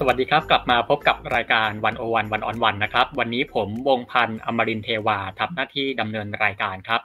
[0.00, 7.00] สวัสดีครับ กลับมาพบกับรายการวันโอวันวันออนวันนะครับ วันนี้ผมวงพันธ์อมรินเทวาทำหน้าที่ดำเนินรายการครับ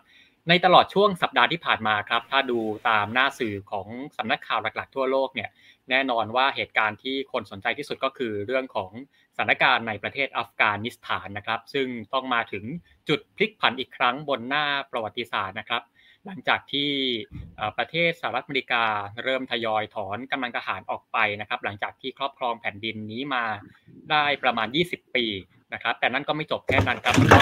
[0.50, 2.60] ในตลอดช่วงสัปดาห์ที่ผ่านมาครับ ถ้าดู
[2.90, 5.49] ตามหน้าสื่อของสำนักข่าวหลักๆ ทั่วโลกเนี่ย
[5.90, 8.92] แน่นอนว่าเหตุการณ์ที่คนสนใจที่สุดก็คือเรื่องของ
[9.35, 12.63] สถานการณ์ในประเทศอัฟกานิสถานนะครับ ซึ่งต้องมาถึง
[13.10, 15.81] จุดพลิกผันอีกครั้งบนหน้าประวัติศาสตร์นะครับ
[16.27, 16.90] หลังจากที่
[17.77, 18.84] ประเทศสหรัฐอเมริกา
[19.23, 23.43] เริ่มทยอยถอนกำลังทหารออกไปนะครับ หลังจากที่ครอบครองแผ่นดินนี้มา
[24.11, 25.25] ได้ประมาณ 20 ปี
[25.73, 27.39] นะครับ แต่นั่นก็ไม่จบแค่นั้นครับก็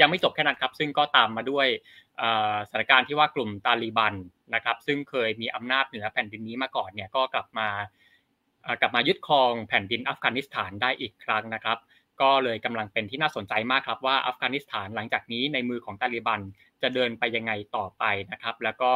[0.00, 1.66] ยังไม่จบแค่นั้นครับ ซึ่งก็ตามมาด้วย
[2.68, 4.14] สถานการณ์ที่ว่ากลุ่มตาลีบัน
[4.54, 7.68] นะครับ ซึ่งเคยมีอำนาจเหนือแผ่นดินนี้มาก่อนเนี่ยก็กลับมา
[8.80, 11.78] กลับมายึดครองแผ่นดินอัฟกานิสถานได้อีกครั้งนะครับ
[12.22, 16.40] ก็เลยกำลังเป็นที่น่าสนใจมากครับว่าอัฟกานิสถานหลังจากนี้ในมือของตาลีบัน
[16.82, 18.92] จะเดินไปยังไงต่อไปนะครับ แล้วก็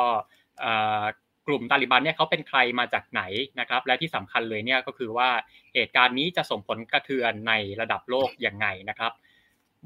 [1.46, 3.22] กลุ่มตาลิบันเนี่ยเขาเป็นใครมาจากไหน
[3.60, 5.30] นะครับ และที่สำคัญเลยเนี่ยก็คือว่า
[5.74, 9.12] เหตุการณ์นี้จะส่งผลกระเทือนในระดับโลกยังไงนะครับ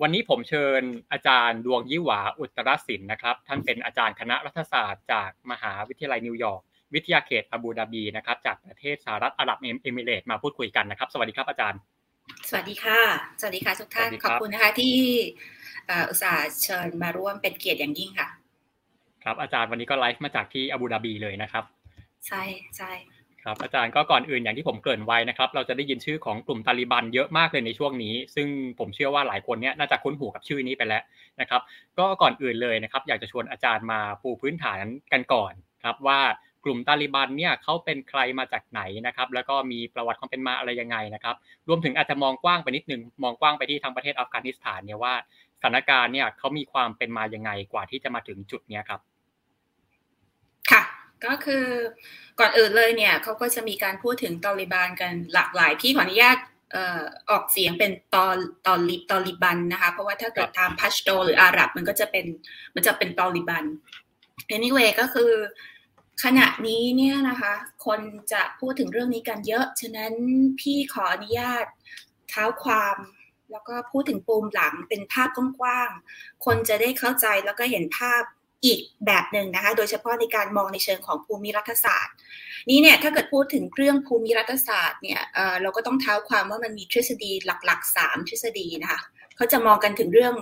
[0.03, 6.63] วันนี้ผมเชิญอาจารย์ดวงยิหวาอุตรศิลป์นะครับ ท่านเป็นอาจารย์คณะรัฐศาสตร์จากมหาวิทยาลัยนิวยอร์ก
[6.95, 11.81] วิทยาเขตอาบูดาบีนะครับ จากประเทศสหรัฐอาหรับเอมิเรตมาพูดคุยกันนะครับ สวัสดีครับอาจารย์
[12.49, 13.01] สวัสดีค่ะ
[13.41, 14.97] สวัสดีค่ะทุกท่าน ขอบคุณนะคะ ที่
[16.11, 18.29] อุตส่าห์เชิญมาร่วมเป็นเกียรติอย่างยิ่งค่ะ
[19.25, 21.65] ครับอาจารย์วันนี้ก็ไลฟ์มาจากที่อาบูดาบีเลยนะครับ
[22.27, 22.43] ใช่
[22.77, 22.91] ใช่
[23.45, 31.03] ครับอาจารย์ก็ก่อนอื่นอย่างที่ผมเกริ่นไว้นะครับ เราจะได้ยินชื่อของกลุ่มตาลิบันเยอะมากเลยในช่วงนี้ ซึ่งผมเชื่อว่าหลายคนเนี้ยน่าจะคุ้นหูกับชื่อนี้ไปแล้ว
[31.41, 31.61] นะครับ
[31.99, 34.79] ก็ก่อนอื่นเลยนะครับ อยากจะชวนอาจารย์มาปูพื้นฐาน
[35.13, 35.53] กันก่อน
[35.85, 36.21] ครับว่า
[36.65, 41.35] กลุ่มตาลิบันเนี่ยเขาเป็นใครมาจากไหนนะครับ แล้วก็มีประวัติความเป็นมาอะไรยังไงนะครับ
[41.69, 45.15] รวมถึงอาจจะมองกว้างไปนิดนึงมองกว้างไปที่ทางประเทศอัฟกานิสถานเนี่ยว่า
[45.59, 49.01] สถานการณ์เนี่ยเขามีความเป็นมายังไงกว่าที่จะมาถึงจุดเนี้ยครับ
[50.71, 50.83] ค่ะ
[51.25, 51.65] ก็คือ
[52.41, 56.39] ก่อนอื่นเลยเนี่ยเขาก็จะมีการพูดถึงตอริบานกันหลากหลายพี่ขออนุญาต
[57.31, 58.27] ออกเสียงเป็นตอ
[58.67, 62.27] ตอลิตอริบันนะคะ เพราะว่าถ้าเกิดตามพัชโตหรืออาหรับมันก็จะเป็น
[62.75, 63.65] มันจะเป็นตอริบัน
[64.57, 65.31] anyway ก็คือ
[66.23, 67.53] ขณะนี้เนี่ยนะคะ
[67.87, 68.01] คน
[68.33, 70.13] จะพูดถึงเรื่องนี้กันเยอะ ฉะนั้น
[70.61, 71.65] พี่ขออนุญาต
[72.29, 72.97] เท้าความ
[73.53, 78.23] แล้วก็พูดถึงปูมหลังเป็นภาพกว้างๆ คนจะได้เข้าใจแล้วก็เห็นภาพ
[78.65, 82.15] อีกแบบหนึ่งนะคะ โดยเฉพาะในการมองในเชิงของภูมิรัฐศาสตร์
[82.71, 85.21] นี้เนี่ยถ้าเกิดพูดถึงเรื่องภูมิรัฐศาสตร์เนี่ย
[85.63, 89.01] เราก็ต้องเท้าความว่ามันมีทฤษฎีหลักๆ 3 ทฤษฎีนะคะ
[89.37, 90.35] เขาจะมองกันถึงเรื่อง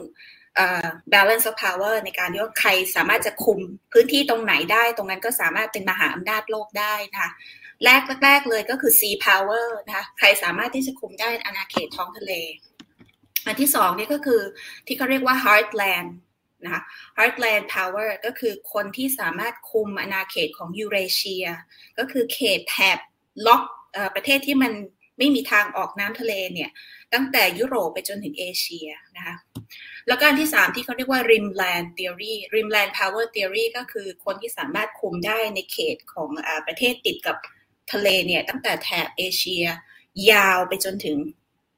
[1.15, 3.59] balance of power ในการที่ว่าใครสามารถจะคุม
[3.93, 7.31] พื้นที่ตรงไหนได้ ตรงนั้นก็สามารถเป็นมหาอำนาจโลกได้นะคะ
[7.85, 12.33] แรกแรกเลยก็คือ sea power นะคะใครสามารถที่จะคุมได้อาณาเขตท้องทะเล
[13.47, 14.41] อันที่สองนี่ก็คือ
[14.87, 16.11] ที่เขาเรียกว่า heartland
[16.65, 16.83] นะคะ
[17.17, 21.47] heartland power ก็คือคนที่สามารถคุมอาณาเขตของยูเรเชีย
[21.99, 22.99] ก็คือเขตแถบ
[23.47, 23.63] ล็อก
[24.15, 24.73] ประเทศที่มัน
[25.19, 26.71] ไม่มีทางออกน้ำทะเลเนี่ย
[27.13, 29.37] ตั้งแต่ยุโรปไปจนถึงเอเชียนะคะ
[30.09, 37.37] แล้วก็อันที่ 3 ที่เขาเรียกว่า rimland theory rimland power theory ก็คือคนที่สามารถคุมได้ในเขตของอประเทศติดกับ
[37.93, 39.65] ทะเลเนี่ยตั้งแต่แถบเอเชีย
[40.31, 41.19] ยาวไปจนถึง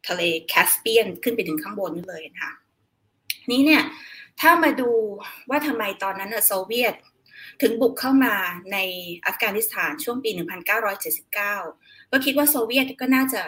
[0.09, 2.53] ทะเลแคสเปียนขึ้นไปถึงข้างบนนี่เลยนะคะ
[3.51, 3.83] นี้เนี่ย
[4.41, 4.91] ถ้ามาดู
[5.51, 6.95] ว่าทำไมตอนนั้นโซเวียต
[7.63, 8.35] ถึงบุกเข้ามา
[8.73, 8.79] ใน
[9.27, 10.31] อัฟกานิสถานช่วงปี
[11.17, 11.35] 1979
[12.11, 13.43] ก็คิดว่าโซเวียตก็น่าจะ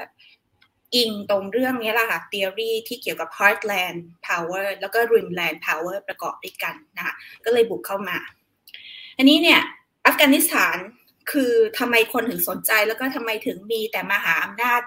[0.94, 7.14] อิงตรงเรื่องนี้แหละค่ะ theory ที่เกี่ยวกับ heartland power แล้วก็ rimland power ประกอบด้วยกันนะคะ
[7.44, 8.16] ก็เลยบุกเข้ามา
[9.18, 9.60] อันนี้เนี่ย
[10.06, 10.76] อัฟกานิสถาน
[11.32, 14.80] คือทำไมคนถึงสนใจแล้วก็ทำไมถึงมีแต่มหาอำนาจ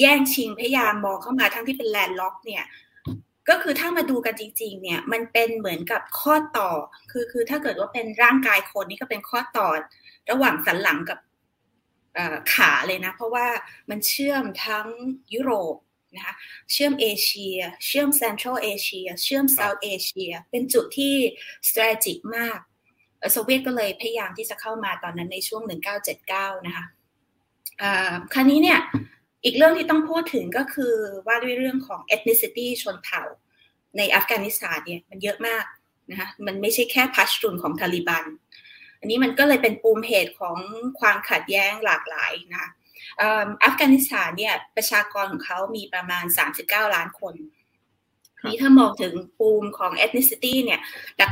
[0.00, 2.64] แย่งชิงพยายามมองเข้ามาทั้งที่เป็น landlock เนี่ย
[3.48, 6.70] ก็คือถ้ามาดูกันจริง ๆ เนี่ยมันเป็นเหมือนกับข้อต่อ
[7.10, 9.68] คือคือถ้าเกิดว่าเป็นร่างกายคนนี่ก็เป็นข้อต่อ
[10.30, 11.18] ระหว่างสันหลังกับ
[12.54, 13.46] ขาเลยนะ เพราะว่า
[13.90, 14.86] มันเชื่อมทั้ง
[15.34, 15.76] ยุโรป
[16.16, 16.34] นะคะ
[16.72, 21.14] เชื่อมเอเชีย เชื่อม Central Asia เชื่อม South Asia เป็นจุดที่
[21.68, 22.58] strategic มาก
[23.32, 25.62] โซเวียตก็เลยพยายามที่จะเข้ามาตอนนั้นในช่วง
[26.14, 26.84] 1979 นะคะ
[28.34, 28.78] คราวนี้เนี่ย
[29.44, 30.94] อีกเรื่องที่ต้องพูดถึงก็คือ
[31.26, 33.22] ว่าด้วยเรื่องของ ethnicity ชนเผ่า
[33.96, 35.64] ในอัฟกานิสถานเนี่ยมันเยอะมาก
[36.10, 38.24] นะคะมันไม่ใช่แค่พัชตุนของทาลิบัน
[39.04, 40.56] อันนี้มันก็เลยเป็นปูมเหตุของ
[41.00, 42.70] ความขัดแย้งหลากหลายนะคะ
[43.20, 46.24] อัฟกานิสถานเนี่ยประชากรของเขามีประมาณ
[46.60, 47.34] 39 ล้านคน
[48.46, 50.80] นี้ถ้ามองถึงปูมของ ethnicity เนี่ย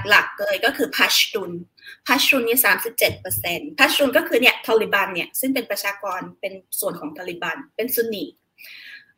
[0.08, 1.52] หลักๆเลยก็คือพัชตุน
[2.06, 8.24] พัชตุนเนี่ยสามสิบเจ็ดเปอร์เซ็นต์พัชตุนก็คือเนี่ยทาลิบันเนี่ยซึ่งเป็นประชากรเป็นส่วนของทาลิบัน เป็นซุนนี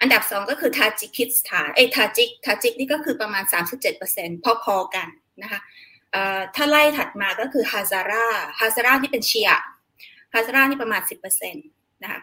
[0.00, 5.08] อันดับสองก็คือทาจิกิสถานเอ้ทาจิกทาจิกนี่ก็คือประมาณสามสิบเจ็ดเปอร์เซ็นต์พอๆกัน
[5.42, 5.60] นะคะ
[6.56, 8.26] ถ้าไล่ถัดมาก็คือฮาซาร่า
[8.60, 9.50] ฮาซาร่าที่เป็น Shia
[10.34, 11.66] ฮาซาร่านี่ประมาณสิบเปอร์เซ็นต์
[12.02, 12.20] นะคะ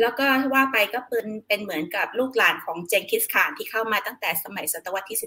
[0.00, 5.18] แล้วก็ว่าไปก็เป็นเป็นเหมือนกับลูกหลานของเจงกิสข่านที่เข้ามาตั้งแต่สมัยศตวรรษที่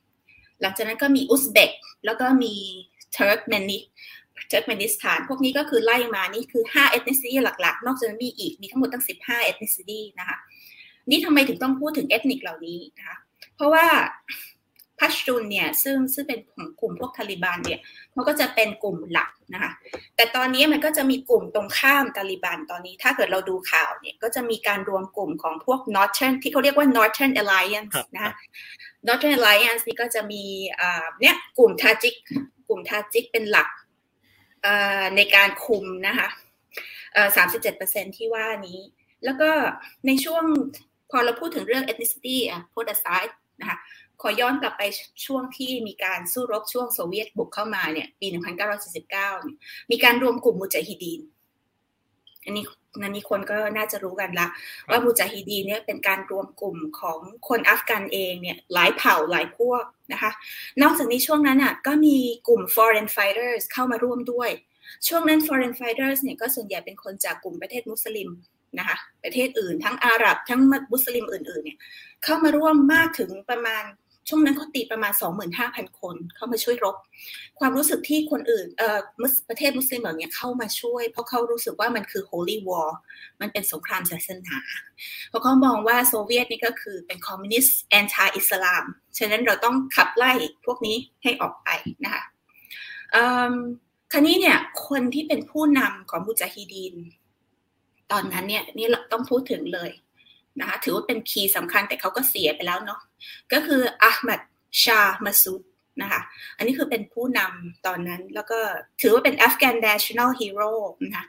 [0.00, 1.70] 13 หลังจากนั้นก็มีอุซเบก
[2.04, 2.54] แล้วก็มี
[3.12, 3.78] เทิร์กเมนิ
[4.48, 10.38] เทิร์กเมนิสถาน พวกนี้ก็คือไล่มานี่คือ5 ethnicity หลักๆ นอกจากนั้นมีอีกมีทั้งหมดตั้ง 15 ethnicity นะคะ
[11.10, 13.16] นี่ทำไมถึงต้องพูดถึงเอทนิคเหล่านี้นะคะ
[13.56, 13.86] เพราะว่า
[14.98, 17.80] พัชตุนเนี่ยซึ่งซึ่งเป็นของกลุ่มพวกทาลิบันเนี่ย
[18.12, 19.70] เขาก็จะเป็นกลุ่มหลักนะคะ
[20.16, 28.32] แต่ตอนนี้มันก็จะมีกลุ่มตรงข้ามตาลิบันตอนนี้ ถ้าเกิดเราดูข่าวเนี่ยก็จะมีการรวมกลุ่มของพวก Northern ที่เขาเรียกว่า Northern Alliance นะคะ
[29.06, 30.42] Northern Alliance นี่ก็จะมี
[31.20, 32.14] เนี่ยกลุ่มทาจิก
[32.68, 33.68] กลุ่มทาจิกเป็นหลัก
[35.16, 36.28] ในการคุมนะคะ
[37.36, 38.80] สามสิบเจ็ดเปอร์เซ็นที่ว่านี้
[39.24, 39.50] แล้วก็
[40.06, 40.44] ในช่วง
[41.10, 43.78] พอเราพูดถึงเรื่อง ethnicity อะ put aside นะคะ
[44.22, 44.82] ขอย้อนกลับไป
[45.26, 48.26] ช่วงที่มีการสู้รบช่วงโซเวียตบุกเข้ามาเนี่ย ปี
[49.28, 51.20] 1949 มีการรวมกลุ่มมุจาฮิดีน
[52.44, 52.64] อันนี้
[53.00, 54.46] นันนี้คนก็น่าจะรู้กันละ
[54.90, 60.30] ว่ามุจาฮิดีนเนี่ยเป็นการรวมกลุ่มของคนอัฟกันเองเนี่ยหลายเผ่าหลายพวกนะคะ
[60.82, 62.16] นอกจากนี้ช่วงนั้นอะก็มี
[62.48, 64.50] กลุ่ม foreign fighters เข้ามาร่วมด้วย
[65.08, 68.30] ช่วงนั้น foreign fighters เนี่ยก็ส่วนใหญ่เป็นคนจากกลุ่มประเทศมุสลิม
[68.78, 70.60] นะคะประเทศอื่นทั้งอาหรับทั้ง
[70.92, 71.78] มุสลิมอื่นๆเนี่ย
[72.24, 73.82] เข้ามาร่วมมากถึงประมาณ
[74.28, 75.12] ช่วงนั้นเขาตีประมาณ
[75.56, 76.96] 25,000 คน เข้ามาช่วยรบ
[77.58, 78.98] ความรู้สึกที่คนอื่นเอ่อ
[79.48, 82.90] ประเทศมุสลิมเหล่านี้เข้ามาช่วย เพราะเขารู้สึกว่ามันคือ holy war
[83.40, 84.58] มันเป็นสงครามศาสนา
[85.28, 88.84] เพราะเขามองว่าโซเวียตนี่ก็คือเป็นคอมมิวนิสต์ anti อิสลาม
[89.18, 90.32] ฉะนั้นเราต้องขับไล่
[90.66, 91.68] พวกนี้ให้ออกไป
[92.04, 92.22] นะคะ
[94.12, 94.58] คราวนี้เนี่ย
[94.88, 96.94] คนที่เป็นผู้นำของมุจาฮิดีน
[98.12, 99.90] ตอนนั้นเนี่ยนี่เราต้องพูดถึงเลย
[100.60, 103.00] นะคะถือว่าเป็นคีย์สำคัญแต่เขาก็เสียไปแล้วเนาะ
[103.52, 104.40] ก็คืออัลมัด
[104.82, 105.62] ชามาซูด
[106.02, 106.20] นะคะ
[106.56, 108.58] อันนี้คือเป็นผู้นำตอนนั้นแล้วก็
[109.00, 110.72] ถือว่าเป็น Afghan National Hero
[111.04, 111.24] นะคะ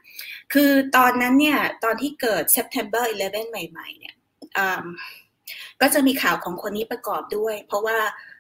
[0.54, 4.16] คือตอนนั้นเนี่ย ตอนที่เกิด September 11 ใหม่ ๆ เนี่ย
[5.82, 7.98] ก็จะมีข่าวของคนนี้ประกอบด้วย เพราะว่า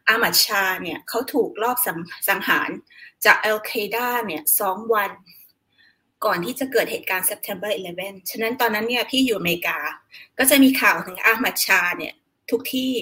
[0.07, 1.77] อาหมัดชาห์เนี่ยเขาถูกลอบ
[2.30, 2.69] สังหาร
[3.25, 5.12] จากอัลกออิดะห์เนี่ยสองวัน
[6.25, 7.71] ก่อนที่จะเกิดเหตุการณ์ September
[8.01, 9.77] 11 ฉะนั้นตอนนั้นเนี่ยพี่อยู่อเมริกา
[10.39, 12.13] ก็จะมีข่าวถึงอาหมัดชาห์เนี่ย
[12.51, 12.93] ทุกที่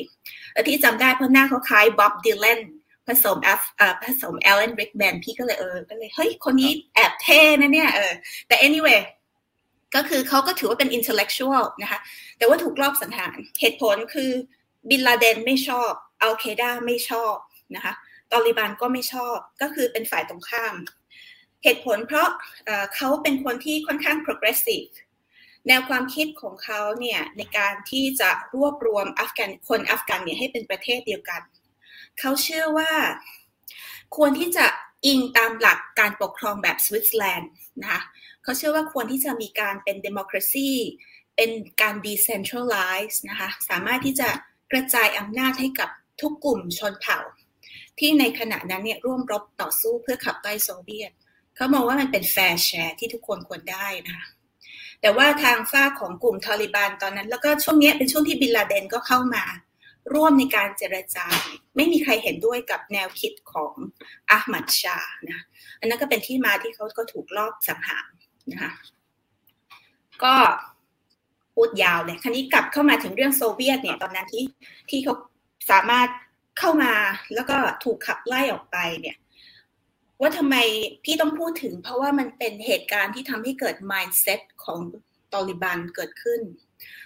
[0.54, 2.60] และที่จำได้เพราะหน้าเขาคล้ายบ็อบดีแลน
[3.08, 3.50] ผสมอ
[4.04, 8.14] ผสมเอลเลนริกแมนพี่ก็เลยเออ ก็เลย เฮ้ย คนนี้แอบเท่นะเนี่ยเออ
[8.48, 9.02] แต่ anyway
[9.96, 12.00] ก็คือเขาก็ถือว่าเป็น intellectual นะคะ
[12.38, 14.32] แต่ว่าถูกรอบสังหาร เหตุผลคือ
[14.90, 15.92] บินลาเดนไม่ชอบ
[16.22, 17.36] อัลเคดาไม่ชอบ
[17.76, 17.94] นะคะ
[18.32, 20.76] ตอริบันก็ไม่ชอบ ก็คือเป็นฝ่ายตรงข้าม
[21.64, 22.30] เหตุผลเพราะ
[22.96, 24.92] เขาเป็นคนที่ค่อนข้าง progressive
[25.68, 31.42] แนวความคิดของเขาเนี่ยในการที่จะรวบรวมอัฟกันคนอัฟกันเนี่ยให้เป็นประเทศเดียวกัน
[32.20, 32.92] เขาเชื่อว่า
[34.16, 34.66] ควรที่จะ
[35.06, 38.02] อิงตามหลักการปกครองแบบสวิตเซอร์แลนด์นะคะ
[38.44, 40.72] เขาเชื่อว่าควรที่จะมีการเป็น democracy
[41.36, 44.30] เป็นการ decentralize นะคะ สามารถที่จะ
[44.72, 45.90] กระจายอำนาจให้กับ
[46.22, 47.20] ทุกกลุ่มชนเผ่า
[48.00, 51.12] ที่ในขณะนั้นเนี่ยร่วมรบต่อสู้เพื่อขับไล่โซเวียต
[51.56, 54.26] เขามองว่ามันเป็น fair share ที่ทุกคนควรได้นะคะ
[55.02, 59.44] แต่ว่าทางฝั่งของกลุ่มตาลิบันตอนนั้น แล้วก็ช่วงนี้เป็นช่วงที่บินลาเดนก็เข้ามา
[60.14, 61.26] ร่วมในการเจรจา
[61.76, 63.74] ไม่มีใครเห็นด้วยกับแนวคิดของ
[64.30, 64.98] อาหมัดชา
[65.30, 65.40] นะ
[65.80, 68.08] อันนั้นก็เป็นที่มาที่เขาก็ถูกลอบสังหาร
[68.52, 68.72] นะคะ
[70.24, 70.34] ก็
[71.56, 74.46] พูดยาวเลยคราวนี้กลับเข้ามาถึงเรื่องโซเวียตเนี่ยตอนนั้นที่
[74.90, 75.16] ที่เขา
[75.72, 76.08] สามารถ
[76.60, 76.94] เข้ามา
[77.36, 79.18] แล้วก็ถูกขับไล่ออกไปเนี่ย
[80.22, 80.56] ว่าทำไม
[81.04, 84.80] พี่ต้องพูดถึง เพราะว่ามันเป็นเหตุการณ์ที่ทำให้เกิด mindset ของ
[85.34, 86.42] ตอริบันเกิดขึ้น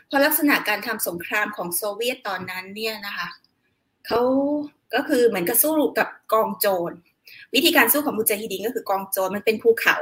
[0.07, 3.27] เพราะลักษณะการทำสงครามของโซเวียตตอนนั้นเนี่ยนะคะ
[4.07, 4.21] เขา
[4.95, 6.91] ก็คือเหมือนกับสู้กับกองโจร
[7.53, 9.97] วิธีการสู้ของมุจฮิดีนก็คือกองโจรมันเป็นภูเขา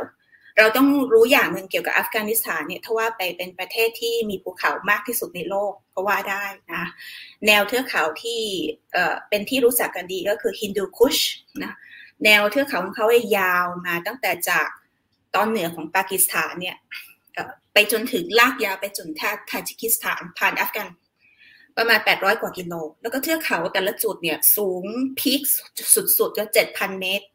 [0.58, 6.84] เราต้องรู้อย่างหนึ่งเกี่ยวกับอัฟกานิสถานเนี่ยถ้าว่าไปเป็นประเทศที่มีภูเขามากที่สุดในโลกก็ว่าได้นะ
[7.48, 8.42] แนวเทือกเขาที่
[8.94, 11.18] เอ่อเป็นที่รู้จักกันดีก็คือฮินดูคุช
[11.64, 11.74] นะ
[12.24, 13.06] แนวเทือกเขาของเขา
[13.38, 14.68] ยาวมาตั้งแต่จาก
[15.36, 16.78] ตอนเหนือของปากีสถานเนี่ย
[17.74, 20.88] ไปจนถึงลากยาวไปจนท่าทาจิกิสถานผ่านอัฟกัน
[21.78, 24.84] ประมาณ 800 กว่ากิโล แล้วก็เทือกเขาแต่ละจุดเนี่ยสูง
[25.20, 25.42] พีค
[26.20, 27.26] สุดๆก็7,000 เมตร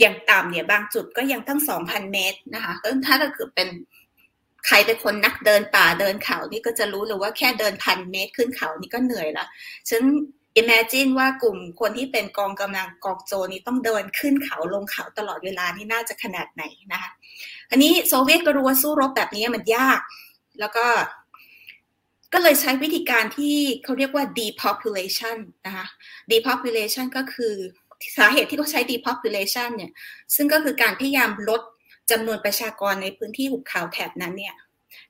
[0.00, 3.68] อย่างต่ำเนี่ยบางจุดก็ยังตั้ง 2,000 เมตรนะคะก็ถ้าเราเกิดเป็น
[4.66, 9.46] ใครเป็นคนนักเดินป่าเดินเขานี่ก็จะรู้เลยว่าแค่เดินพันเมตรขึ้นเขานี่ก็เหนื่อยละ
[9.88, 10.02] ฉัน
[10.60, 16.62] imagine ว่ากลุ่มคนที่เป็นกองกำลังกองโจนี้ต้องเดินขึ้นเขาลงเขาตลอดเวลานี่น่าจะขนาดไหน
[16.92, 17.10] นะคะ
[17.70, 20.00] อันนี้โซเวียตก็รู้ว่าสู้รบแบบนี้มันยาก
[20.60, 20.86] แล้วก็
[22.32, 25.36] ก็เลยใช้วิธีการที่เขาเรียกว่า depopulation
[25.66, 25.86] นะคะ
[26.32, 27.54] depopulation ก็คือ
[28.16, 29.90] สาเหตุที่เขาใช้ depopulation เนี่ย
[30.34, 31.62] ซึ่งก็คือการพยายามลด
[32.10, 34.56] จำนวนประชากรในพื้นที่หุบเขาแถบนั้นเนี่ย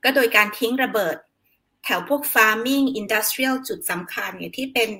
[0.05, 1.17] ก็โดยการทิ้งระเบิด
[1.85, 4.91] แถวพวก farming industrial จุดสำคัญเนี่ยที่เป็น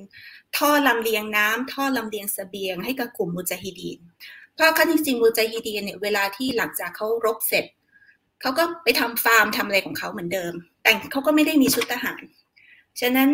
[0.57, 3.99] ท่อลำเลียงน้ำท่อลำเลียงสเสบียงให้กับกลุ่มมุจาฮิดีน
[4.55, 7.65] เพราะขั้นจริงมุจาฮิดีนเนี่ยเวลาที่หลังจากเขารบเสร็จ
[8.41, 10.53] เขาก็ไปทำฟาร์มทำอะไรของเขาเหมือนเดิม
[10.83, 12.23] แต่เขาก็ไม่ได้มีชุดทหาร
[13.01, 13.31] ฉะนั้น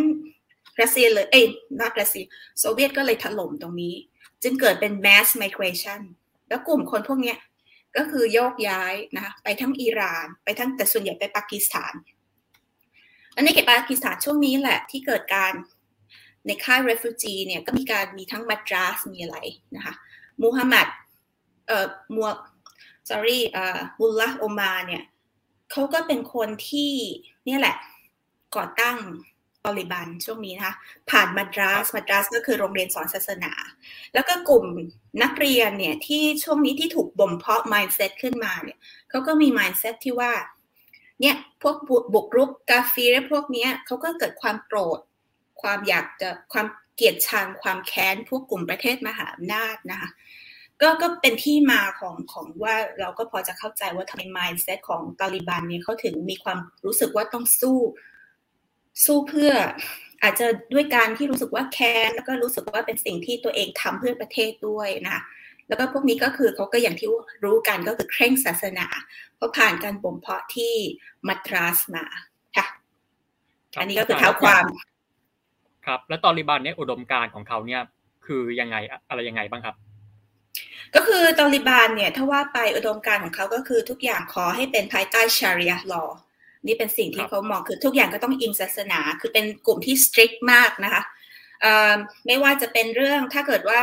[0.80, 1.44] รัสเซียเลยเอ้ย
[1.80, 2.24] นักรัสเซีย
[2.58, 3.94] โซเวียตก็เลยถล่มตรงนี้
[4.42, 6.00] จึงเกิดเป็น mass migration
[6.48, 7.34] แล้วกลุ่มคนพวกนี้
[7.96, 11.94] ก็คือโยกย้ายนะคะไปทั้งอิหร่าน ไปทั้งแต่ส่วนใหญ่ไปปากีสถาน
[13.34, 15.52] อันนี้เกตปากีสถานช่วงนี้แหละที่เกิดการ
[16.46, 19.38] ในค่าย refugee เนี่ยก็มีการมีทั้งมัดราสมีอะไร
[19.76, 19.94] นะคะ
[20.42, 20.86] มูฮัมหมัด
[21.66, 22.28] เอ่อมัว
[23.08, 25.02] sorry อ่าบุลละโอมาเนี่ย
[25.70, 26.92] เขาก็เป็นคนที่
[27.44, 27.76] เนี่ยแหละ
[28.56, 28.96] ก่อตั้ง
[29.64, 30.74] ตอลิบันช่วงนี้นะคะ
[31.10, 33.52] ผ่านมาดรัสมาดรัสก็คือโรงเรียนสอนศาสนา
[34.14, 34.64] แล้วก็กลุ่ม
[35.22, 38.78] นักเรียนเนี่ยที่ช่วงนี้ที่ถูกบ่มเพาะ mindset ขึ้นมาเนี่ย
[39.10, 40.32] เขาก็มี mindset ที่ว่า
[41.20, 41.76] เนี่ยพวก
[42.14, 45.00] บุกรุกกาฟีและพวกเนี้ยเขาก็เกิดความโกรธ
[45.62, 50.10] ความอยากจะความเกลียดชังความแค้นพวกกลุ่มประเทศมหาอำนาจนะคะ
[50.80, 57.78] ก็ก็เป็นที่มาของของว่าเราก็พอจะเข้าใจว่าทำไม mindset ของตาลิบันเนี่ยเขาถึงมีความรู้สึกว่าต้องสู้
[59.04, 59.52] สู้เพื่อ
[60.22, 65.20] อาจจะด้วยการที่รู้สึกว่าแค้นแล้วก็รู้สึกว่าเป็นสิ่งที่ตัวเองทำเพื่อประเทศด้วยนะ
[65.68, 67.08] แล้วก็พวกนี้ก็คือเขาก็อย่างที่
[67.44, 68.86] รู้กันก็คือเคร่งศาสนา
[69.36, 70.74] เพราะผ่านการบ่มเพาะที่
[71.28, 72.04] มัตราสมา
[72.56, 72.66] ค่ะ
[73.80, 74.64] อันนี้ก็คือเท้าความ
[75.86, 77.82] ครับ แล้วตอริบันเนี่ยอุดมการของเขาเนี่ย
[78.26, 78.76] คือยังไง
[79.08, 79.76] อะไรยังไงบ้างครับ
[80.94, 86.04] ก็คือตอริบานเนี่ยถ้าว่าไปอุดมการของเขาก็คือทุกอย่างขอให้เป็นภายใต้ชาริอะลอ
[86.66, 91.02] นี่เป็นสิ่งที่เขามองคือทุกอย่างก็ต้องอิงศาสนา คือเป็นกลุ่มที่สตริกมากนะคะ
[92.26, 93.82] ไม่ว่าจะเป็นเรื่องถ้าเกิดว่า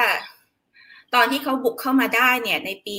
[1.16, 2.98] ตอนที่เขาบุกเข้ามาได้เนี่ยในปี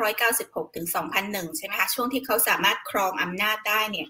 [0.00, 0.86] 1996 ถึง
[1.22, 4.08] 2001 ใช่ไหมคะช่วงที่เขาสามารถครองอำนาจได้เนี่ย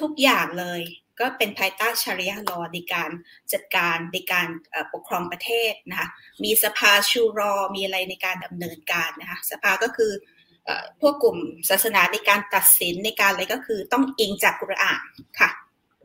[0.00, 0.80] ทุกอย่างเลย
[1.22, 3.10] ก็เป็นภายใต้ชาริยาลอในการ
[3.52, 4.48] จัดการในการ
[4.92, 6.08] ปกครองประเทศนะคะ
[6.44, 10.12] มีสภาชูรอ มีอะไรในการดำเนินการนะคะสภาก็คือ
[11.00, 11.38] พวกกลุ่ม
[11.70, 15.00] ศาสนาในการตัดสินในการอะไรก็คือต้องอิงจากกุรอาน
[15.40, 15.50] ค่ะ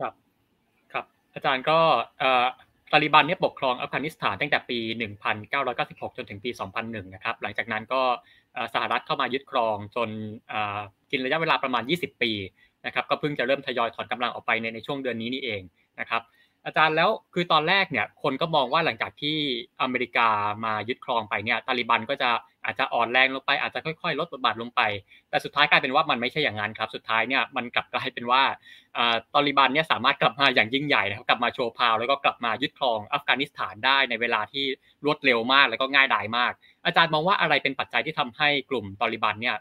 [0.00, 0.12] ครับ
[0.92, 1.78] ครับ อาจารย์ก็
[2.92, 4.78] ตาลิบันเนี่ยปกครองอัฟกานิสถานตั้งแต่ปี
[5.48, 6.50] 1996 จนถึงปี
[6.82, 8.02] 2001 นะครับ หลังจากนั้นก็
[8.74, 10.08] สหรัฐเข้ามายึดครองจน
[11.10, 12.32] กินระยะเวลาประมาณ 20 ปี
[12.86, 15.62] นะครับก็เพิ่งจะเริ่มทยอยถอนกำลังออกไปในในช่วงเดือนนี้นี่เอง
[16.00, 16.22] นะครับ
[16.66, 19.36] อาจารย์แล้วคือตอนแรกเนี่ยคนก็มองว่าหลังจากที่
[19.82, 20.28] อเมริกา
[20.64, 22.30] มายึดครองไปเนี่ยตาลิบันก็จะ
[22.64, 24.80] อาจจะอ่อนแรงลงไปอาจจะค่อยๆ ลดบทบาทลงไป
[25.30, 28.42] แต่สุดท้ายกลายเป็นว่ามันไม่ใช่อย่างนั้นครับสุดท้ายเนี่ยมันกลับกลายเป็นว่า
[29.34, 34.64] ตาลิบันเนี่ยสามารถกลับมาอย่างยิ่งใหญ่นะครับกลับมาโชว์พาวแล้วก็กลับมายึดครองอัฟกานิสถานได้ในเวลาที่
[35.04, 36.52] รวดเร็วมากแล้วก็ง่ายดายมาก
[36.86, 39.56] อาจารย์มองว่าอะไรเป็นปัจจัยที่ทำให้กลุ่มตาลิบันเนี่ย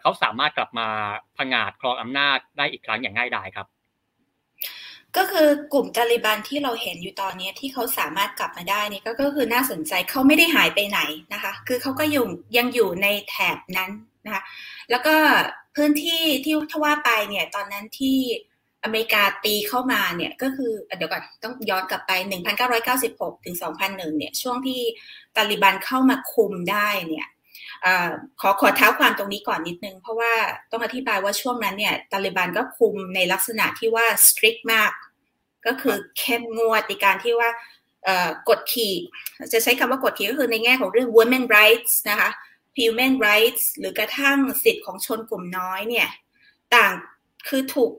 [0.00, 0.88] เขาสามารถกลับมา
[1.38, 3.66] ผงาดครองอำนาจได้อีกครั้งอย่างง่ายดายครับ
[5.16, 11.00] ก็คือกลุ่มตาลิบันที่เราเห็นอยู่ตอนนี้ที่เขาสามารถกลับมาได้นี่ก็คือน่าสนใจเขาไม่ได้หายไปไหน
[11.32, 12.24] นะคะ คือเขาก็อยู่
[12.56, 13.90] ยังอยู่ในแถบนั้น
[14.24, 14.42] นะคะ
[14.90, 15.14] แล้วก็
[15.76, 18.18] พื้นที่ที่ทว่าไปเนี่ยตอนนั้นที่
[18.84, 22.12] อเมริกาตีเข้ามาเนี่ยก็คือเดี๋ยวก่อนต้องย้อนกลับไป
[22.78, 24.80] 1996 ถึง 2001 เนี่ยช่วงที่
[25.36, 27.26] ตาลิบันเข้ามาคุมได้เนี่ย
[28.40, 30.32] ขอขอเท้าความตรงนี้ก่อนนิดนึง เพราะว่า
[30.70, 34.90] ต้องอธิบายว่าช่วงนั้นเนี่ยตาลิบันก็คุมในลักษณะที่ว่า strict มาก
[35.66, 37.50] ก็คือเข้มงวดในการที่ว่า
[38.48, 38.94] กดขี่
[39.52, 42.30] จะใช้คำว่ากดขี่ก็คือในแง่ของเรื่อง women rights นะคะ
[42.78, 46.08] human rights หรือกระทั่งสิทธิของชนกลุ่มน้อยเนี่ย
[46.74, 46.92] ต่าง
[47.48, 47.90] คือถูก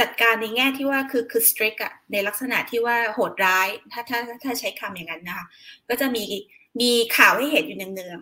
[0.00, 5.46] จัดการในแง่ที่ว่าคือคือ strict อะในลักษณะที่ว่าโหดร้าย ถ้าถ้าถ้าใช้คำอย่างนั้นนะคะ
[5.88, 6.24] ก็จะมี
[6.80, 8.20] มีข่าวให้เห็นอยู่เนือง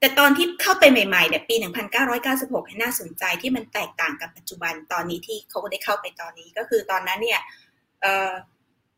[0.00, 1.54] แต่ตอนที่เข้าไปใหม่ๆเนี่ยปี
[2.06, 7.40] 1996ให้น่าสนใจที่มันแตกต่างกับปัจจุบันตอนนี้ที่เขาได้เข้าไปตอนนี้ก็คือตอนนั้นเนี่ย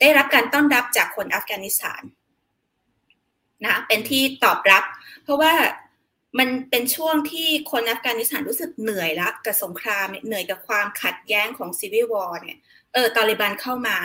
[0.00, 2.02] ได้รับการต้อนรับจากคนอัฟกานิสถาน
[3.64, 4.84] นะเป็นที่ตอบรับ
[5.24, 5.52] เพราะว่า
[6.38, 12.58] มันเป็นช่วงที่คนอัฟกานิสถานรู้สึกเหนื่อยละกับสงครามเหนื่อยกับความขัดแย้งของ civil war เนี่ย
[12.92, 13.96] เออตาลิบันเข้ามา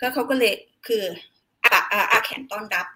[0.00, 0.54] ก็เขาก็เลย
[0.86, 1.04] คือ
[1.64, 1.78] อ้า
[2.12, 2.86] อ้าแขนต้อนรับ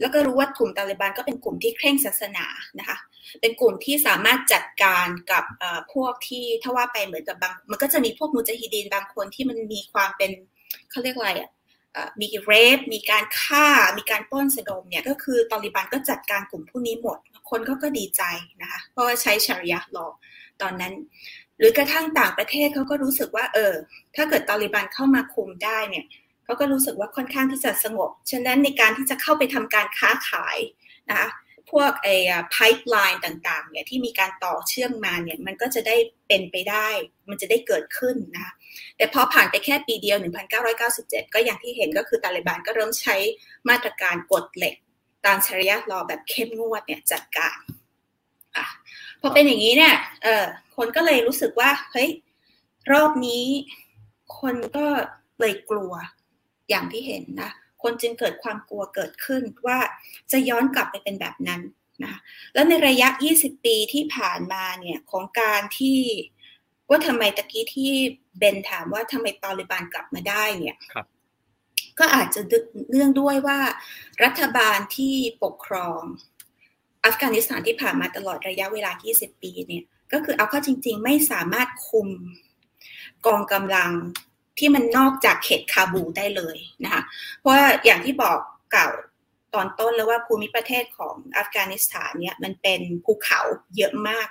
[0.00, 2.46] แล้วก็รู้ว่ากลุ่มตาลิบันก็เป็นกลุ่มที่เคร่งศาสนา
[2.78, 2.98] นะคะ
[3.40, 5.44] เป็นกลุ่มที่สามารถจัดการกับ
[5.92, 10.30] พวกที่ถ้าว่าไปเหมือนกับบาง มันก็จะมีพวกมุจาฮิดีนบางคนที่มันมีความเป็น
[10.90, 11.50] เขาเรียกอะไรอะ
[12.20, 13.66] มีเรฟมีการฆ่า
[13.98, 17.18] มีการป้อนสะดมเนี่ยก็คือตาลิบันก็จัดการกลุ่มผู้นี้หมด
[17.50, 18.22] คนก็ก็ดีใจ
[18.62, 20.06] นะคะ เพราะว่าใช้ชาริยะลอ
[20.62, 20.92] ตอนนั้น
[21.58, 23.74] หรือกระทั่งต่างประเทศเขาก็รู้สึกว่า เออ
[24.16, 26.04] ถ้าเกิดตาลิบันเข้ามาคุมได้เนี่ย
[26.48, 30.58] เขาก็รู้สึกว่าค่อนข้างที่จะสงบ ฉะนั้นในการที่จะเข้าไปทำการค้าขาย
[31.08, 31.28] นะคะ
[31.70, 32.14] พวกไอ้
[32.54, 35.96] pipeline ต่างๆเนี่ยที่มีการต่อเชื่อมมาเนี่ยมันก็จะได้
[36.28, 36.88] เป็นไปได้
[37.28, 38.52] มันจะได้เกิดขึ้นนะคะ
[38.96, 40.18] แต่พอผ่านไปแค่ปีเดียว
[40.74, 43.16] 1997 ก็อย่างที่เห็นก็คือตาลิบันก็เริ่มใช้
[43.68, 44.74] มาตรการกดเหล็ก
[45.26, 47.58] ตามชริยะรอแบบเข้มงวดเนี่ยจัดการ
[48.56, 48.66] อะ
[49.20, 50.44] พอเป็นอย่างนี้เนี่ยเออ
[50.76, 52.08] คนก็เลยรู้สึกว่าเฮ้ย
[52.92, 53.44] รอบนี้
[54.38, 54.86] คนก็
[55.40, 55.92] เลยกลัว
[56.68, 57.50] อย่างที่เห็นนะ
[57.82, 59.78] คนจึงเกิดความกลัวเกิดขึ้นว่า
[60.32, 61.60] จะย้อนกลับไปเป็นแบบนั้น
[62.04, 62.14] นะ
[62.54, 63.08] แล้วในระยะ
[63.38, 66.00] 20 ปีที่ผ่านมาเนี่ยของการที่
[66.88, 67.92] ว่าทำไมตะกี้ที่
[68.38, 70.76] เบนถามว่าทำไมตอริบานกลับมาได้เนี่ย
[71.98, 72.40] ก็อาจจะ
[72.90, 73.58] เนื่องด้วยว่า
[74.24, 76.00] รัฐบาลที่ปกครอง
[77.04, 82.08] อัฟกานิสถานที่ผ่านมาตลอดระยะเวลา 20 ปีเนี่ยก็คือเอาเข้าจริง ๆ ไม่สามารถคุม
[83.26, 83.90] กองกำลัง
[84.58, 87.02] ที่มันนอกจากเขตคาบูได้เลยนะคะ
[87.40, 88.88] เพราะอย่างที่บอกกล่าว
[89.54, 93.40] ตอนต้นแล้วว่าภูมิประเทศของอัฟกานิสถานเนี่ยมันเป็นภูเขา
[93.76, 94.28] เยอะมาก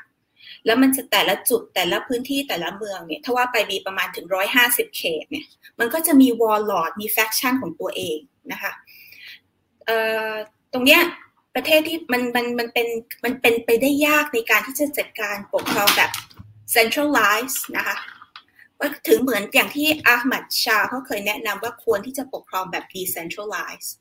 [0.66, 5.46] แล้วมันจะแต่ละจุดแต่ละพื้นที่แต่ละเมืองเนี่ยถ้าว่าไปมีประมาณถึงร้อยห้าสิบเขตเนี่ย
[5.80, 8.18] มันก็จะมี warlord มี faction ของตัวเอง
[8.52, 8.72] นะคะ
[10.74, 11.02] ตรงเนี้ย
[11.56, 12.88] ประเทศที่มันมันมันเป็น
[13.24, 16.12] มันเป็นไปได้ยากในการที่จะจัดการปกครองแบบ
[16.76, 17.98] centralized นะคะ
[19.08, 23.92] ถึงเหมือนอย่างที่อาหมัดชาเขาเคยแนะนำว่าควรที่จะปกครองแบบ decentralized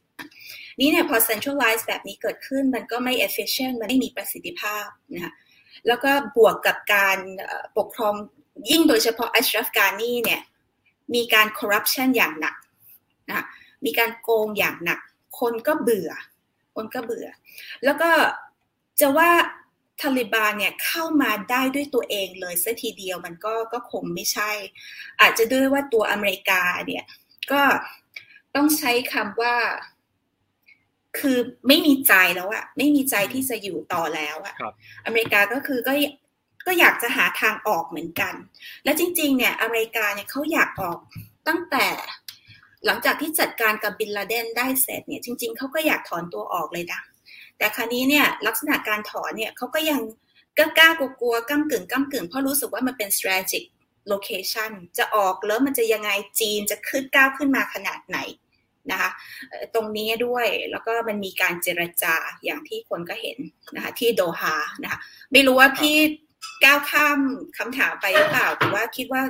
[0.80, 5.32] นี่เนี่ยพอ centralized แบบนี้เกิดขึ้นมันก็ไม่ efficient มันไม่มีประสิทธิภาพนะคะ
[5.86, 7.18] แล้วก็บวกกับการ
[7.78, 8.14] ปกครอง
[8.70, 10.42] ยิ่งโดยเฉพาะอัชรัฟกานีเนี่ย
[11.14, 12.56] มีการ corruption อย่างหนัก
[13.28, 13.44] นะ
[13.84, 15.00] มีการโกงอย่างหนัก
[15.40, 16.10] คนก็เบื่อ
[16.74, 17.26] คนก็เบื่อ
[17.84, 18.10] แล้วก็
[19.00, 19.30] จะว่า
[20.00, 24.50] ทาลิบานเนี่ยเข้ามาได้ด้วยตัวเองเลยสัทีเดียวมันก็ก็คงไม่ใช่
[25.20, 27.04] อาจจะด้วยว่าตัวอเมริกาเนี่ย
[27.52, 27.62] ก็
[28.54, 29.56] ต้องใช้คำว่า
[31.18, 31.38] คือ
[31.68, 34.54] ไม่มีใจแล้วอะไม่มีใจที่จะอยู่ต่อแล้วอะ
[35.06, 35.92] อเมริกาก็คือก็
[36.66, 38.34] ก็อยากจะหาทางออกเหมือนกัน
[38.84, 40.98] และจริง ๆ เนี่ย อเมริกาเนี่ยเขาอยากออก
[41.48, 41.86] ตั้งแต่
[42.86, 47.00] หลังจากที่จัดการกับบินลาเดนได้เสร็จเนี่ย จริง ๆเขาก็อยากถอนตัวออกเลยนะ
[47.58, 50.00] แต่คราวนี้เนี่ยลักษณะการถอนเนี่ยเขาก็ยัง
[50.58, 53.64] กล้ากลัวๆก้ากึ่งก้ากึ่งเพราะรู้สึกว่ามันเป็น strategic
[54.12, 58.18] location จะออกแล้วมันจะยังไงจีนจะขึ้นก้าวขึ้นมาขนาดไหน
[58.90, 59.10] นะคะ
[59.74, 62.14] ตรงนี้ด้วยแล้วก็มันมีการเจรจา
[62.44, 63.38] อย่างที่คนก็เห็น
[63.74, 64.98] นะคะที่โดฮานะคะ
[65.32, 65.96] ไม่รู้ว่าพี่
[66.64, 67.18] ก้าวข้าม
[67.58, 69.22] คำถามไปหรือเปล่าแต่ว่าคิดว่า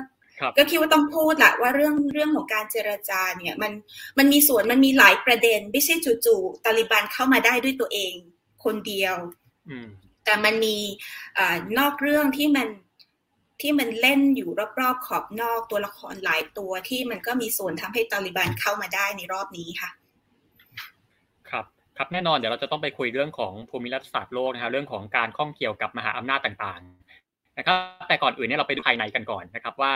[0.57, 3.71] ก็คิดว่าต้องพูดแหละว่าเรื่องเรื่องของการเจรจาเนี่ยมัน
[4.17, 5.95] มันมีส่วนมันมีหลายประเด็น ไม่ใช่
[6.25, 8.13] จู่ๆตาลิบันเข้ามาได้ด้วยตัวเอง
[8.63, 9.15] คนเดียว
[10.25, 10.77] แต่มันมี
[11.37, 11.39] อ
[11.77, 12.67] นอกเรื่องที่มัน
[13.61, 19.89] ที่มันเล่นอยู่รอบๆขอบนอกตัวละครหลายตัวที่มันก็มีส่วนทำให้ตาลิบันเข้ามาได้ในรอบนี้ค่ะ
[21.49, 21.65] ครับ
[21.97, 27.06] ครับแน่นอนเดี๋ยวเราจะต้องไปคุยเรื่องของภูมิรัฐศาสตร์โลกนะครับเรื่องของการข้องเกี่ยวกับมหาอำนาจต่างๆ
[27.57, 29.91] นะครับแต่ก่อนอื่นเนี่ยเราไปดูภายในกันก่อนนะครับว่า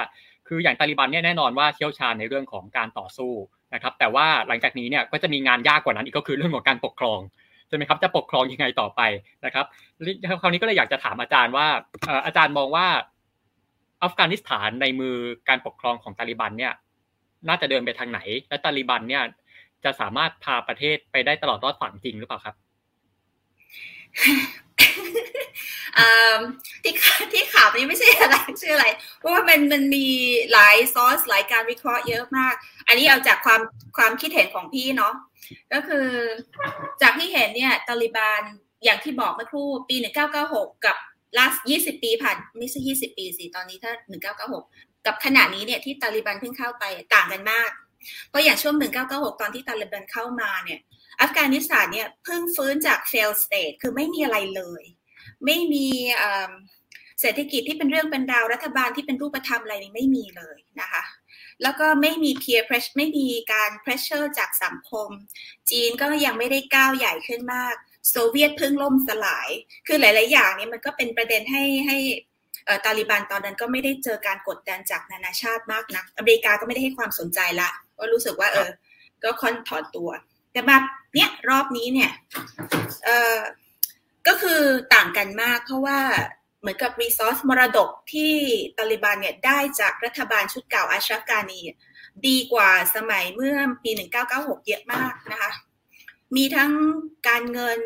[0.47, 3.31] คืออย่างตาลิบันเนี่ยแน่นอนว่าเชี่ยวชาญในเรื่องของการต่อสู้
[3.73, 7.19] นะครับแต่ว่าหลังจากนี้เนี่ยก็จะมีงานยากกว่านั้นอีกก็คือเรื่องของการปกครอง
[7.67, 9.01] ใช่ไหมครับจะปกครองยังไงต่อไป
[9.45, 9.65] นะครับ
[10.41, 11.67] คราวนี้ก็เลยอยากจะถามอาจารย์ว่า
[12.25, 12.87] อาจารย์มองว่า
[14.03, 15.15] อัฟกานิสถานในมือ
[15.49, 16.73] การปกครองของตาลิบันเนี่ย
[17.47, 18.19] น่าจะเดินไปทางไหน
[18.49, 19.23] และตาลิบันเนี่ย
[19.83, 22.55] จะสามารถพาประเทศไปได้ตลอดรอดฝั่งจริงหรือเปล่าครับ
[26.83, 26.93] ที่
[27.33, 28.87] ที่ข่าวนี้ไม่ใช่อะไรชื่ออะไร
[29.19, 30.07] เพราะว่ามันมันมี
[30.51, 32.53] หลายซอสหลายการวิเคราะห์เยอะมาก
[32.87, 33.61] อันนี้เอาจากความ
[33.97, 35.13] ความคิดเห็นของพี่เนาะ
[35.73, 36.07] ก็คือ
[37.01, 38.41] จากที่เห็นเนี่ยตาลิบาน
[38.83, 39.95] อย่างที่บอกเมื่อครู่ปี
[40.41, 40.97] 1996 กับ
[41.37, 41.45] ล่า
[41.77, 43.91] 20 ปีผ่านไม่ใช่ 20 ปีสิตอนนี้ถ้า
[44.49, 47.69] 1996 กับขณะนี้เนี่ยที่ตาลิบันเพิ่งเข้าไปต่างกันมาก
[48.29, 48.75] เพราะอย่างช่วง
[49.07, 50.79] 1996 ตอนที่ตาลิบันเข้ามาเนี่ย
[51.21, 54.83] อัฟกานิสถานเนี่ยเพิ่งฟื้นจาก fail state คือไม่มีอะไรเลย
[55.45, 55.87] ไม่มี
[57.21, 61.03] เศรษฐกิจที่เป็นเรื่องเป็นราวรัฐบาลที่เป็นรูปธรรมอะไรนี่ไม่มีเลยนะคะ
[61.63, 65.09] แล้วก็ไม่มี peer pressure ไม่มีการ pressure จากสังคม
[65.69, 67.75] จีนก็ยังไม่ได้ก้าวใหญ่ขึ้นมาก
[68.09, 69.49] โซเวียตเพิ่งล่มสลาย
[69.87, 71.97] คือหลาย ๆ อย่างนี้มันก็เป็นประเด็นให้ให้
[72.85, 77.69] ตาลิบันตอนนั้นก็ไม่ได้เจอการกดดันจากนานาชาติมากนะัก อเมริกาก็ไม่ได้ให้ความสนใจละ
[77.99, 78.69] ก็รู้สึกว่าเออ
[79.23, 80.09] ก็ค่อนถอนตัว
[80.51, 80.77] แต่มา
[81.15, 82.11] เนี้ยรอบนี้เนี่ย
[83.05, 83.37] เออ
[84.27, 84.61] ก็คือ
[84.93, 85.99] ต่างกันมากเพราะว่า
[86.59, 88.33] เหมือนกับรีซอสมรดกที่
[88.77, 91.61] ตาลิบันเนี่ยได้จากรัฐบาลชุดเก่าอาชราฟกานี
[92.27, 93.91] ดีกว่าสมัยเมื่อปี
[94.29, 95.51] 1996 เยอะมากนะคะ
[96.35, 96.71] มีทั้ง
[97.29, 97.79] การเงิน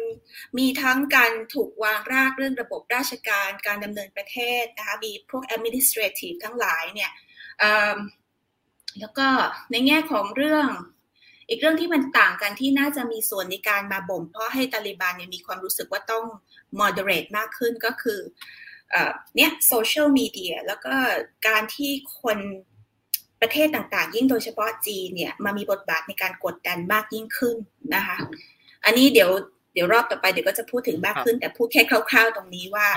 [0.58, 7.12] มีทั้งการถูกวางรากเรื่องระบบราชการ การดำเนินประเทศนะคะ มีพวก administrative ทั้งหลายเนี่ย
[9.00, 9.28] แล้วก็
[9.72, 10.68] ในแง่ของเรื่อง
[11.50, 16.26] อีกเรื่องที่มันต่างกันที่น่าจะมีส่วนในการมาบ่ม เพราะให้ตาลิบันเนี่ยมีความรู้สึกว่าต้อง
[16.80, 18.20] moderate มากขึ้นก็คือ
[19.36, 20.94] เนี่ยโซเชียลมีเดียแล้วก็
[21.48, 22.38] การที่คน
[23.42, 27.58] ประเทศต่างๆ ยิ่งโดยเฉพาะจีนเนี่ยมามีบทบาทในการกดดันมากยิ่งขึ้น
[27.96, 28.18] นะคะ
[28.86, 29.30] อันนี้เดี๋ยว
[29.74, 32.88] เดี๋ยวรอบต่อไปเดี๋ยวก็จะพูดถึงมากขึ้น แต่พูดแค่คร่าว ๆ ตรงนี้ว่า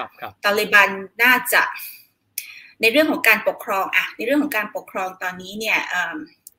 [0.45, 0.91] ตาลิบัน
[1.23, 1.63] น่าจะ
[2.81, 5.79] ในเรื่องของการปกครองอะในเรื่องของการปกครองตอนนี้เนี่ย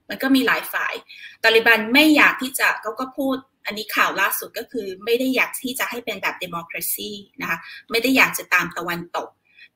[0.10, 0.94] มันก็มีหลายฝ่าย
[1.44, 7.58] ตาลิบันไม่อยากที่จะเขาก็พูดอันนี้ข่าวล่าสุดก็คือไม่ได้อยากที่จะให้เป็นแบบเดโมคราซีนะคะ
[7.92, 9.30] ไม่ได้อยากจะตามตะวันตก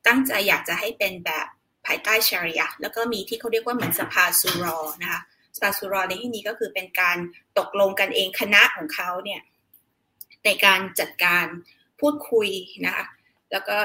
[0.06, 1.46] ตั้งใจอยากจะให้เป็นแบบ
[1.86, 5.20] ภายใต้ชาริยะแล้วก็มีที่เขาเรียกว่าเหมือนสภาสุรอนะคะ
[5.56, 7.18] สภาสุรอในที่นี้ก็คือเป็นการ
[7.58, 9.40] ตกลงกันเองคณะของเขาเนี่ย
[10.44, 11.46] ในการจัดการ
[12.00, 12.48] พูดคุย
[12.86, 13.04] นะคะ
[13.52, 13.76] แล้วก็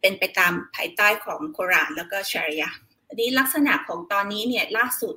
[0.00, 2.68] เป็นไปตามภายใต้ของโครานแล้วก็ชาริยะ
[3.08, 5.14] อันนี้ลักษณะของตอนนี้เนี่ยล่าสุด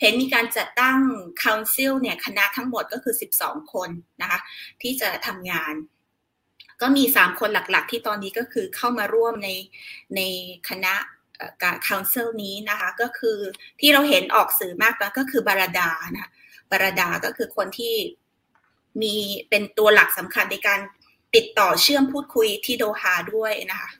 [0.00, 0.98] เห็นมีการจัดตั้ง
[1.44, 3.90] Council เนี่ยคณะทั้งหมดก็คือ 12 คน
[4.22, 4.38] นะคะ
[4.82, 5.74] ที่จะทำงาน
[6.80, 9.50] ก็มี 3 คนหลักๆ ที่ตอนนี้ก็คือเข้ามาร่วมใน
[10.16, 10.20] ใน
[10.68, 10.94] คณะ
[11.62, 13.38] การ Council นี้นะคะก็คือ
[13.80, 16.30] ที่เราเห็นออกสื่อมากก็คือบาราดานะ
[16.70, 17.94] บาราดาร์ก็คือคนที่
[19.02, 19.14] มี
[19.48, 20.80] เป็นตัวหลักสำคัญในการ
[21.34, 23.90] ติดต่อเชื่อมพูดคุยที่โดฮาด้วยนะคะ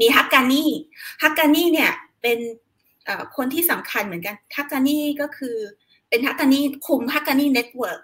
[0.00, 0.64] มีฮักกานี
[1.22, 1.92] ฮักกานีเนี่ย
[2.22, 2.38] เป็น
[3.36, 5.56] คนที่สำคัญเหมือนกันฮักกานีก็คือ
[6.08, 8.00] เป็นฮักกานีคุมฮักกานี network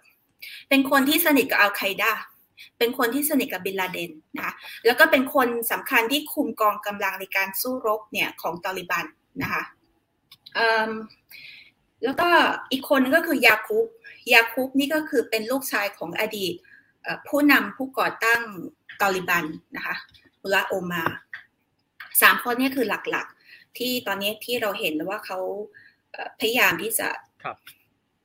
[0.69, 2.13] เป็นคนที่สนิทกับอัลไคดา
[2.79, 4.55] เป็นคนที่สนิทกับบินลาเดนนะคะ
[4.87, 9.07] แล้วก็เป็นคนสำคัญที่คุมกองกำลังในการสู้รบเนี่ยของตาลิบัน
[9.43, 9.63] นะคะ
[12.05, 12.29] แล้วก็
[12.71, 13.87] อีกคนก็คือยาคุบ
[14.33, 16.55] ยาคุบนี่ก็คือเป็นลูกชายของอดีต
[17.29, 18.41] ผู้นำผู้ก่อตั้ง
[19.01, 19.45] ตาลิบัน
[19.77, 19.95] นะคะ
[20.43, 21.05] มุลาโอมา
[22.23, 23.27] สามคนนี้คือหลัก
[23.79, 25.39] ที่ตอนนี้ที่เราเห็นว่าเขา
[26.41, 27.09] พยายามที่จะ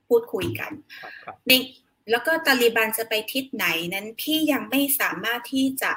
[0.07, 0.71] พูดคุยกัน
[1.47, 1.51] ใน
[2.11, 5.91] แล้วก็ตาลีบันจะไปทิศไหนนั้นพี่ยังไม่สามารถที่จะ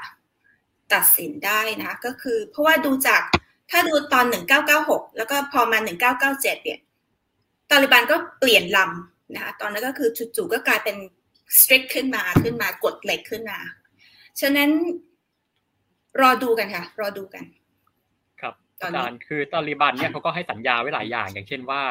[0.92, 3.22] ตัดสินได้นะก็คือ เพราะว่าดูจาก
[3.70, 4.24] ถ้าดูตอน
[4.70, 5.78] 1996 แล้วก็พอมา
[6.26, 6.78] 1997 เนี่ย
[7.70, 10.96] ตาลิบันก็เปลี่ยนลำนะคะตอนนั้นก็คือจู่ๆก็กลายเป็น
[11.58, 13.58] strict ขึ้นมาขึ้นมากดเหล็กขึ้นมา
[14.40, 14.70] ฉะนั้น
[16.20, 17.44] รอดูกันค่ะ รอดูกัน
[18.80, 21.82] อาจารย์คือตาลิบันเนี่ยเขาก็ให้สัญญาไว้หลายอย่าง อย่างเช่นว่า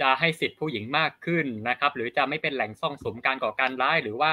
[0.00, 4.32] จะให้สิทธิผู้หญิงมากขึ้นนะครับ หรือจะไม่เป็นแหล่งซ่องสมการก่อการร้าย หรือว่า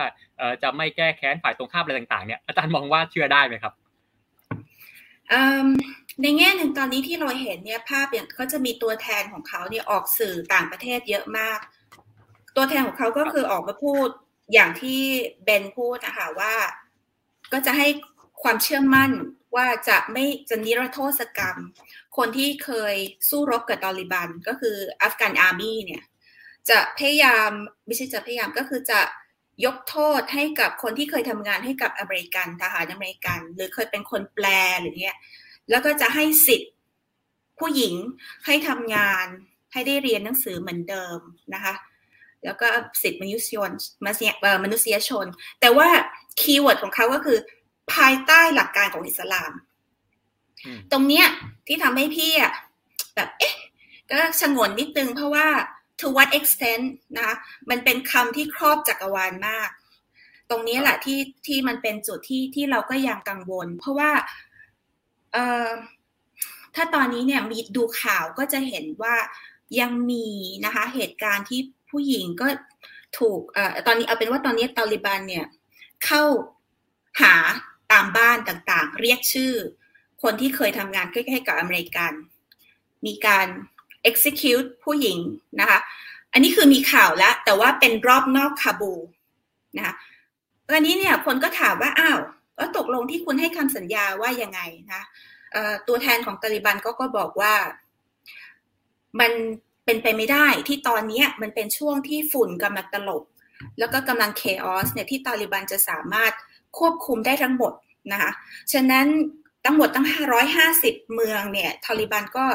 [0.63, 3.73] จะไม่แก้แค้นฝ่ายตรงข้ามอะไรต่างๆเนี่ยอาจารย์มองว่าเชื่อได้ไหมครับ
[6.21, 11.59] ในแง่หนึ่งตอนนี้ที่เราเห็นเนี่ยภาพอย่างเขาจะมีตัวแทนของเขาเนี่ยออกสื่อต่างประเทศเยอะมาก
[12.55, 14.07] ตัวแทนของเขาก็คือออกมาพูด
[14.53, 15.01] อย่างที่
[15.43, 16.53] เบนพูดนะคะว่า
[17.53, 17.87] ก็จะให้
[18.43, 19.11] ความเชื่อมั่น
[19.55, 21.57] ว่าจะไม่จะนิรโทษกรรม
[22.17, 22.95] คนที่เคย
[23.29, 26.03] สู้รบกับตอริบันก็คืออัฟกันอาร์มี่เนี่ย
[26.69, 27.49] จะพยายาม
[27.85, 28.99] ไม่ใช่จะพยายามก็คือจะ
[29.65, 34.45] ยกโทษให้กับคนที่เคยทำงานให้กับอเมริกันทหารอเมริกัน หรือเคยเป็นคนแปล
[34.81, 35.17] หรือเนี้ย
[35.69, 36.71] แล้วก็จะให้สิทธิ์
[37.59, 37.95] ผู้หญิง
[38.45, 39.25] ให้ทำงาน
[39.71, 41.19] ให้ได้เรียนหนังสือเหมือนเดิม
[41.53, 41.73] นะคะ
[42.45, 42.67] แล้วก็
[43.01, 43.71] สิทธิมนุษยชน
[44.63, 45.25] มนุษยชน
[45.61, 45.87] แต่ว่า
[46.41, 47.37] keyword ของเขาก็คือ
[47.95, 49.51] ภายใต้หลักการของอิสลาม
[50.91, 51.27] ตรงเนี้ย
[51.67, 52.53] ที่ทำให้พี่อะ
[53.15, 53.55] แบบเอ๊ะ
[54.09, 55.47] ก็ชงนนิดนึงเพราะว่า
[55.99, 56.85] to what extent
[57.19, 57.31] นะ
[57.69, 59.69] มันเป็นคำที่ครอบจักรวาลมาก
[60.49, 64.11] ตรงนี้แหละที่ที่มันเป็นจุดที่ที่เราก็ยังกังวล เพราะว่า
[65.33, 65.69] เอ่อ
[66.75, 69.15] ถ้าตอนนี้เนี่ยมีดูข่าวก็จะเห็นว่า
[69.79, 70.27] ยังมี
[70.65, 72.47] นะคะเหตุการณ์ที่ผู้หญิงก็
[73.19, 75.45] ถูกเอ่อตอนนี้เอาเป็นว่าตอนนี้ตาลิบันเนี่ย
[76.05, 76.23] เข้า
[77.21, 77.35] หา
[77.91, 79.53] ตามบ้านต่างๆ เรียกชื่อ
[80.23, 82.13] คนที่เคยทำงานใกล้ๆกับอเมริกัน
[83.05, 83.47] มีการ
[84.09, 85.19] execute ผู้หญิง
[85.59, 85.79] นะคะ
[86.33, 88.93] อันนี้คือมีข่าวแล้วแต่ว่าเป็นรอบนอกคาบู
[89.77, 89.93] นะคะ
[90.73, 92.19] วันนี้เนี่ยคนก็ถามว่าอ้าว
[92.59, 94.59] ก็ตกลงที่คุณให้คำสัญญาว่ายังไง
[94.93, 95.03] นะ
[95.87, 97.53] ตัวแทนของตาลิบันก็ก็บอกว่า
[99.19, 99.31] มัน
[99.85, 103.23] เป็นไปไม่ได้ที่ตอนนี้มันเป็นช่วงที่ฝุ่นกำลังตลบ
[103.79, 106.33] แล้วก็กำลังเคออสเนี่ยที่ตาลิบันจะสามารถ
[106.79, 107.73] ควบคุมได้ทั้งหมด
[108.11, 108.31] นะคะ
[108.73, 109.07] ฉะนั้น
[109.65, 110.07] ทั้งหมดตั้ง
[110.59, 112.45] 550 เมืองเนี่ยทาลิบันก็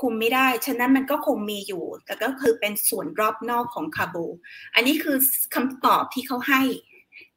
[0.00, 4.26] คุมไม่ได้ ฉะนั้นมันก็คงมีอยู่ แต่ก็คือเป็นส่วนรอบนอกของคาบู
[4.74, 5.16] อันนี้คือ
[5.54, 6.62] คำตอบที่เขาให้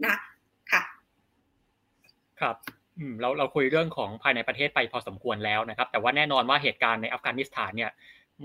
[0.05, 0.15] นะ
[0.71, 0.81] ค่ะ
[2.41, 2.55] ครับ
[3.21, 7.91] เราเราคุยเรื่องของภายในประเทศไปพอสมควรแล้วนะครับ แต่ว่าแน่นอนว่าเหตุการณ์ในอัฟกานิสถานเนี่ย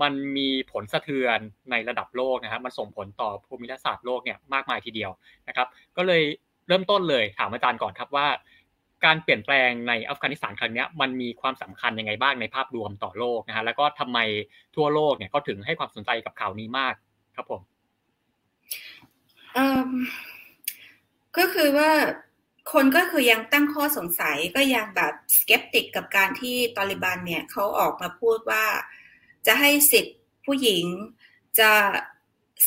[0.01, 1.39] มันมีผลสะเทือน
[1.71, 5.11] ในระดับโลกนะครับ มันส่งผลต่อภูมิรัศาสตร์โลกเนี่ยมากมายทีเดียว
[5.47, 5.67] นะครับ
[5.97, 6.23] ก็เลย
[6.67, 8.27] เริ่มต้นเลยถามอาจารย์ก่อนครับว่า
[9.05, 14.19] การเปลี่ยนแปลงในอัฟกานิสถานครั้งนี้มันมีความสำคัญยังไงบ้างในภาพรวมต่อโลกนะฮะแล้วก็ทำไม
[14.75, 16.93] ทั่วโลกเนี่ยเขาถึงให้ความสนใจกับข่าวนี้มาก
[17.35, 17.61] ครับผม
[21.37, 21.91] ก็คือว่า
[22.73, 28.65] คนก็คือยังตั้งข้อสงสัยก็ยังแบบสเกปติกกับการที่ตอริบันเนี่ยเขาออกมาพูดว่า
[29.47, 30.85] จะให้สิทธิ์ผู้หญิง
[31.59, 31.71] จะ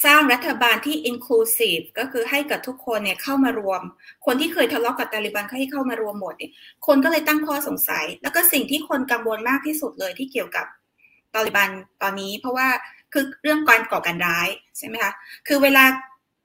[0.05, 3.83] สร้างรัฐบาลที่ inclusive ก็คือให้กับทุกคนเนี่ยเข้ามารวม
[4.27, 6.53] คนที่เคยทะเลาะกับตาลิบันเขาให้เข้ามารวมหมดเนี่ย
[6.87, 10.66] คนก็เลยตั้งข้อสงสัย แล้วก็สิ่งที่คนกังวลมากที่สุดเลยที่เกี่ยวกับ
[11.35, 11.68] ตาลิบัน
[12.03, 12.68] ตอนนี้ เพราะว่า
[13.12, 15.12] คือเรื่องการก่อการร้ายใช่ไหมคะ
[15.49, 15.85] คือเวลา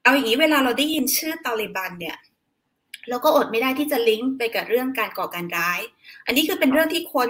[0.04, 2.18] เอาอย่างนี้เวลาเราได้ยินชื่อตาลิบันเนี่ย
[3.10, 5.80] เราก็อดไม่ได้ที่จะลิงก์ไปกับเรื่องการก่อการร้าย
[6.26, 7.30] อันนี้คือเป็นเรื่องที่คน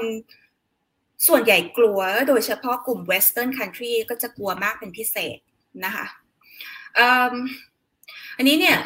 [1.27, 5.37] ส่วนใหญ่กลัว โดยเฉพาะกลุ่ม Western country ก็จะกลัวมากเป็นพิเศษ
[5.85, 6.05] นะคะ
[8.37, 8.77] อันนี้เนี่ย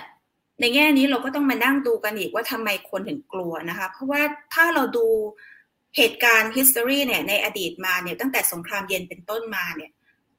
[0.61, 4.21] ในแง่นี้เราก็ต้องมานั่งดูกันอีกว่าทำไมคนถึงกลัวนะคะ เพราะว่า
[4.53, 5.07] ถ้าเราดู
[5.97, 9.91] เหตุการณ์ history เนี่ยในอดีตมาเนี่ยตั้งแต่สงครามเย็นเป็นต้นมาเนี่ย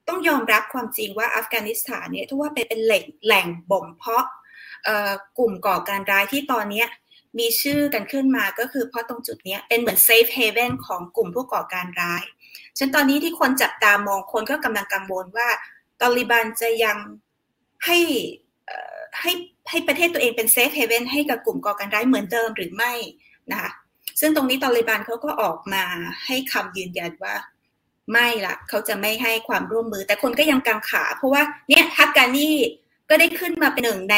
[0.09, 4.27] ต้องยอมรับความจริงว่าอัฟกานิสถานเนี่ยทุกว่าเป็นแหล่งแหล่งบ่มเพาะ
[5.39, 6.85] กลุ่มก่อการร้ายที่ตอนนี้
[7.39, 12.23] มีชื่อกันขึ้นมาก็คือเพราะตรงจุดนี้เป็นเหมือน safe haven ของกลุ่มผู้ก่อการร้าย
[12.79, 15.49] ฉะนั้นตอนนี้ที่คนจับตามองคนก็กำลังกังวลว่า
[16.01, 16.99] ตาลิบันจะยัง
[17.85, 17.99] ให้
[19.21, 19.33] ให้
[19.71, 22.93] ให้ประเทศตัวเองเป็น safe haven ให้กับกลุ่มก่อการร้ายเหมือนเดิมหรือไม่
[23.51, 23.71] นะคะ
[24.21, 25.85] ซึ่งตรงนี้ตาลิบันเขาก็ออกมา
[26.27, 27.35] ให้คำยืนยันว่า
[28.13, 32.55] ไม่ละเขาจะไม่ให้ความร่วมมือ แต่คนก็ยังกังขา เพราะว่าเนี่ยฮักการนี่
[33.09, 34.17] ก็ได้ขึ้นมาเป็นหนึ่งใน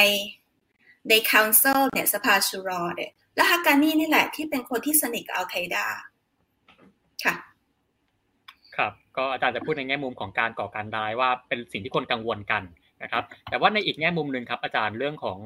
[1.08, 5.86] ใน council เนี่ยสภาชูรอเนี่ยแล้วฮักการนี่นี่แหละที่เป็นคนที่สนิทกับอัลไคดา
[7.24, 7.34] ค่ะ
[8.78, 12.62] ครับก็อาจารย์จะพูดในแง่มุมของการก่อการร้ายว่าเป็นสิ่งที่คนกังวลกัน
[13.02, 15.38] นะครับ แต่ว่าในอีกแง่มุมหนึ่งครับอาจารย์เรื่องของ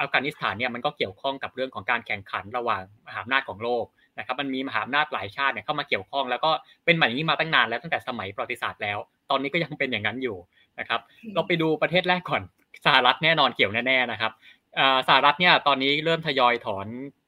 [0.00, 3.84] อัฟกานิสถานเนี่ยมันก็เกี่ยวข้องกับเรื่องของการแข่งขันระหว่างมหาอำนาจของโลก
[4.18, 6.50] นะครับมันมีมหาอำนาจหลายชาติเนี่ยเข้ามาเกี่ยวข้องแล้วก็
[6.84, 8.98] เป็นแบบนี้มาตั้งนานแล้วตั้งแต่สมัยประวัติศาสตร์แล้ว
[9.30, 10.36] ตอนนี้ก็ยังเป็นอย่างนั้นอยู่
[10.80, 11.00] นะครับ
[11.34, 12.42] เราไปดูประเทศแรกก่อน
[12.84, 14.32] สหรัฐแน่นอนเกี่ยวแน่ๆนะครับ
[15.08, 16.86] สหรัฐเนี่ยตอนนี้เริ่มทยอยถอน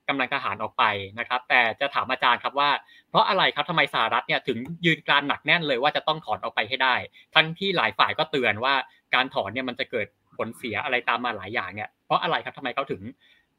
[0.09, 0.85] กำลังทหารออกไป
[1.19, 2.71] นะครับ แต่จะถามอาจารย์ครับว่า
[3.11, 6.95] เพราะอะไรครับทำไมสหรัฐเนี่ยถึงยืนกรานหนักแน่นเลยว่าจะต้องถอนออกไปให้ได้
[7.35, 8.75] ทั้งที่หลายฝ่ายก็เตือนว่า
[9.15, 13.01] การถอนเนี่ยมันจะเกิดผลเสียอะไรตามมาหลายอย่างเนี่ยเพราะอะไรครับทำไมเขาถึง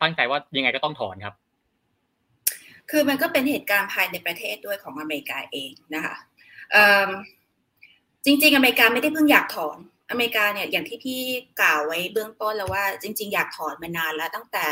[0.01, 1.35] ตั้งใจว่ายังไงก็ต้องถอนครับ
[2.89, 6.15] คือมันก็เป็นเหตุการณ์ภายในประเทศด้วยของอเมริกาเองนะคะ
[8.25, 9.77] จริง ๆ อเมริกาไม่ได้เพิ่งอยากถอน
[10.11, 11.19] อเมริกาเนี่ยอย่างที่พี่
[11.61, 14.67] กล่าวไว้เบื้องต้นแล้วว่าจริง ๆ อยากถอนมานานแล้วตั้งแต่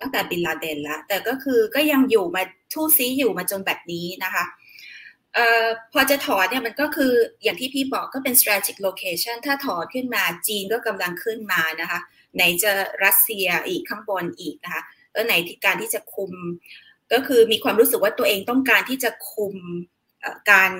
[0.00, 4.44] ตั้งแต่บินลาเดนแล้วแต่ก็คือก็ยังอยู่มาทู่ซีอยู่มาจนแบบนี้นะคะ
[5.34, 11.98] เอ่อพอจะถอนเนี่ยมันก็คืออย่างที่พี่บอกก็เป็น strategic location ถ้าถอนขึ้นมาจีนก็กำลังขึ้นมานะคะ
[12.34, 12.70] ไหนจะ
[13.04, 14.82] รัสเซียอีกข้างบนอีกนะคะ
[15.12, 16.32] แล้วไหนที่การที่จะคุม
[17.12, 19.54] ก็คือมีความรู้สึกว่าตัวเองต้องการที่จะคุม
[20.50, 20.70] การ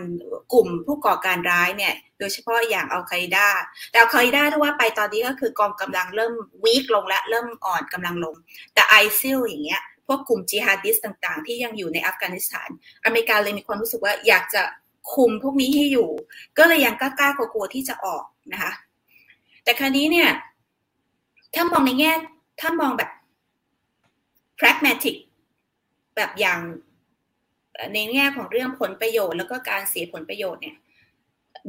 [0.53, 3.49] กลุ่มผู้ก่อการร้ายเนี่ย โดยเฉพาะอย่างอัลไคดา
[3.91, 6.33] แต่อัลไคดาถ้าว่าไปตอนนี้ก็คือกองกำลังเริ่ม
[6.65, 8.35] วีคลงและเริ่มอ่อนกำลังลง
[8.75, 12.69] แต่ไอซิลอย่างเงี้ยพวกกลุ่มจิฮาดิสต่างๆ ที่ยังอยู่ในอัฟกานิสถาน
[13.05, 14.63] อเมริกาเลยมีความรู้สึกว่าอยากจะ
[15.13, 16.09] คุมพวกนี้ให้อยู่
[16.59, 18.73] ก็เลยยังกล้ากลัวๆที่จะออกนะคะ
[19.65, 20.29] แต่คราวนี้เนี่ย
[21.55, 22.13] ถ้ามองในแง่
[22.61, 23.11] ถ้ามองแบบ
[24.59, 25.17] pragmatic
[26.17, 26.59] แบบอย่าง
[27.95, 30.77] ในแง่ของเรื่องผลประโยชน์ แล้วก็การเสียผลประโยชน์เนี่ย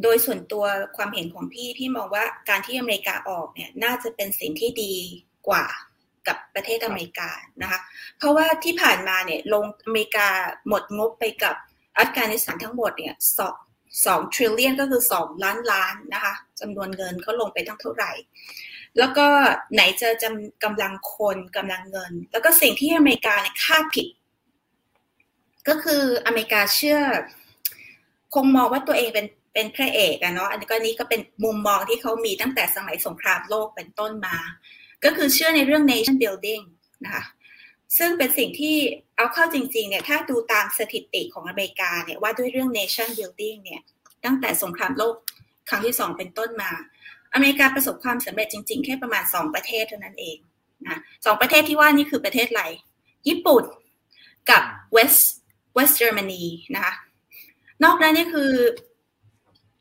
[0.03, 0.65] โดยส่วนตัว
[0.97, 4.93] ความเห็นของพี่พี่มองว่าการที่อเมริกาออกเนี่ยน่าจะเป็นสิ่งที่ดี
[5.47, 5.65] กว่า
[6.27, 7.29] กับประเทศอเมริกา
[7.61, 7.79] นะคะ
[8.17, 10.27] เพราะว่าที่ผ่านมาเนี่ยลงอเมริกา
[10.67, 11.55] หมดงบไปกับ
[11.97, 13.55] อัฟกานิสถานทั้งหมดเนี่ยสอง
[14.05, 18.11] สองทริลเลียนก็คือสองล้านล้านนะคะจำนวนเงินเขาลงไปตั้งเท่าไหร่
[18.97, 19.27] แล้วก็
[19.73, 24.07] ไหนจะจำกำลังคนกำลังเงิน แล้วก็สิ่งที่อเมริกาเนี่ยคาดผิด
[25.69, 26.99] ก็คืออเมริกาเชื่อ
[28.35, 34.37] คงมองว่าตัวเองเป็นเป็นพระเอกอะเนาะอันนี้ก็นี้ก็เป็นมุมมองที่เขามีตั้งแต่สมัยสงครามโลกเป็นต้นมา
[35.03, 36.63] ก็คือเชื่อในเรื่อง nation building
[37.05, 37.23] นะคะ
[37.97, 38.75] ซึ่งเป็นสิ่งที่
[39.15, 43.81] เอาเข้าจริงๆเนี่ยถ้าดูตามสถิติของอเมริกาเนี่ยว่าด้วยเรื่อง nation building เนี่ย
[44.25, 45.15] ตั้งแต่สงครามโลก
[45.69, 46.71] ครั้งที่สองเป็นต้นมา
[47.33, 50.37] อเมริกาประสบความสำเร็จจริงๆ แค่ประมาณสองประเทศเท่านั้นเอง
[50.87, 52.63] นะสองประเทศที่ว่านี่คือประเทศอะไร
[53.27, 53.63] ญี่ปุ่น
[54.49, 54.63] กับ
[54.95, 55.21] West
[55.79, 56.43] West Germany
[56.75, 56.93] นะคะ
[57.83, 58.51] นอกนั้นนี่คือ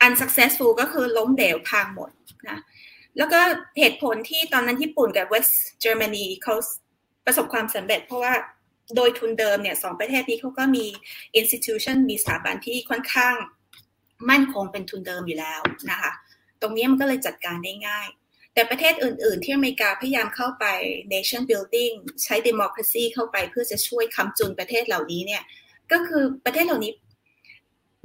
[0.06, 2.11] unsuccessful ก็คือล้มเหลวพังหมด
[2.48, 2.58] นะ
[3.18, 3.40] แล้วก็
[3.78, 6.54] เหตุผลที่ตอนนั้นญี่ปุ่นกับ West Germany เขา
[7.26, 8.34] ประสบความสำเร็จ เพราะว่า
[8.96, 10.87] โดยทุนเดิมเนี่ยสองประเทศนี้เขาก็มี
[11.40, 13.34] institution มีสถาบันที่ค่อนข้าง
[14.30, 16.12] มั่นคงเป็นทุนเดิมอยู่แล้วนะคะ
[16.61, 18.08] ตรงนี้มันก็เลยจัดการได้ง่าย
[18.54, 20.64] แต่ประเทศอื่น ๆ ที่อเมริกาพยายามเข้าไป
[21.12, 25.42] nation building ใช้ democracy เข้าไปเพื่อจะช่วยคำจุนประเทศเหล่านี้เนี่ย
[25.92, 26.92] ก็คือประเทศเหล่านี้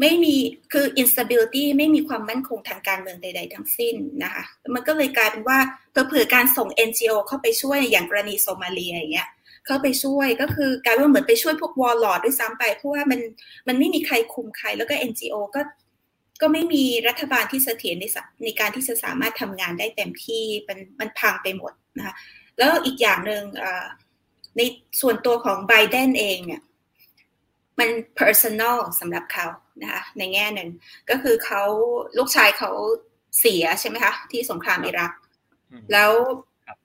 [0.02, 0.36] ไม่มี
[0.74, 4.43] คือ instability ไม่มีความมั่นคงทางการเมืองใด ๆ ทั้งสิ้นนะคะ
[4.74, 5.60] มันก็เลยกลายเป็นว่า
[6.08, 9.30] เผื่อการส่ง NGO เข้าไปช่วยอย่างกรณีโซมาเลียอย่างเงี้ย
[9.65, 13.19] เข้าไปช่วยก็คือกลายว่าเหมือนไปช่วยพวกวอลลอดด้วยซ้ำไปเพราะว่ามัน
[13.67, 15.62] มันไม่มีใครคุมใครแล้วก็ NGO ก็
[16.41, 18.06] ก็ไม่มีรัฐบาลที่เสถียรใน
[18.43, 22.15] ในการที่จะสามารถทำงานได้เต็มที่มันมันพังไปหมดนะคะ
[22.58, 23.43] แล้วอีกอย่างหนึ่ง
[24.58, 24.62] ใน
[25.02, 26.62] ส่วนตัวของไบเดนเองเนี่ย
[27.79, 29.47] มัน personal สำหรับเขา
[29.81, 30.69] นะคะในแง่หนึ่ง
[31.09, 31.63] ก็คือเขา
[32.17, 32.71] ลูกชายเขา
[33.39, 35.12] เสียใช่ไหมคะที่สงครามอิรัก
[35.91, 36.12] แล้ว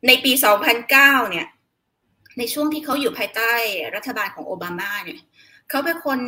[0.07, 0.33] ในปี
[0.81, 0.89] 2009
[1.31, 1.47] เนี่ย
[2.39, 3.53] ในช่วงที่เขาอยู่ภายใต้
[3.97, 5.21] รัฐบาลของโอบามาเนี่ย
[5.69, 6.19] เขาเป็นคน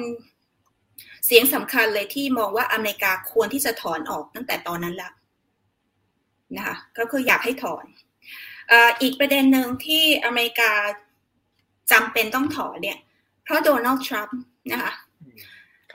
[1.27, 5.13] เสียงสำคัญเลยที่มองว่าอเมริกาควรที่จะถอนออกตั้งแต่ตอนนั้นแล้ว
[6.57, 7.85] นะคะก็คืออยากให้ถอน
[9.03, 10.73] อีกประเด็นหนึ่งที่อเมริกา
[11.93, 12.99] จำเป็นต้องถอนเนี่ย
[13.43, 14.41] เพราะโดนัลด์ทรัมป์
[14.73, 14.93] นะคะ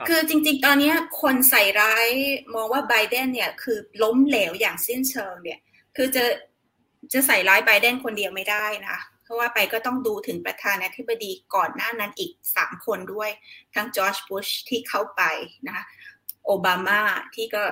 [0.08, 2.06] คือจริง ๆ ตอนนี้คนใส่ร้าย
[2.54, 5.58] มองว่าไบเดนเนี่ยคือล้มเหลวอย่างสิ้นเชิงเนี่ย
[5.96, 6.24] คือจะ
[7.12, 13.30] จะใส่ร้ายไบเดนคนเดียวไม่ได้นะเพราะว่าไปก็ต้องดูถึงประธานาธิบดีก่อนหน้านั้นอีกสามคนด้วย
[13.74, 15.22] ทั้งจอร์จบุชที่เข้าไป
[15.66, 15.84] นะคะ
[16.44, 17.00] โอบามา
[17.34, 17.62] ที่ก็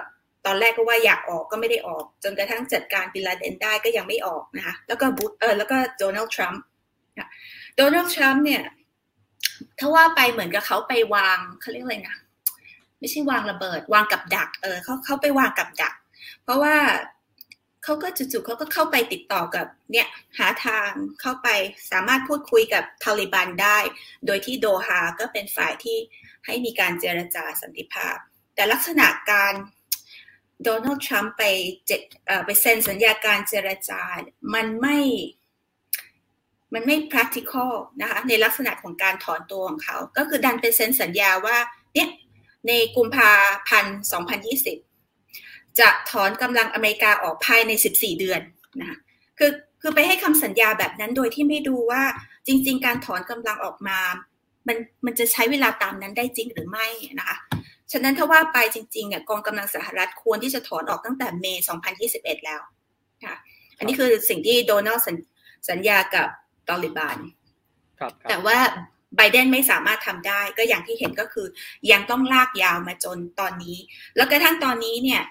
[0.46, 6.62] ตอนแรกก็ว่าอยากออกก็ไม่ได้ออก จนกระทั่งจัดการบิลลาเดนได้ก็ยังไม่ออกนะคะแล้วก็บุชเออแล้วก็โดนัลด์ทรัมป์
[7.76, 8.62] โดนัลด์ทรัมป์เนี่ย
[9.78, 12.16] ถ้าว่าไปเหมือนกับเขาไปวางเขาเรียกอะไรนะ
[12.98, 15.94] ไม่ใช่วางระเบิด วางกับดัก เออเขาเขาไปวางกับดัก
[16.42, 16.76] เพราะว่า
[17.84, 21.48] เขาก็จู่ๆเขาก็เข้าไปติดต่อกับเนี่ยหาทางเข้าไป
[21.90, 23.78] สามารถพูดคุยกับทาลิบันได้
[24.26, 25.98] โดยที่โดฮาก็เป็นฝ่ายที่
[26.46, 28.16] ให้มีการเจรจาสันติภาพ
[28.54, 29.52] แต่ลักษณะการ
[30.62, 31.42] โดนัลด์ทรัมป์ไป
[31.86, 31.92] เจ
[32.44, 34.00] ไปเซ็นสัญญาการเจรจา
[34.54, 34.98] มันไม่
[36.74, 41.56] มันไม่ practical นะคะในลักษณะของการถอนตัวของเขา ก็คือดันไปเซ็นสัญญาว่า
[41.94, 42.08] เนี่ย
[42.68, 43.30] ในกุมภา
[43.68, 43.96] พันธ์
[45.04, 48.40] 2020 จะถอนกำลังอเมริกาออกภายใน 14 เดือน
[48.80, 48.98] นะคะ
[49.38, 52.02] คือคือไปให้คำสัญญาแบบนั้นโดยที่ไม่ดูว่า
[52.46, 53.98] จริง ๆ การถอนกำลังออกมา
[54.68, 56.86] มันมันจะใช้เวลาตามนั้นได้จริงหรือไม่
[57.18, 57.36] นะคะ
[57.92, 61.64] ฉะนั้นถ้าว่าไปจริงๆเนี่ยกองกำลังสหรัฐควรที่จะถอนออกตั้งแต่เมย์
[62.04, 62.60] 2021 แล้ว
[63.24, 63.36] ค่ะ
[63.78, 65.04] อันนี้คือสิ่งที่โดนัลด์
[65.70, 66.28] สัญญากับ
[66.68, 67.18] ตอลิบาน
[68.28, 68.58] แต่ว่า
[69.16, 71.46] ไบเดนไม่สามารถทำได้ ก็อย่างที่เห็นก็คือ
[71.90, 73.78] ยังต้องลากยาวมาจนตอนนี้
[74.16, 75.22] แล้วกระทั่งตอนนี้เนี่ย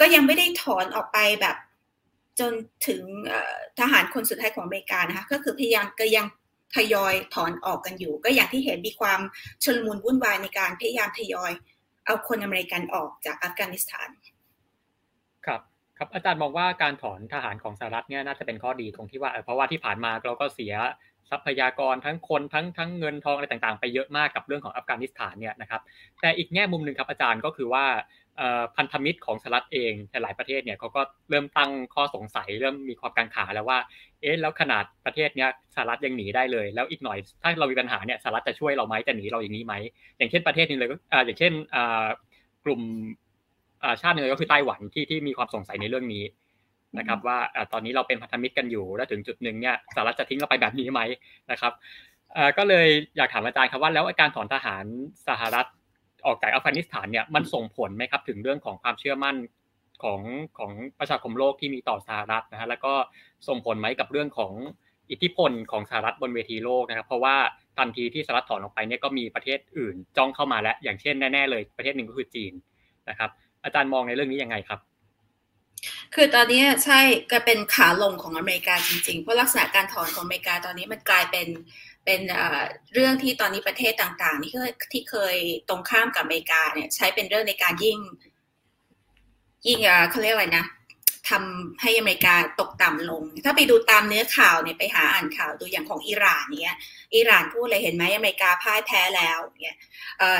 [0.00, 1.56] ก็ยังไม่ได้ถอนออกไปแบบ
[2.40, 2.52] จน
[2.86, 3.02] ถึง
[3.78, 6.26] ทหารคนสุดท้ายของอเมริกานะคะ ก็คือพยายามก็ยัง
[6.76, 9.20] ทยอยถอนออกกันอยู่ ก็อย่างที่เห็นมีความ
[9.64, 11.52] ชลมุนวุ่นวายในการพยายามทยอย
[12.06, 14.08] เอาคนอเมริกันออกจากอัฟกานิสถาน
[16.04, 20.74] ครับครับอาจารย์มองว่าการถอนทหารของสหรัฐเนี่ยน่าจะเป็นข้อดีตรงที่ว่าเพราะว่าที่ผ่านมาเราก็เสีย
[21.30, 25.80] ทรัพยากรทั้งคนทั้งทั้งเงินทองอะไรต่างๆ ไปเยอะมากกับเรื่องของอัฟกานิสถานเนี่ยนะครับ
[26.20, 27.84] แต่อีกแง่มุมหนึ่งครับอาจารย์ก็คือว่า
[28.76, 33.78] พันธมิตรของสหรัฐเองหลายประเทศเนี่ยเขาก็เริ่มตั้งข้อสงสัยเริ่มมีความกังขาแล้วว่า
[34.22, 39.74] เอ๊ะแล้วขนาดประเทศเนี้ยสหรัฐยังหนีได้เลย แล้วอีกหน่อยถ้าเรามีปัญหาเนี่ยสหรัฐจะช่วยเราไหมจะหนีเราอย่างนี้ไหม
[40.18, 41.52] อย่างเช่นประเทศนึงเลยก็อย่างเช่น
[42.64, 42.82] กลุ่ม
[44.02, 46.24] ชาติหนึ่งก็คือไต้หวันที่ที่มีความสงสัยในเรื่องนี้
[46.98, 47.38] นะครับ ว่า
[47.72, 51.00] ตอนนี้เราเป็นพันธมิตรกันอยู่แล้วถึงจุดหนึ่งเนี่ยสหรัฐจะทิ้งเราไปแบบนี้ไหม
[51.50, 51.72] นะครับ
[52.58, 54.84] ก็เลยอยากถามอาจารย์ครับว่าแล้วการถอนทหาร
[55.28, 55.66] สหรัฐ
[56.26, 59.36] ออกจากอัฟกานิสถานเนี่ยมันส่งผลไหมครับ ถึงเรื่องของความเชื่อมั่น
[60.02, 60.20] ของ
[60.58, 62.92] ของประชาคมโลกที่มีต่อสหรัฐนะฮะแล้วก็
[63.48, 64.52] ส่งผลไหมกับเรื่องของ
[65.10, 67.36] อิทธิพลของสหรัฐบนเวทีโลกนะครับ เพราะว่า
[67.78, 72.52] ทันทีที่สหรัฐถอนออกไปเนี่ยก็มีประเทศอื่นจ้องเข้ามาแล้ว อย่างเช่นแน่ ๆ เลยประเทศหนึ่งก็คือจีน
[73.08, 73.30] นะครับ
[73.64, 74.80] อาจารย์มองในเรื่องนี้ยังไงครับ
[76.14, 77.00] คือตอนนี้ใช่
[77.32, 81.48] ก็เป็นขาลงของอเมริกาจริงๆ เพราะลักษณะการถอนของอเมริกาตอนนี้มันกลายเป็น
[82.04, 82.20] เป็น
[82.94, 85.36] เรื่องที่ตอนนี้ประเทศต่างๆ ที่เคยที่เคย
[85.68, 87.98] ตรงข้ามกับอเมริกาเนี่ยใช้เป็นเรื่องในการยิ่ง
[89.66, 89.78] ยิ่ง
[90.10, 90.64] เขาเรียกอะไรนะ
[91.30, 96.76] ทำให้อเมริกาตกต่ำลง ถ้าไปดูตามเนื้อข่าวเนี่ยไปหาอ่านข่าวดูอย่างของอิหร่านเนี่ย
[97.14, 99.76] อิหร่านพูดเลยเห็นไหมอเมริกาพ่ายแพ้แล้วเนี่ย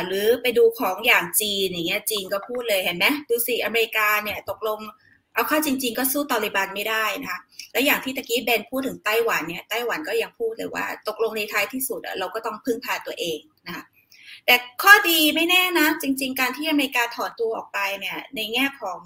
[0.06, 4.78] หรือไปดูของอย่างจีนอย่างเงี้ยจีนก็พูดเลยเห็นไหมดูสิอเมริกาเนี่ยตกลง
[5.34, 7.40] เอาเข้าจริง ๆ ก็สู้ตอริบันไม่ได้นะคะ
[7.72, 13.84] แล้วอย่างที่ตะกี้เบนพูดถึงไต้หวันเนี่ยไต้หวันก็ยังพูดเลยว่า ตกลงในท้ายที่สุดเราก็ต้องพึ่งพาตัวเองนะคะ
[14.46, 18.98] แต่ข้อดีไม่แน่นะ จริง ๆ การที่อเมริกาถอนตัวออกไปเนี่ยในแง่ของ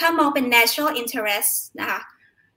[0.00, 2.00] ถ้ามองเป็น national interest นะคะ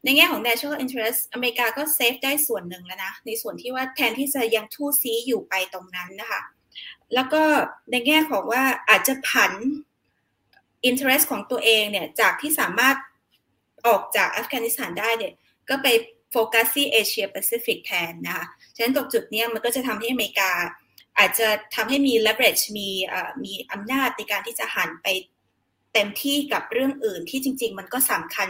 [0.03, 6.41] ในแง่ของ national interest อเมริกาก็ save ได้ส่วนหนึ่งแล้วนะ ในส่วนที่ว่าแทนที่จะยังทู่ซีอยู่ไปตรงนั้นนะคะ
[7.13, 7.43] แล้วก็
[7.91, 9.53] ในแง่ของว่าอาจจะผัน
[10.85, 12.95] interest ของตัวเองเนี่ย จากที่สามารถ
[13.87, 15.33] ออกจากอัฟกานิสถานได้เนี่ย
[15.69, 15.87] ก็ไป
[16.31, 20.51] โฟกัสที่เอเชียแปซิฟิกแทนนะคะ ฉะนั้นตรงจุดนี้มันก็จะทำให้อเมริกา
[21.17, 22.89] อาจจะทำให้มี leverage มี
[23.43, 25.07] มีอำนาจในการที่จะหันไป
[25.93, 28.49] เต็มที่กับเรื่องอื่นที่จริง ๆ มันก็สำคัญ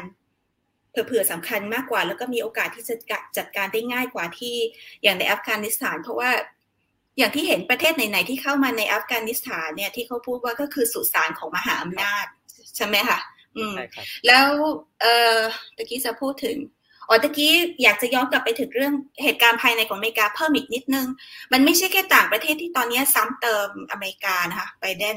[0.91, 2.95] เผื่อๆสำคัญมากกว่า แล้วก็มีโอกาสที่จะ
[3.37, 4.55] จัดการได้ง่ายกว่าที่
[5.03, 6.29] อย่างในอัฟกานิสถาน เพราะว่า
[7.17, 12.25] อย่างที่เห็นประเทศไหนๆที่เข้ามาในอัฟกานิสถานเนี่ยที่เขาพูดว่าก็คือสุสานของมหาอำนาจ
[12.75, 13.19] ใช่ไหมคะ
[13.57, 13.75] อืม
[14.27, 14.45] แล้ว
[15.01, 15.37] เอ่อ
[15.77, 16.57] ตะกี้จะพูดถึง
[17.07, 21.07] อ๋อตะกี้อยากจะย้อนกลับไปถึงเรื่องเหตุการณ์ภายในของอเมริกาเพิ่มอีกนิดนึง
[21.51, 25.15] มันไม่ใช่แค่ต่างประเทศที่ตอนนี้ซ้ำเติมอเมริกานะคะไบเดน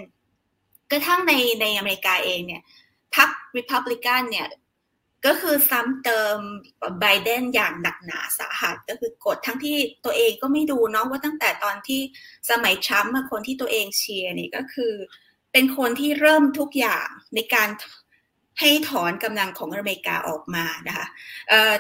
[0.91, 2.63] กระทั่งในในอเมริกาเองเนี่ย
[3.15, 4.49] พรรคริพับลิกันเนี่ย
[5.27, 6.37] ก็คือซ้ำเติม
[7.01, 12.01] ไบเดนอย่างหนักหนาสาหัสก็คือกดทั้งที่ตัวเองก็ไม่ดูเนาะว่าตั้งแต่ตอนที่
[12.51, 14.93] สมัยทรัมป์คนที่ตัวเองเชียร์นี่ก็คือ
[15.53, 17.69] เป็นคนที่เริ่มทุกอย่างในการ
[18.61, 21.07] ให้ถอนกำลังของอเมริกาออกมานะคะ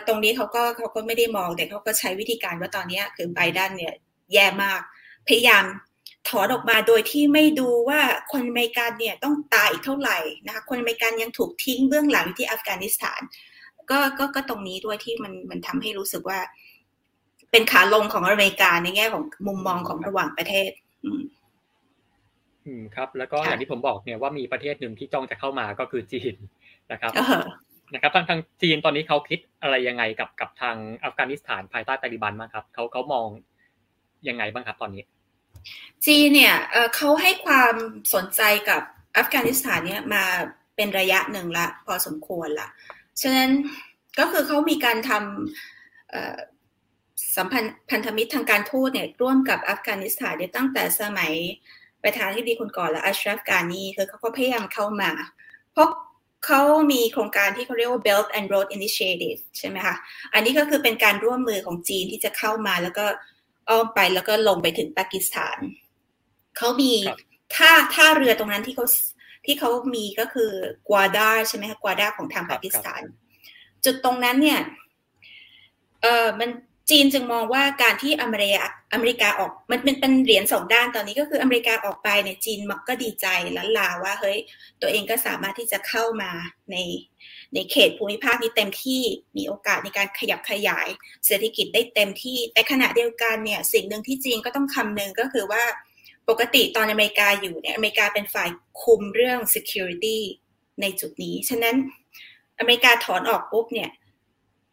[0.06, 3.94] ตรงนี้เขาก็เขาก็ไม่ได้มองแต่เขาก็ใช้วิธีการว่าตอนนี้คือไบเดนเนี่ย
[4.32, 4.80] แย่มาก
[5.28, 5.64] พยายาม
[6.28, 8.00] ถอนออกมาโดยที่ไม่ดูว่า
[8.32, 13.20] คนอเมริกันเนี่ยต้องตายอีกเท่าไหร่นะคะคนอเมริกันยังถูกทิ้งเบื้องหลังที่อัฟกานิสถาน
[13.90, 16.38] ก็ก็ก็ตรงนี้ด้วยที่มันมันทำให้รู้สึกว่า
[17.50, 20.70] เป็นขาลงของอเมริกาในแง่ของมุมมองของระหว่างประเทศ
[21.04, 21.22] อืม
[22.66, 26.34] อืมครับ แล้วก็อย่างที่ผมบอกเนี่ยว่ามีประเทศหนึ่งที่จ้องจะเข้ามาก็คือจีน
[26.92, 27.12] นะครับ
[27.94, 33.26] นะครับทางทางจีนตอนนี้เขาคิดอะไรยังไงกับกับทางอัฟกานิสถานภายใต้ตาลิบันบ้างครับเขาเขามอง
[34.28, 35.02] ยังไงบ้างครับตอนนี้
[36.06, 36.54] จีนเนี่ย
[36.96, 37.74] เขาให้ความ
[38.14, 38.82] สนใจกับ
[39.16, 40.24] อัฟกานิสถานเนี่ยมา
[40.76, 42.68] เป็นระยะหนึ่งละพอสมควรละ
[43.20, 43.50] ฉะนั้น
[44.18, 51.32] ก็คือเขามีการทำสัมพันธ์พันธมิตรทางการทูตเนี่ยร่วมกับอัฟกานิสถานเนี่ยตั้งแต่สมัย
[52.02, 55.10] ประธานที่ดีคนก่อนและอัชรัฟกานีคือเขาก็พยายามเข้ามา
[55.72, 55.88] เพราะ
[56.46, 56.62] เขา
[56.92, 59.96] มีโครงการที่เขาเรียกว่า Belt and Road Initiative ใช่ไหมคะ
[60.34, 63.06] อันนี้ก็คือเป็นการร่วมมือของจีนที่จะเข้ามาแล้วก็
[63.68, 65.58] อ้อมไปแล้วก็ลงไปถึงปากีสถาน
[66.56, 66.92] เขามี
[67.54, 68.86] ท่าท่าเรือตรงนั้นที่เขา
[69.44, 70.50] ที่เขามีก็คือ
[70.88, 73.02] กวาดาใช่ไหมคะกวาดาของทางปากีสถาน
[73.84, 74.60] จุดตรงนั้นเนี่ย
[76.02, 76.50] เออมัน
[76.90, 83.26] จีนจึงมองว่าการที่อเมริกาอเมริกาออกมันเป็นเป็นเหรียญสองด้านตอนนี้ก็คืออเมริกาออกไปเนี่ยจีนมักก็ดีใจ
[83.56, 84.38] ลั้นลาว่าเฮ้ย
[84.80, 86.30] ตัวเองก็สามารถที่จะเข้ามา
[86.70, 86.76] ใน
[87.54, 89.02] ในเขตภูมิภาคนี้เต็มที่
[89.36, 90.88] มีโอกาสในการขยับขยาย
[91.26, 95.62] เศรษฐกิจได้เต็มที่ แต่ขณะเดียวกันเนี่ยสิ่งหนึ่งที่จีนก็ต้องคำนึงก็คือว่า
[96.28, 98.50] ปกติตอนอเมริกาอยู่เนี่ยอเมริกาเป็นฝ่าย
[98.82, 100.18] คุมเรื่อง security
[100.80, 101.76] ในจุดนี้ ฉะนั้น
[102.58, 103.90] อเมริกาถอนออกปุ๊บเนี่ย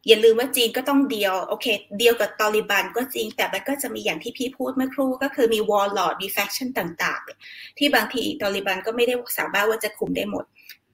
[0.07, 1.65] อย่าลืมว่าจีนก็ต้องเดียวโอเค
[1.99, 10.45] เดียวกับตาลิบันก็จริง แต่มันก็จะมีอย่างที่พี่พูดเมื่อครู่ก็คือมี warlord มี faction ต่าง ๆ ที่บางทีตอริบันก็ไม่ได้สามารถว่าจะคุมได้หมด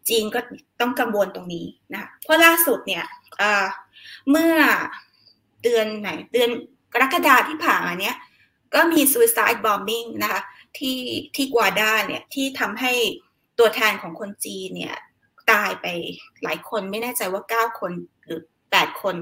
[0.10, 0.40] จีนก็
[0.82, 3.06] ต้องกังวลตรงนี้นะเพราะล่าสุดเนี่ย
[4.32, 4.56] เมื่อ
[5.64, 6.50] เดือนไหนเดือน
[6.94, 8.16] กรกฎาที่ผ่านมาเนี้ย
[8.74, 10.42] ก็มี suicide bombing นะคะ
[10.78, 11.00] ที่
[11.36, 12.94] ที่กวาดาเนี่ยที่ทำให้
[13.60, 14.96] ตัวแทนของคนจีนเนี่ย
[15.52, 15.86] ตายไป
[16.44, 17.92] หลายคนไม่แน่ใจว่าเก้าคน
[18.26, 18.42] หรือ
[18.72, 19.16] 8 คน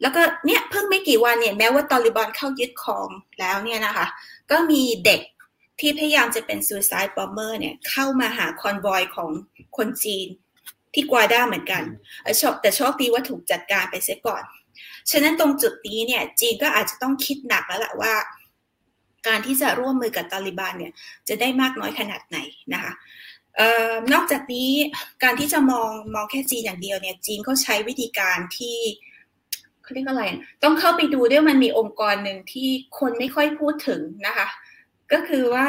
[0.00, 3.08] แล้วก็เนี่ยเพิ่งไม่กี่วันเนี่ยแม้ว่าตอริบอนเข้ายึดครอง
[3.40, 4.06] แล้วเนี่ยนะคะ
[4.50, 5.20] ก็มีเด็ก
[5.80, 9.30] ที่พยายามจะเป็น suicide bomber เนี่ยเข้ามาหาคอนวอยของ
[9.76, 10.26] คนจีน
[10.94, 11.82] ที่กวาด้าเหมือนกัน
[12.22, 14.42] แต่โชคดีว่าถูกจัดการไปเสียก่อน
[15.10, 18.14] ฉะนั้นตรงจุดนี้เนี่ย จีนก็อาจจะต้องคิดหนักแล้วแหละว่า
[19.26, 20.92] การที่จะร่วมมือกับตาลิบันเนี่ย
[21.28, 22.38] จะได้มากน้อยขนาดไหน
[22.72, 22.92] นะคะ
[24.12, 24.70] นอกจากนี้
[25.22, 28.78] การที่จะมองมองแค่จีนอย่างเดียวเนี่ย จีนเขาใช้วิธีการที่
[29.82, 30.24] เขาเรียกอะไร
[30.64, 32.68] ต้องเข้าไปดูด้วยมันมีองค์กรหนึ่งที่
[32.98, 34.46] คนไม่ค่อยพูดถึงนะคะ
[35.14, 35.68] ก็คือว่า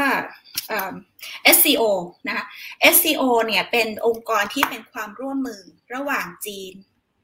[1.55, 1.83] SCO
[2.27, 2.45] นะคะ
[2.93, 5.61] SCO เนี่ยเป็นองค์กรที่เป็นความร่วมมือ
[5.93, 6.73] ระหว่างจีน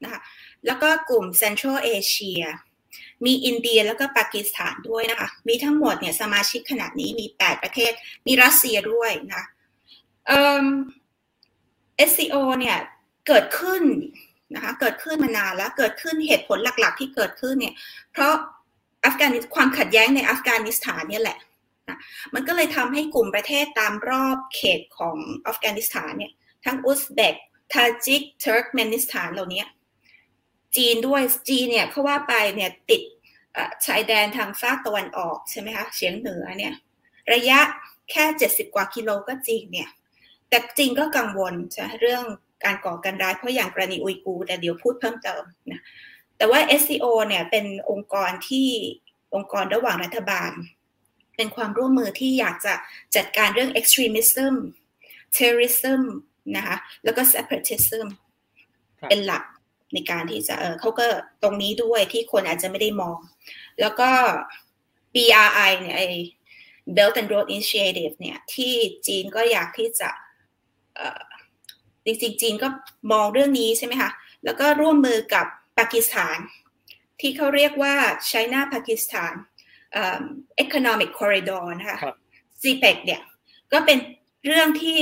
[0.02, 0.20] นะคะ
[0.66, 2.44] แล้วก็กลุ่ม Central Asia
[3.24, 7.92] มีอินเดียแล้วก็ปากีสถานด้วยนะคะ มีทั้งหมดเนี่ยสมาชิกขนาดนี้มี 8 ประเทศ
[8.26, 9.44] มีรัสเซียด้วยนะ
[10.26, 10.66] เอ่อ
[12.08, 12.76] SCO เนี่ย
[13.26, 13.82] เกิดขึ้น
[14.54, 17.74] นะคะเกิดขึ้นมานานแล้วเกิดขึ้นเหตุผลหลักๆ ที่เกิดขึ้นเนี่ย
[18.12, 18.34] เพราะ
[19.04, 21.38] อัฟกานิสความขัดแย้งในอัฟกานิสถานเนี่ยแหละ
[21.92, 21.98] นะ
[22.34, 25.16] มันก็เลยทำให้กลุ่มประเทศตามรอบเขตของ
[25.46, 26.32] อัฟกานิสถานเนี่ย
[26.64, 27.34] ทั้งอุซเบก
[27.72, 29.64] ทาจิกเทิร์กเมนิสถานเหล่านี้
[30.76, 33.02] จีนด้วยจีนเนี่ยเขาว่าไปเนี่ยติด
[33.84, 36.74] ชายแดนทางฝากตะวันออกใช่ไหมคะเฉียงเหนือเนี่ย
[37.32, 37.58] ระยะ
[38.10, 39.88] แค่เจ็ดสิบกว่ากิโลก็จริงเนี่ย
[40.48, 42.24] แต่จริงก็กังวลใช่เรื่อง
[42.64, 45.80] การก่อการร้ายเพราะอย่างกรณีอุยกู แต่เดี๋ยวพูดเพิ่มเติมนะ
[46.36, 48.68] แต่ว่า SCO เนี่ยเป็นองค์กรที่
[49.34, 50.50] องค์กรระหว่างรัฐบาล
[51.42, 52.74] เป็นความร่วมมือที่อยากจะ
[53.16, 54.54] จัดการเรื่อง extremism
[55.36, 56.00] terrorism
[56.56, 58.06] นะคะแล้วก็ separatism
[59.08, 59.44] เป็นหลัก
[59.94, 61.06] ในการที่จะเออเขาก็
[61.42, 63.18] ตรงนี้ด้วยที่คนอาจจะไม่ได้มอง
[63.80, 64.10] แล้วก็
[65.14, 66.02] BRI เนี่ยไอ
[66.96, 68.74] Belt and Road Initiative เนี่ยที่
[69.06, 70.10] จีนก็อยากที่จะ
[72.04, 72.68] จริงๆจีนก็
[73.12, 74.10] มองเรื่องนี้ใช่ไหมคะ
[74.44, 75.46] แล้วก็ร่วมมือกับ
[75.78, 76.38] ปากีสถาน
[77.20, 77.94] ที่เขาเรียกว่า
[78.30, 79.32] China Pakistan
[80.64, 81.98] Economic Corridor นะคะ
[82.62, 83.20] CPEC เนี่ย
[83.72, 83.98] ก็เป็น
[84.46, 85.00] เรื่องที่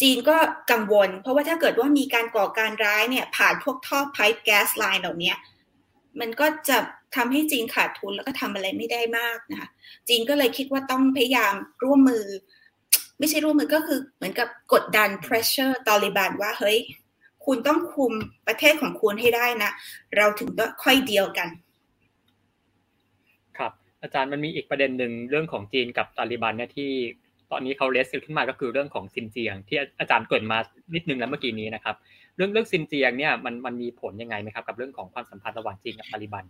[0.00, 0.36] จีนก็
[0.70, 5.34] กังวล เพราะว่าถ้าเกิดว่ามีการก่อการร้ายเนี่ยผ่านพวกท่อไพป์แก๊สไลน์เหล่านี้
[6.20, 6.78] มันก็จะ
[7.16, 9.68] ทำให้จีนขาดทุนแล้วก็ทำอะไรไม่ได้มากนะคะ
[10.08, 11.54] จีนก็เลยคิดว่าต้องพยายาม
[11.84, 12.24] ร่วมมือ
[13.18, 16.78] ไม่ใช่ร่วมมือก็คือเหมือนกับกดดัน pressure ตอริบันว่าเฮ้ย
[17.46, 18.12] คุณต้องคุม
[18.46, 19.70] ประเทศของคุณให้ได้นะ
[20.16, 21.65] เราถึงจะค่อยเดียวกันครับ
[24.06, 26.90] อาจารย์มันมีอีกประเด็นหนึ่งเรื่องของจีนกับตาลิบันเนี่ยที่
[27.50, 30.58] ตอนนี้เขาเลสซิลขึ้นมาก็คือเรื่องของซินเจียง ที่อาจารย์เกิดมา
[30.94, 31.94] นิดนึงแล้วเมื่อกี้นี้นะครับ
[32.36, 36.44] เรื่องเรื่องซินเจียงเนี่ยมันมันมีผลยังไงไหมครับกับเรื่องของความสัมพันธ์ระหว่างจีนกับตาลิบัน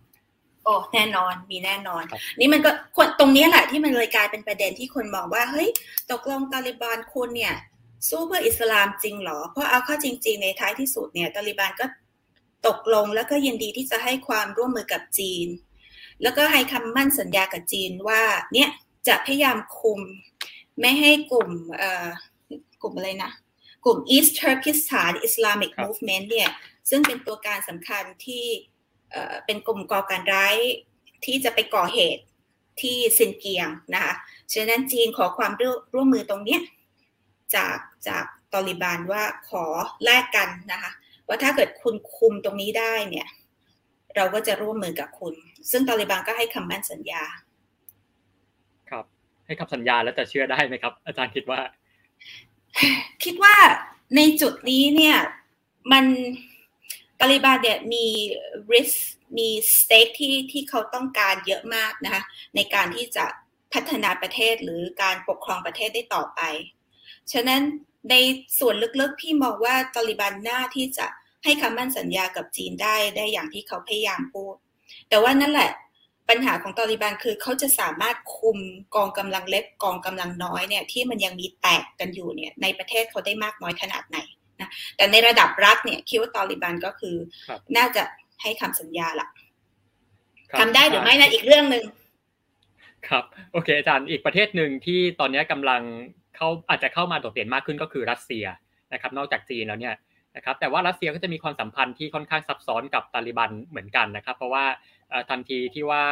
[0.63, 2.03] โอ้แน่นอนมีแน่นอน
[2.39, 2.71] นี่มันก็
[3.19, 5.69] ตรงนี้แหละที่มันเลยกลายเป็นประเด็นที่คนมองว่าเฮ้ย
[6.11, 7.55] ตกลงตาลิบันคุณเนี่ย
[8.09, 11.85] สู้เพื่ออิสลามจริงหรอ เพราะเอาเข้าจริง ๆ ในท้ายที่สุดเนี่ยตาลิบันก็
[12.67, 15.47] ตกลงแล้วก็ยินดีที่จะให้ความร่วมมือกับจีน
[16.23, 18.21] แล้วก็ให้คำมั่นสัญญากับจีนว่า
[18.53, 18.69] เนี่ย
[19.07, 19.99] จะพยายามคุม
[20.79, 21.49] ไม่ให้กลุ่ม
[22.81, 23.31] กลุ่มอะไรนะ
[23.85, 26.49] กลุ่ม East Turkestan Islamic Movement เนี่ย
[26.89, 28.45] ซึ่งเป็นตัวการสำคัญที่
[29.45, 30.55] เป็นกลุ่มก่อการร้าย
[31.25, 32.23] ที่จะไปก่อเหตุ
[32.81, 34.13] ที่ซินเกียงนะคะ
[34.53, 35.51] ฉะนั้นจีนขอความ
[35.93, 36.59] ร่วมมือตรงนี้
[37.55, 39.65] จากจากตอริบานว่าขอ
[40.03, 40.91] แลกกันนะคะ
[41.27, 43.27] ว่าถ้าเกิดคุณคุมตรงนี้ได้เนี่ย
[44.15, 45.35] เราก็จะร่วมมือกับคุณ
[45.71, 47.23] ซึ่งตอริบานก็ให้คำมั่นสัญญา
[48.89, 49.05] ครับ
[49.45, 51.59] ให้คำสัญญาแล้วจะเชื่อได้ไหมครับ อาจารย์คิดว่า
[53.23, 53.55] คิดว่า
[54.15, 55.17] ในจุดนี้เนี่ย
[55.91, 56.05] มัน
[57.19, 58.05] ตาลิบานเนี่ยมี
[58.73, 58.97] risk
[59.37, 62.23] มี stake ที่ที่เขาต้องการเยอะมากนะคะ
[62.55, 63.25] ในการที่จะ
[63.73, 66.41] พัฒนาประเทศหรือการปกครองประเทศได้ต่อไป
[67.31, 67.61] ฉะนั้น
[68.09, 68.15] ใน
[68.59, 71.07] ส่วนลึกๆ พี่มองว่าตาลิบันหน้าที่จะ
[71.43, 74.55] ให้คำมั่นสัญญากับจีนได้ได้อย่างที่เขาพยายามพูด
[75.09, 75.71] แต่ว่านั่นแหละ
[76.29, 78.57] ปัญหาของตอริบันคือเขาจะสามารถคุม
[78.95, 84.17] กองกำลังเล็กกองกำลังน้อยเนี่ยที่มันยังมีแตกกันอยู่เนี่ยในประเทศเขาได้มากน้อยขนาดไหน
[84.59, 87.15] นะแต่ในระดับรัฐเนี่ยคิดว่าตอริบันก็คือ
[87.77, 88.03] น่าจะ
[88.41, 89.27] ให้คำสัญญาละ
[90.59, 91.83] ทำได้หรือไม่นั่นอีกเรื่องหนึ่ง
[93.07, 93.23] ครับ
[93.53, 95.81] โอเคอาจารย์อีกประเทศหนึ่งที่ตอนนี้กำลัง
[96.35, 98.45] เขาอาจจะเข้ามาโดดเด่นมากขึ้นก็คือรัสเซีย
[98.93, 99.95] นะครับ นอกจากจีนแล้วเนี่ย
[100.37, 104.65] นะครับแต่ว่ารัสเซียก็จะมีความสัมพันธ์ที่ค่อนข้างซับซ้อนกับตาลิบันเหมือนกันนะครับ เพราะว่า
[105.29, 106.03] ทันทีที่ว่า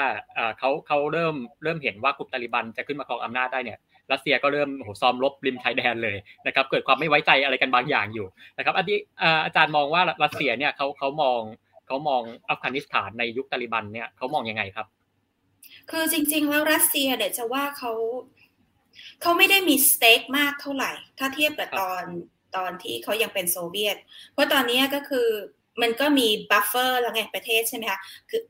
[0.59, 3.79] เขาเขาเริ่มเริ่มเห็นว่ากลุ่มตาลิบันจะขึ้นมาครองอำนาจได้เนี่ย
[4.11, 6.17] รัสเซียก็เริ่มโหซ้อมรบริมชายแดนเลย
[6.47, 8.97] นะครับเกิดความไม่ไว้ใจอะไรกันบางอย่างอยู่นะครับอันนี้
[9.45, 11.41] อาจารย์มองว่ารัสเซียเนี่ยเขาเขามอง
[11.87, 14.87] เขามองอัฟกานิสถานในยุคตาลิบันเนี่ยเขามองยังไงครับ
[15.91, 17.91] คือจริง ๆ แล้วรัสเซียเดี๋ยวจะว่าเขา
[19.21, 22.03] เขาไม่ได้มีสเต็กมากเท่าไหร่ ถ้าเทียบกับตอน
[22.55, 23.97] ตอนที่เขายังเป็นโซเวียต
[24.33, 25.27] เพราะตอนนี้ก็คือ
[25.81, 27.99] มันก็มี buffer แล้วไงประเทศใช่ไหมคะ
[28.29, 28.41] คือ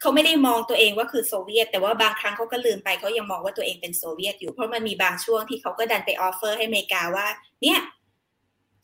[0.00, 7.26] เขาไม่ได้มองตัวเองว่าคือโซเวียต แต่ว่าบางครั้งเขาก็ลืมไปเขายังมองว่าตัวเองเป็นโซเวียตอยู่ เพราะมันมีบางช่วงที่เขาก็ดันไป offer ให้อเมริกาว่า
[7.62, 7.78] เนี่ย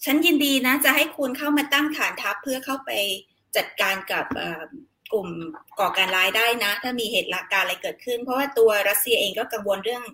[0.05, 2.91] ฉันยินดีนะ จะให้คุณเข้ามาตั้งฐานทัพเพื่อเข้าไป
[3.57, 4.27] จัดการกับ
[5.13, 5.29] กลุ่ม
[5.81, 10.05] ก่อการร้ายได้นะ ถ้ามีเหตุการณ์อะไรเกิดขึ้น เพราะว่าตัวรัสเซียเองก็กังวลเรื่อง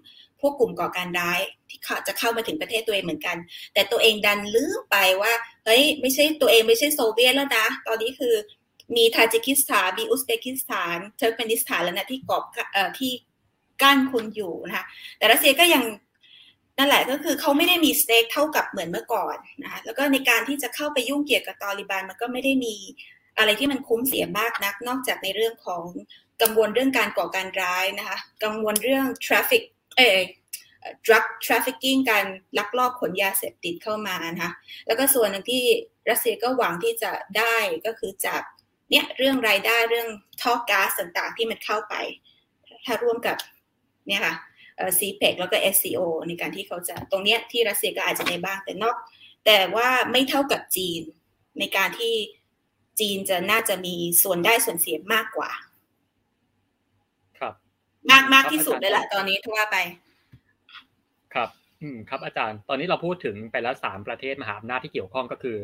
[0.40, 1.40] พวกกลุ่มก่อการร้าย
[1.70, 3.36] ที่จะเข้ามาถึงประเทศตัวเองเหมือนกัน
[3.74, 5.32] แต่ตัวเองดันลืมไปว่า
[5.64, 8.34] เฮ้ยไม่ใช่ตัวเองไม่ใช่โซเวียตแล้วนะ ตอนนี้คือ
[8.96, 12.42] มีทาจิกิสถานมีอุซเบกิสถานเติร์กเมนิสถานแล้วนะที่กอบ
[12.72, 13.12] เอ่อที่
[13.82, 14.84] กั้นคุณอยู่นะคะ
[15.18, 15.84] แต่รัสเซียก็ยัง
[16.78, 22.74] นั่นแหละก็คือเขาไม่ได้มี stake เท่ากับเหมือนเมื่อก่อนนะคะแล้วก็ในการที่จะเข้าไปยุ่งเกี่ยวกับตอลิบานมันก็ไม่ได้มี
[23.38, 25.84] อะไรที่มันคุ้มเสียมากนัก นอกจากในเรื่องของ
[26.42, 29.62] กังวลเรื่องการก่อการร้ายนะคะ กังวลเรื่องทราฟิก
[29.96, 30.10] เอ่
[31.06, 32.26] drug trafficking การ
[32.58, 34.52] ลักลอบขนยาเสพติดเข้ามานะคะ
[34.86, 35.62] แล้วก็ส่วนหนึ่งที่
[36.10, 38.42] รัสเซียก็หวังที่จะได้ก็คือจาก
[38.90, 40.08] เนี่ยเรื่องรายได้เรื่อง
[40.42, 41.94] ท่อก๊าซต่างๆที่มันเข้าไป
[42.84, 43.36] ถ้าร่วมกับ
[44.08, 44.34] เนี่ยค่ะ
[44.98, 48.96] ซีเ p กแล้วก็ SCO ในการที่เขาจะตรงเนี้ยที่รัสเซียก็อาจจะในบ้างแต่นอก
[49.46, 51.02] แต่ว่าไม่เท่ากับจีน
[51.58, 52.14] ในการที่
[53.00, 55.50] จีนจะน่าจะมีส่วนได้ส่วนเสียมากกว่า
[57.38, 57.54] ครับ
[58.10, 59.76] มากมากที่สุดเลยแหละตอนนี้ทั่วไป
[61.34, 61.48] ครับ
[61.82, 65.56] อืมครับอาจารย์ ตอนนี้เราพูดถึงไปแล้วสามประเทศมหาอำนาจที่เกี่ยวข้องก็คือ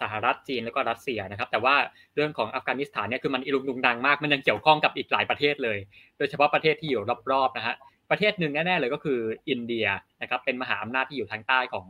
[0.00, 1.74] สหรัฐจีนแล้วก็รัสเซียนะครับ แต่ว่า
[2.14, 5.78] เรื่องของอัฟกานิสถานเนี่ยคือมันอิรุงดุงดังมาก มันยังเกี่ยวข้องกับอีกหลายประเทศเลย
[6.18, 7.74] โดยเฉพาะประเทศที่อยู่รอบๆนะฮะ
[8.10, 9.86] ประเทศหนึ่งแน่ๆเลยก็คืออินเดีย
[10.22, 11.86] นะครับ เป็นมหาอำนาจที่อยู่ทางใต้ของ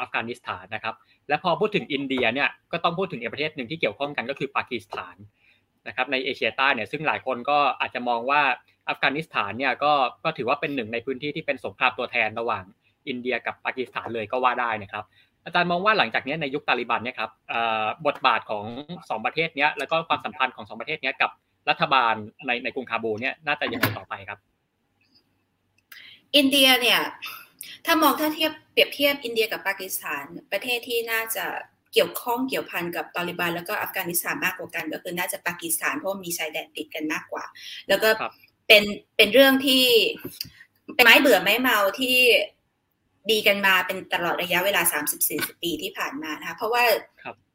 [0.00, 0.94] อัฟกานิสถานนะครับ
[1.28, 5.16] และพอพูดถึงอินเดียเนี่ยก็ต้องพูดถึงอีกประเทศหนึ่งที่เกี่ยวข้องกันก็คือปากีสถาน
[5.88, 8.42] นะครับในเอเชียใต้เนี่ยซึ่งหลายคนก็อาจจะมองว่า
[8.88, 9.92] อัฟกานิสถานเนี่ยก็
[10.24, 12.64] ก็ถือว่าเป็นหนึ่งในพื้นที่ที่เป็นสงครามตัวแทนระหว่าง
[13.08, 15.04] อินเดียกับปากีสถานเลยก็ว่าได้นะครับ
[15.44, 17.30] อาจารย์มองว่าหลังจากนี้ในยุคตาลิบันเนี่ยครับ
[18.06, 18.64] บทบาทของ
[19.10, 21.30] สองประเทศนี้แล้วก็ความสัมพันธ์ของสองประเทศนี้กับ
[21.68, 22.14] รัฐบาล
[22.46, 24.38] ในในกรุงคาบูเนี่ยน่าจะยังไงต่อไปครับ
[26.36, 27.00] อินเดียเนี่ย
[27.86, 31.44] ถ้ามองถ้าเทียบเปรียบเทียบอินเดียกับปากีสถาน ประเทศที่น่าจะ
[31.92, 37.44] เกี่ยวข้องเกี่ยวพันกับตอริบันแล้วก็อัฟกานิสถานมากกว่ากัน ก็คือน่าจะปากีสถานเพราะมีชายแดนติดกันมากกว่า
[37.88, 38.08] แล้วก็
[38.66, 38.82] เป็น
[39.16, 39.84] เป็นเรื่องที่
[40.94, 42.16] เป็นไม้เบื่อไม้เมาที่
[43.30, 44.82] ดีกันมาเป็นตลอดระยะเวลา
[45.22, 46.84] 30-40 ปีที่ผ่านมานะคะเพราะว่า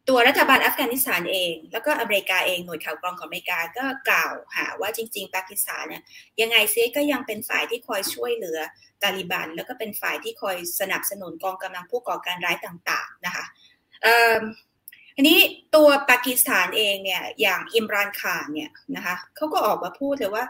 [0.09, 6.03] ตัวรัฐบาลอัฟกานิสถานเอง แล้วก็อเมริกาเองหน่วยข่าวกรองของอเมริกาก็กล่าวหาว่าจริง ๆปากีสถานเนี่ย
[6.41, 8.59] ยังไงเซก็ยังเป็นฝ่ายที่คอยช่วยเหลือ
[9.03, 13.45] ตาลิบัน แล้วก็เป็นฝ่ายที่คอยสนับสนุนกองกำลังผู้ก่อการร้ายต่างๆนะคะ
[15.15, 15.39] อันนี้
[15.75, 20.43] ตัวปากีสถานเองเนี่ยอย่างอิมรานคานเนี่ยนะคะเขาก็ออกมาพูดเลยว่า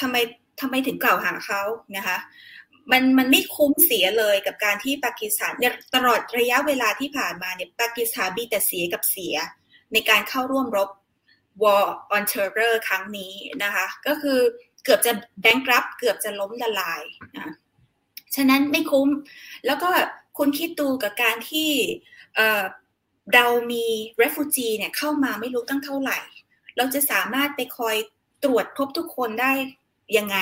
[0.00, 0.16] ทำไม
[0.60, 1.62] ทำไมถึงกล่าวหาเขา
[1.96, 2.16] นะคะ
[2.90, 9.34] มันมันไม่คุ้มเสียเลยกับการที่ปากีสถานเนี่ยตลอดระยะเวลาที่ผ่านมาเนี่ยปากีสถานมีแต่เสียกับเสีย
[9.92, 10.90] ในการเข้าร่วมรบ
[11.62, 14.38] War on Terror ครั้งนี้นะคะ ก็คือ
[14.84, 15.12] เกือบจะ
[15.42, 17.02] แบงก์รับเกือบจะล้มละลาย
[17.36, 17.52] นะ
[18.36, 19.08] ฉะนั้นไม่คุ้ม
[19.66, 19.88] แล้วก็
[20.38, 21.70] คุณคิดดูกับการที่
[23.34, 23.84] เรามี
[24.22, 26.18] refugee เนี่ยเข้ามาไม่รู้ตั้งเท่าไหร่
[26.76, 27.96] เราจะสามารถไปคอย
[28.44, 29.52] ตรวจครบทุกคนได้
[30.16, 30.38] ยังไง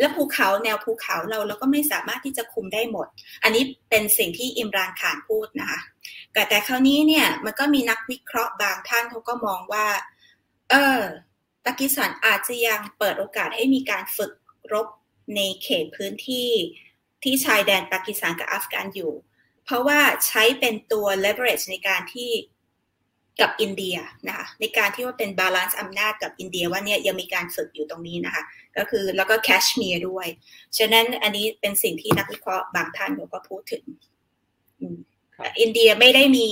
[0.00, 3.06] แล้วภูเขาแนวภูเขาเราเราก็ไม่สามารถที่จะคุมได้หมด
[3.42, 5.80] อันนี้เป็นสิ่งที่อิมรานขานพูดนะคะ
[6.32, 9.86] แต่แต่คราวนี้เนี่ยมันก็มีนักวิเคราะห์บางท่านเขาก็มองว่า
[10.70, 11.00] เออ
[11.66, 14.32] ปากีสถานอาจจะยังเปิดโอกาสให้มีการฝึก
[14.72, 14.86] รบ
[15.36, 16.50] ในเขตพื้นที่
[17.22, 19.12] ที่ชายแดนปากีสถานกับอัฟกานอยู่
[19.64, 22.30] เพราะว่าใช้เป็นตัว leverage ในการที่
[23.40, 23.96] กับอินเดีย
[24.28, 28.42] นะคะในการที่ว่าเป็น balance อำนาจกับอินเดียว่าเนี่ยยังมีการฝึกอยู่ตรงนี้นะคะ
[28.76, 30.26] ก็คือแล้วก็แคชเมียร์ด้วย
[30.78, 33.84] ฉะนั้นอันนี้เป็นสิ่งที่นักวิเคราะห์บางท่านเขาก็พูดถึง
[35.60, 36.48] อินเดียไม่ได้มี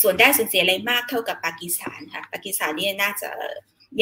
[0.00, 3.30] ส่วนได้ส่วนเสียอะไรมากเท่ากับปากีสถานค่ะปากีสถานนี่น่าจะ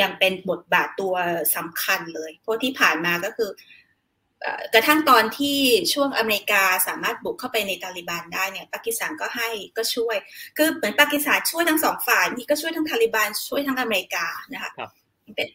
[0.00, 1.14] ยังเป็นบทบาทตัว
[1.56, 3.50] สำคัญเลย เพราะที่ผ่านมาก็คือ
[4.74, 5.58] กระทั่งตอนที่
[5.92, 10.16] ช่วงอเมริกาสามารถบุกเข้าไปในตาลิบันได้เนี่ยปากีสถานก็ให้ก็ช่วย
[10.56, 14.90] คือเหมือนปากีสถานช่วยทั้งสองฝ่ายนี่ก็ช่วยทั้งตาลิบันช่วยทั้งอเมริกานะคะครับ
[15.36, 15.48] เป็น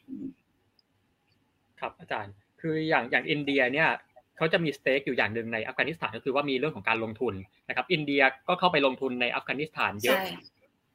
[1.80, 3.90] ครับอาจารย์ คืออย่างอย่างอินเดียเนี่ย
[4.38, 7.34] เขาจะมี stake อยู่อย่างหนึ่งในอัฟกานิสถานก็คือว่ามีเรื่องของการลงทุน
[7.70, 10.20] นะครับ อินเดียก็เข้าไปลงทุนในอัฟกานิสถานเยอะ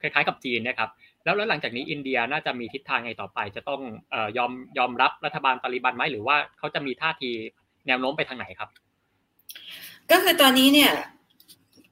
[0.00, 0.90] คล้ายๆกับจีนนะครับ
[1.24, 3.80] แล้วแล้วหลังจากนี้อินเดียน่าจะมีทิศทางไงต่อไป จะต้อง
[4.10, 7.30] เอ่อยอมยอมรับรัฐบาลตาลิบันไหมหรือว่าเขาจะมีท่าที
[7.88, 8.68] แนวโน้มไปทางไหนครับ
[10.10, 10.92] ก็คือตอนนี้เนี่ย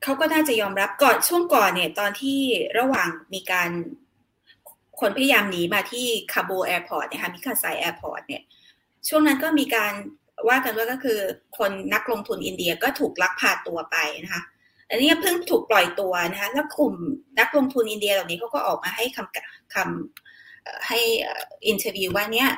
[0.02, 2.38] เขาก็น่าจะยอมรับก่อนช่วงก่อนเนี่ย ตอนที่
[2.78, 3.70] ระหว่างมีการ
[5.00, 8.42] คนพยายามหนีมาที่คาบูล airport เนี่ยค่ะ ฮามิดคาร์ไซ airport เนี่ย
[9.08, 9.92] ช่วงนั้นก็มีการ
[10.48, 11.18] ว่ากันว่าก็คือ
[11.58, 14.42] คนนักลงทุนอินเดียก็ถูกลักพาตัวไปนะคะ
[14.88, 16.94] อันนี้เพิ่งถูกปล่อยตัวนะคะแล้วกลุ่ม
[17.40, 21.00] นักลงทุนอินเดียเหล่านี้เขาก็ออกมาให้คำคำให้
[21.68, 22.48] interview ว่าเนี้ย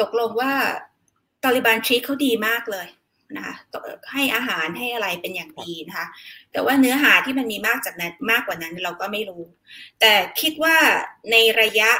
[0.00, 0.52] ตกลงว่า
[1.46, 2.86] ตาลิบัน treat เขาดีมากเลย
[3.36, 3.54] นะคะ
[4.12, 6.06] ให้อาหารให้อะไรเป็นอย่างดีนะคะ
[6.52, 9.42] แต่ว่าเนื้อหาที่มันมีมากจากนั้นมากกว่านั้นเราก็ไม่รู้
[10.00, 10.76] แต่คิดว่า
[11.30, 11.90] ในระยะ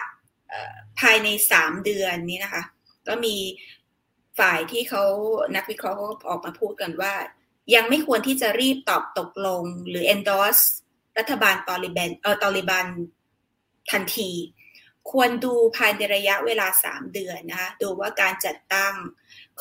[1.01, 2.63] ภายในสามเดือนนี้นะคะ
[3.09, 3.37] ก็มี
[4.39, 5.05] ฝ่ายที่เขา
[5.57, 7.15] นักวิเคราะห์เขาออกมาพูดกันว่า
[7.75, 10.65] ยังไม่ควรที่จะรีบตอบตกลง หรือ endorse
[11.19, 12.87] รัฐบาลตอริบันเออตอริบัน
[13.91, 14.31] ทันที
[15.11, 18.95] ควรดูภายในระยะเวลาสามเดือนนะคะดูว่าการจัดตั้ง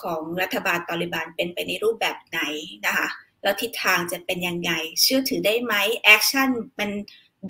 [0.01, 2.39] ของรัฐบาลตอริบันเป็นไปในรูปแบบไหน
[2.85, 3.07] นะคะ
[3.43, 4.71] แล้วทิศทางจะเป็นยังไง
[5.01, 5.73] เชื่อถือได้ไหม
[6.03, 6.89] action มัน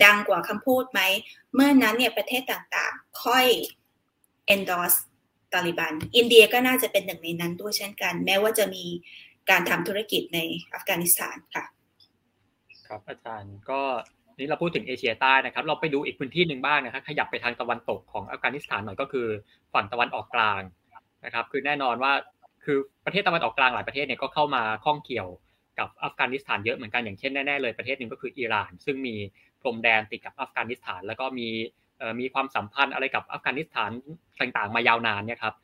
[0.04, 1.00] ดังกว่าคำพูดไหม
[1.54, 3.46] เมื่อนั้นเนี่ยประเทศต่างๆ ค่อย
[4.54, 4.98] endorse
[5.52, 8.84] ตาลิบัน อินเดียก็น่าจะเป็นหนึ่งในนั้นด้วยเช่นกัน แม้ว่าจะมี
[9.50, 10.38] การทำธุรกิจใน
[10.72, 11.64] อัฟกานิสถานค่ะ
[12.86, 13.80] ครับอาจารย์ก็
[14.38, 19.26] นี่เราพูดถึงเอเชียใต้นะครับ เราไปดูอีกพื้นที่หนึ่งบ้างนะครับ ขยับไปทางตะวันตกของอัฟกานิสถานหน่อยก็คือ
[19.74, 20.62] ฝั่งตะวันออกกลาง
[21.24, 22.12] นะครับ คือแน่นอนว่า
[22.66, 25.28] คือประเทศตะวันออกกลางหลายประเทศเนี่ยก็เข้ามาข้องเกี่ยว
[25.78, 29.16] กับอัฟกานิสถานเยอะเหมือนกันอย่างเช่นแน่ๆเลยประเทศหนึ่งก็คืออิหร่าน ซึ่งมี
[29.60, 31.48] พรมแดนติดกับอัฟกานิสถาน แล้วก็มี
[32.20, 33.90] มีความสัมพันธ์อะไรกับอัฟกานิสถาน
[34.40, 35.54] ต่างๆ มายาวนานเนี่ยครับ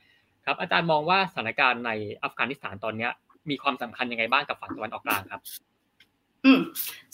[0.47, 1.91] ครับอาจารย์มองว่าสถานการณ์ใน
[2.23, 3.11] อัฟกานิสถานตอนเนี้ย
[3.51, 5.41] มีความสำคัญยังไงบ้างกับฝั่งตะวันออกกลางครับ
[6.45, 6.61] อืม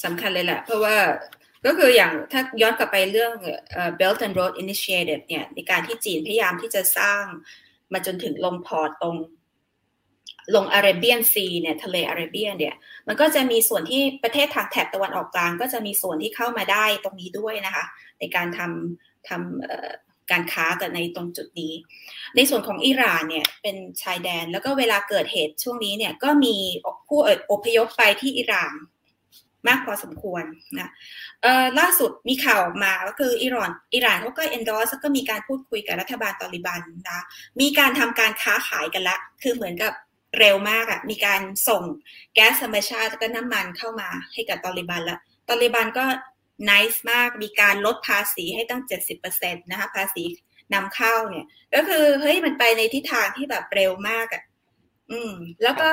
[0.04, 0.96] สำคัญเลยแหละเพราะว่า
[1.66, 3.32] ก็คืออย่างถ้าย้อนกลับไปเรื่อง
[4.00, 7.22] Belt and Road Initiative เนี่ยในการที่จีนพยายามที่จะสร้าง
[7.92, 9.16] มาจนถึงลงพอตตรง
[10.54, 12.74] ลงอาราเบียนซีเนี่ยทะเลอาราเบียนเนี่ย
[13.08, 17.84] มันก็จะมีส่วนที่ประเทศทางแถบตะวันออกกลาง ก็จะมีส่วนที่เข้ามาได้ตรงนี้ด้วยนะคะ
[18.18, 19.30] ในการทำท
[20.30, 21.72] การค้ากันในตรงจุดนี้
[22.36, 26.56] ในส่วนของอิหร่านเนี่ยเป็นชายแดนแล้วก็เวลาเกิดเหตุช่วงนี้เนี่ยก็มี
[27.08, 27.20] ผู้
[27.50, 28.72] อพยพไปที่อิหร่าน
[29.68, 30.44] มากพอสมควร
[30.78, 30.90] นะ
[31.78, 37.24] ล่าสุดมีข่าวมาก็คืออิหร่านอิหร่านเขาก็ endorse ก็มีการพูดคุยกับรัฐบาลตอริบันนะ
[37.60, 39.92] มีการทำการค้าขายกันละ คือเหมือนกับ
[40.38, 41.82] เร็วมากอะ่ะมีการส่ง
[42.34, 45.18] แก๊สธรรมชาติแล้วก็น้ำมันเข้ามาให้กับตอริบันละ
[45.48, 46.04] ตอริบันก็
[46.70, 48.82] นิสมากมีการลดภาษีให้ตั้ง
[49.26, 50.22] 70%นะคะภาษี
[50.74, 54.42] นำเข้าเนี่ย ก็คือเฮ้ยมันไปในทิศทางที่แบบเร็วมากอะ่ะ
[55.10, 55.90] อืม แล้วก็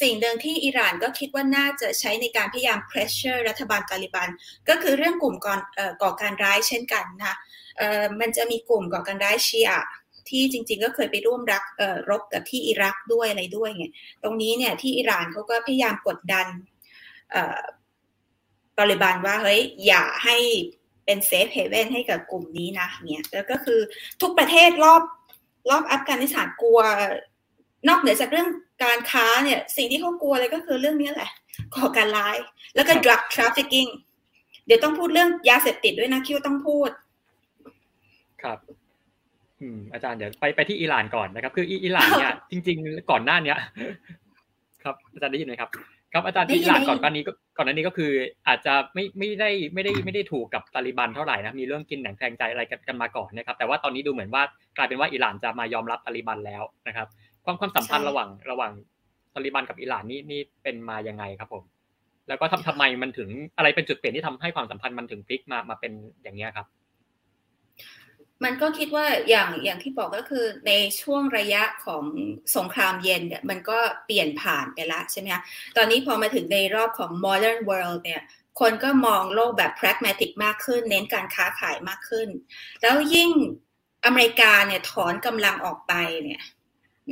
[0.00, 4.28] สิ่งหนึ่งที่อิหร่านก็คิดว่าน่าจะใช้ในการพยายาม pressure รัฐบาลตาลิบัน
[4.68, 5.54] ก็คือเรื่องกลุ่มก่อ
[6.02, 7.36] ก่อการร้ายเช่นกันนะ
[7.78, 9.82] เออมันจะมีกลุ่มก่อการร้ายชีอะ
[10.30, 11.62] ที่จริง ๆ ก็เคยไปร่วมรัก
[12.10, 13.86] รบกับที่อิรักด้วยอะไรด้วยไง
[14.22, 16.46] ตรงนี้เนี่ยที่อิหร่านเขาก็พยายามกดดัน
[18.76, 20.36] ตาลิบันว่าเฮ้ยอย่าให้
[21.04, 23.80] เป็น safe haven ให้กับกลุ่มนี้นะเนี่ยแล้วก็คือ
[24.20, 25.02] ทุกประเทศรอบ
[25.70, 26.80] รอบอัฟกานิสถานกลัว
[27.88, 28.48] นอกเหนือจากเรื่อง
[28.84, 31.30] การค้าเนี่ยสิ่งที่เขากลัวเลยก็คือเรื่องนี้แหละ
[31.74, 32.36] ก่อการร้าย
[32.74, 33.90] แล้วก็ drug trafficking
[34.66, 36.90] เดี๋ยวต้องพูดเรื่องยาเสพติดด้วยนะคิวต้องพูด
[38.42, 38.58] ครับ
[39.62, 43.58] อืมอาจารย์เดี๋ยวไปไปที่อิหร่านก่อนนะครับ คืออิหร่านเนี่ยจริง ๆ ก่อนหน้าเนี้ย
[44.84, 45.70] ครับ อาจารย์ได้ยินไหมครับ
[46.12, 48.12] ครับอาจารย์อิหร่านก่อนหน้านี้ก็ก่อนหน้านี้ก็คือ
[48.48, 54.42] อาจจะไม่ไม่ได้ไม่ได้ไม่ได้ถูกกับตาลิบันเท่าไหร่นะมีเรื่องกินแหนงแทงใจอะไรกันมาก่อนนะครับ แต่ว่าตอนนี้ดูเหมือนว่า
[54.76, 57.06] กลายเป็นว่าอิหร่านจะมายอมรับตาลิบันแล้วนะครับ
[57.44, 58.72] ความความสัมพันธ์ระหว่างระหว่าง
[59.34, 61.64] ตาลิบันกับอิหร่านนี่นี่เป็นมายังไงครับผม
[62.28, 65.92] แล้วก็ทำทำไมมันถึงอะไรเป็นจุดเปลี่ยนที่ทำให้ความสัมพันธ์มันถึงพลิกมามาเป็น
[66.22, 66.66] อย่างนี้ครับ
[68.44, 70.72] มันก็คิดว่าอย่างอย่างที่บอกก็คือใน
[71.02, 72.04] ช่วงระยะของ
[72.56, 75.42] สงครามเย็นเนี่ยมันก็เปลี่ยนผ่านไปละใช่ไหมคะ
[75.76, 78.22] ตอนนี้พอมาถึงในรอบของ modern world เนี่ย
[78.60, 82.28] คนก็มองโลกแบบ pragmatic มากขึ้น เน้นการค้าขายมากขึ้น
[82.82, 83.30] แล้วยิ่ง
[84.04, 85.92] อเมริกาเนี่ยถอนกำลังออกไป
[86.24, 86.42] เนี่ย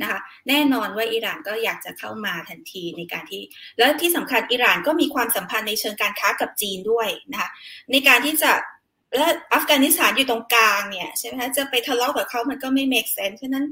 [0.01, 0.19] นะคะ
[0.49, 3.41] แน่นอนว่าอิหร่านก็อยากจะเข้ามาทันทีในการที่
[3.77, 7.49] แล้วที่สำคัญอิหร่านก็มีความสัมพันธ์ในเชิงการค้ากับจีนด้วยนะคะ
[7.91, 8.51] ในการที่จะ
[9.15, 13.65] และอัฟกานิสถานอยู่ตรงกลางเนี่ยใช่ไหมคะจะไปทะเลาะกับเขามันก็ไม่ make sense ฉะนั้น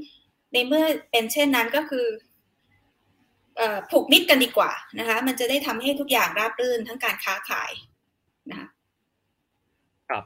[0.52, 2.06] ในเมื่อเป็นเช่นนั้นก็คือ
[3.90, 7.70] ผูกมิตรกันดีกว่านะคะ มันจะได้ทำให้ทุกอย่างราบรื่นทั้งการค้าขาย
[8.50, 8.68] นะคะ
[10.08, 10.24] ครับ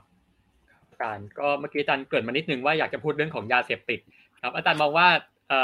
[0.91, 4.01] อาจารย์ก็เมื่อกี้อาจารย์เกิดมานิดนึงว่าอยากจะพูดเรื่องของยาเสพติด
[4.43, 5.07] ครับอาจารย์มองว่า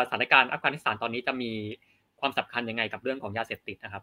[0.06, 1.50] สถานการณ์อัฟกานิสถานตอนนี้จะมี
[2.20, 4.02] ความสำคัญยังไงกับเรื่องของยาเสพติดนะครับ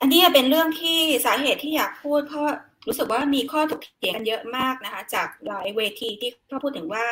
[0.00, 2.46] อันนี้เป็นเรื่องที่สาเหตุที่อยากพูดเพราะ
[2.86, 7.06] รู้สึกว่ามีข้อถกเถียงกันเยอะมากนะคะจากหลายเวทีที่เขาพูดถึงว่า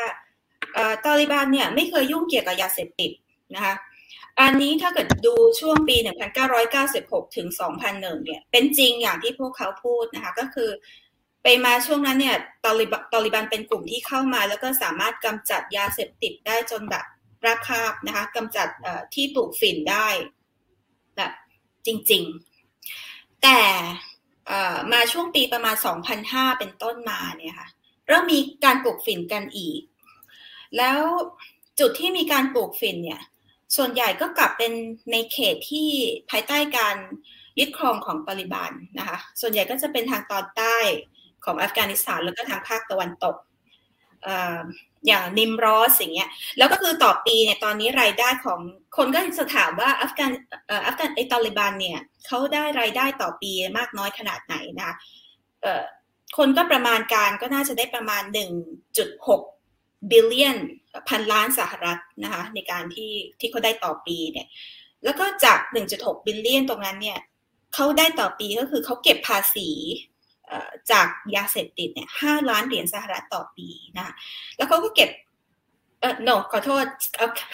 [1.04, 3.10] ตาลิบันเนี่ยไม่เคยยุ่งเกี่ยวกับยาเสพติด
[3.54, 3.74] นะคะ
[4.40, 5.96] อันนี้ถ้าเกิดดูช่วงปี
[6.66, 7.48] 1996 ถึง
[7.86, 10.70] 2001 เนี่ย เป็นจริงอย่างที่พวกเขาพูดนะคะก็คือ
[11.42, 17.04] ไปมาช่วงนั้นเนี่ยตอริบตอริบันเป็นกลุ่มที่เข้ามา แล้วก็สามารถกำจัดยาเสพติดได้จนแบบ
[17.48, 18.68] ราคาบนะคะกำจัด
[19.14, 20.06] ที่ปลูกฝิ่นได้
[21.16, 21.32] แบบ
[21.86, 22.22] จริง
[22.82, 23.58] ๆ แต่
[24.92, 25.76] มาช่วงปีประมาณ
[26.16, 27.68] 2005 เป็นต้นมาเนี่ยค่ะ
[28.06, 29.80] เริ่มมีการปลูกฝิ่นกันอีก
[30.76, 31.00] แล้ว
[31.80, 33.22] จุดที่มีการปลูกฝิ่นเนี่ย
[33.76, 34.72] ส่วนใหญ่ก็กลับเป็น
[35.12, 35.88] ในเขตที่
[36.30, 36.96] ภายใต้การ
[37.58, 40.76] ยึดครองของตาลิบันนะคะ ส่วนใหญ่ก็จะเป็นทางตอนใต้
[41.44, 43.36] ของอัฟกานิสถานแล้วก็ทางภาคตะวันตก
[45.06, 46.28] อย่างนิมรอสอย่างเงี้ย
[46.58, 48.60] แล้วก็คือต่อปีเนี่ยตอนนี้รายได้ของ
[48.96, 50.30] คนก็จะถามว่าอัฟกาน
[50.86, 54.92] อัฟกานไอตาลิบันเนี่ยเขาได้รายได้ต่อปีมากน้อยขนาดไหนนะ
[56.38, 58.22] คนก็ประมาณการก็น่าจะได้ประมาณ
[58.96, 60.58] 1.6 billion
[61.08, 64.46] พันล้านสหรัฐนะคะในการที่ที่เขาได้ต่อปีเนี่ย
[65.04, 65.58] แล้วก็จาก
[65.92, 67.18] 1.6 billion ตรงนั้นเนี่ย
[67.74, 69.68] เขาได้ต่อปีก็คือเขาเก็บภาษี
[70.90, 74.14] จากยาเสพติดเนี่ยห้าล้านเหรียญสหรัฐต่อปีนะ
[74.56, 75.10] แล้วเขาก็เก็บ
[76.00, 76.84] เออ no ขอโทษ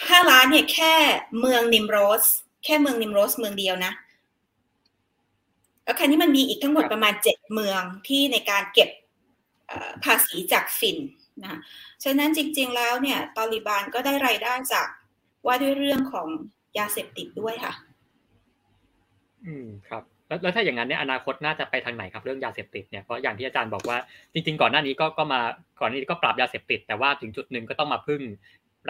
[0.09, 0.93] ห้าล้านเนี่ยแค่
[1.39, 2.25] เมืองนิมรอซ
[2.65, 3.93] แค่เมืองนิมรอซเมืองเดียวนะ
[5.83, 8.89] แล้วคราวนี้มันมีอีกทั้งหมดประมาณเจ็ดเมืองที่ในการเก็บ
[10.03, 10.97] ภาษีจากฝิ่น
[11.43, 11.59] นะ
[12.03, 14.87] ฉะนั้นจริงๆแล้วเนี่ยตอริบานก็ได้รายได้จาก
[15.45, 16.27] ว่าด้วยเรื่องของ
[16.77, 17.73] ยาเสพติดด้วยค่ะ
[19.45, 23.97] อืมครับ แล้วถ้าอย่างนั้นเนี่ยอนาคตน่าจะไปทางไหนครับเรื่องยาเสพติดเนี่ยเพราะอย่างที่อาจารย์บอกว่า
[24.33, 25.41] จริง ๆ ก่อนหน้านี้ก็ก็มา
[25.79, 28.21] ก่อนนี้ก็ปราบยาเสพติด แต่ว่าถึงจุดหนึ่งก็ต้องมาพึ่ง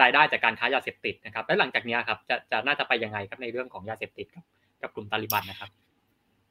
[0.02, 4.44] รายได้จากการค้ายาเสพติดนะครับ แล้วหลังจากนี้ครับจะจะน่าจะไปยังไงครับในเรื่องของยาเสพติดกับ
[4.82, 5.70] กับกลุ่มตาลิบันนะครับ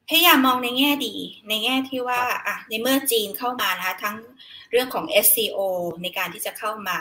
[0.09, 1.13] พยายามมองในแง่ดี
[1.49, 4.17] ในแง่ที่ว่าอะในเมื่อจีนเข้ามานะคะทั้ง
[4.71, 5.59] เรื่องของ SCO
[6.03, 6.97] ในการที่จะเข้ามา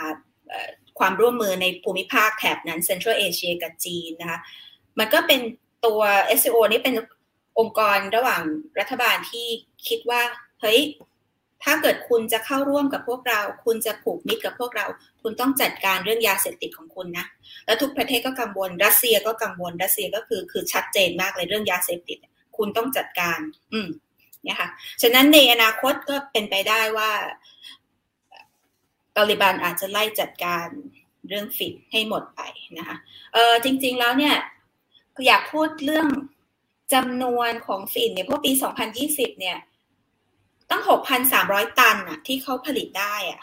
[0.99, 4.39] ความร่วมมือในภูมิภาคแถบนั้นเซ็นทรัลเอเชียกับจีนนะคะ
[4.99, 5.39] มันก็เป็น
[5.85, 6.01] ตัว
[6.39, 6.95] SCO นี่เป็น
[7.59, 8.41] องค์กรระหว่าง
[8.79, 9.47] รัฐบาลที่
[9.87, 10.21] คิดว่า
[10.61, 10.81] เฮ้ย
[11.63, 14.85] ถ้าเกิดคุณจะเข้าร่วมกับพวกเรา คุณจะผูกมิตรกับพวกเรา
[15.21, 17.25] คุณต้องจัดการเรื่องยาเสพติดของคุณนะ
[17.65, 22.17] แล้วทุกประเทศก็กังวล รัสเซียก็กังวล รัสเซียก็คือคือชัดเจนมากเลยเรื่องยาเสพติด
[22.57, 23.39] คุณต้องจัดการ
[23.73, 23.87] อืม
[24.43, 24.69] เนี่ยค่ะ
[25.01, 27.11] ฉะนั้นในอนาคตก็เป็นไปได้ว่า
[29.15, 30.67] ตาลิบันอาจจะไล่จัดการ
[31.27, 32.41] เรื่องฟิตให้หมดไป
[32.77, 32.97] นะคะ
[33.33, 34.35] เออจริง ๆ แล้วเนี่ย
[35.27, 36.07] อยากพูดเรื่อง
[36.93, 38.51] จำนวนของฟินเนี่ยพวกปี
[38.95, 39.57] 2020 เนี่ย
[40.69, 40.83] ตั้ง
[41.29, 43.41] 6,300 ตันอะที่เขาผลิตได้อะ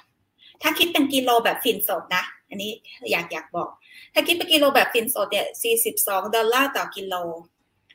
[0.62, 2.70] ถ้าคิดเป็นกิโลแบบฝิ่นสดนะ อันนี้
[3.10, 3.68] อยากอยากบอก
[4.14, 5.46] ถ้าคิดเป็นกิโลแบบฝิ่นสดเนี่ย
[5.90, 7.14] 42 ดอลลาร์ต่อกิโล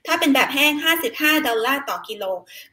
[0.05, 0.73] ถ้าเป็นแบบแห้ง
[1.09, 2.23] 55 ดอลลาร์ต่อกิโล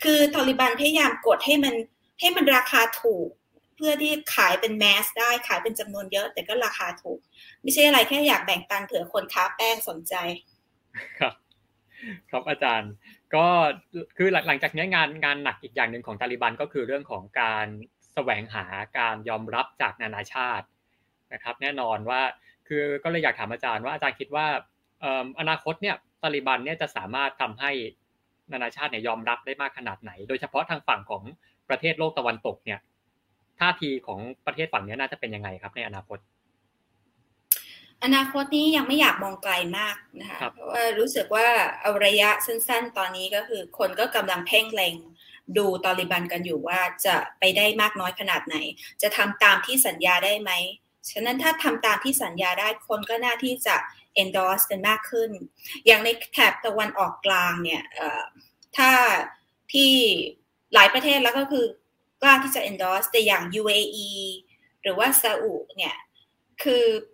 [0.04, 1.74] คือตอลิบันพยายามกดให้มัน
[2.20, 3.28] ให้มันราคาถูก
[3.76, 7.18] เพื่อที่ขายเป็น mass ได้ขายเป็นจำนวนเยอะ แต่ก็ราคาถูก
[7.62, 10.14] ไม่ใช่อะไรแค่อยากแบ่งปันเผื่อคนค้าแป้งสนใจ
[11.18, 11.32] ครับ
[12.30, 12.90] ครับอาจารย์
[13.34, 13.46] ก็
[14.16, 17.66] คือหลังจากนี้งานงานหนักอีกอย่างหนึ่งของตาลิบันก็คือเรื่องของการ
[18.14, 18.64] แสวงหา
[18.98, 20.66] การยอมรับจากนานาชาติ
[21.32, 22.20] นะครับ แน่นอนว่า
[22.68, 24.46] คือก็เลยอยากถามอาจารย์ว่าอาจารย์คิดว่า
[25.40, 27.70] อนาคตเนี่ยตาลิบันเนี่ยจะสามารถทำให้
[28.52, 31.22] นานาชาติเนี่ยยอมรับได้มากขนาดไหน โดยเฉพาะทางฝั่งของ
[31.68, 32.80] ประเทศโลกตะวันตกเนี่ย
[33.60, 36.18] ท่าทีของประเทศฝั่งนี้น่าจะเป็นยังไงครับในอนาคต
[38.04, 41.46] อนาคตนี้ยังไม่อยากมองไกลมากนะคะเพราะว่ารู้สึกว่า
[41.80, 44.94] เอาระยะสั้นๆ ตอนนี้ก็คือคนก็กำลังเพ่งเล็ง
[45.56, 48.56] ดูตอริบันกันอยู่ว่าจะไปได้มากน้อยขนาดไหน
[49.02, 50.50] จะทำตามที่สัญญาได้ไหม
[51.10, 53.76] ฉะนั้นถ้าทำตามที่สัญญาได้คนก็น่าที่จะ
[54.22, 55.30] endorse กันมากขึ้น
[55.86, 57.82] อย่างในแถบตะวันออกกลางเนี่ย
[58.76, 58.90] ถ้า
[59.72, 59.92] ที่
[60.74, 61.64] หลายประเทศแล้วก็คือ
[62.22, 64.10] กล้าที่จะ endorse แต่อย่าง UAE
[64.82, 65.94] หรือว่าซาอุเนี่ย
[66.62, 67.13] คือก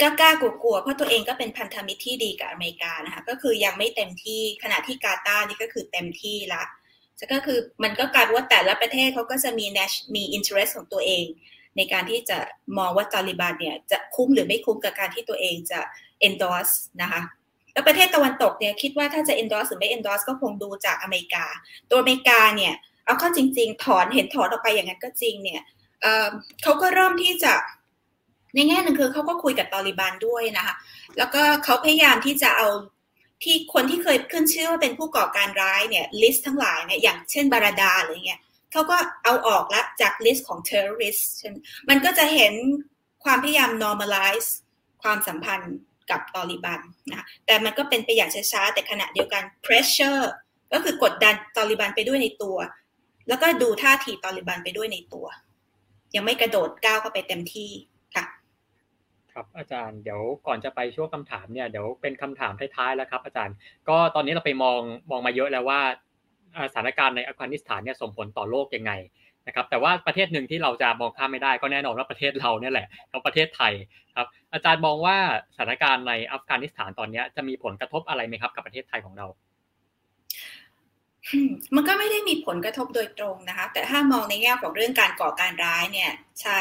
[0.00, 6.64] กล้ากลัวๆ เพราะตัวเองก็เป็นพันธมิตรที่ดีกับอเมริกานะคะ ก็คือยังไม่เต็มที่ขณะที่กาตาร์นี่ก็คือเต็มที่ละ
[7.32, 9.66] ก็คือมันก็กลายว่าแต่ละประเทศเขาก็จะมี
[10.14, 11.24] มีอินเทอร์เรสของตัวเอง
[11.76, 12.38] ในการที่จะ
[12.78, 15.80] มองว่าตาลิบันเนี่ยจะคุ้มหรือไม่คุ้มกับการที่ตัวเองจะ
[16.26, 17.20] endorse นะคะ
[17.72, 21.44] แล้วประเทศตะวันตกเนี่ยคิดว่าถ้าจะ endorse หรือไม่ endorse ก็คงดูจากอเมริกา
[21.90, 22.74] ตัวอเมริกาเนี่ย
[23.04, 25.62] เอาเข้าจริง ๆ ถอนเห็นถอนออกไปอย่างนั้นก็จริงเนี่ย
[26.02, 27.52] เเขาก็เริ่มที่จะ
[28.54, 30.74] ในแง่หนึ่งคือเขาก็คุยกับตอริบันด้วยนะคะ
[31.18, 32.68] แล้วก็เขาพยายามที่จะเอา
[33.42, 38.40] ที่คนที่เคยขึ้นชื่อว่าเป็นผู้ก่อการร้ายเนี่ยลิสต์ทั้งหลายเนี่ยอย่างเช่นบาราดาอะไรเงี้ย
[38.72, 41.24] เขาก็เอาออกแล้วจาก list ของ terrorist
[41.88, 42.54] มันก็จะเห็น
[43.24, 44.48] ความพยายาม normalize
[45.02, 45.74] ความสัมพันธ์
[46.10, 46.80] กับตอลิบัน
[47.10, 50.22] นะแต่มันก็เป็นไปอย่างช้าๆแต่ขณะเดียวกัน pressure
[50.72, 52.56] ก็คือกดดันตอลิบันไปด้วยในตัว
[53.28, 55.26] แล้วก็ดูท่าทีตอลิบันไปด้วยในตัว
[56.14, 57.70] ยังไม่กระโดดก้าวเข้าไปเต็มที่
[59.34, 63.54] ครับอาจารย์เดี๋ยวก่อนจะไปช่วงคำถามเนี่ยเดี๋ยวเป็นคำถามท้ายๆแล้วครับ อาจารย์
[63.88, 64.80] ก็ตอนนี้เราไปมอง
[65.10, 65.80] มองมาเยอะแล้วว่า
[66.72, 68.92] สถานการณ์ในอัฟกานิสถานเนี่ยส่งผลต่อโลกยังไง
[69.46, 73.72] นะครับแต่ว่าประเทศหนึ่งที่เราจะมองข้ามไม่ได้ก็แน่นอนว่าประเทศเราเนี่ยแหละเราประเทศไทย
[74.16, 75.16] ครับอาจารย์มองว่า
[75.54, 79.26] สถานการณ์ในอัฟกานิสถานตอนนี้จะมีผลกระทบอะไรไหมครับ กับประเทศไทยของเรา
[81.74, 86.12] มันก็ไม่ได้มีผลกระทบโดยตรงนะคะ แต่ถ้ามองในแง่ของเรื่องการก่อการร้ายเนี่ย
[86.42, 86.60] ใช่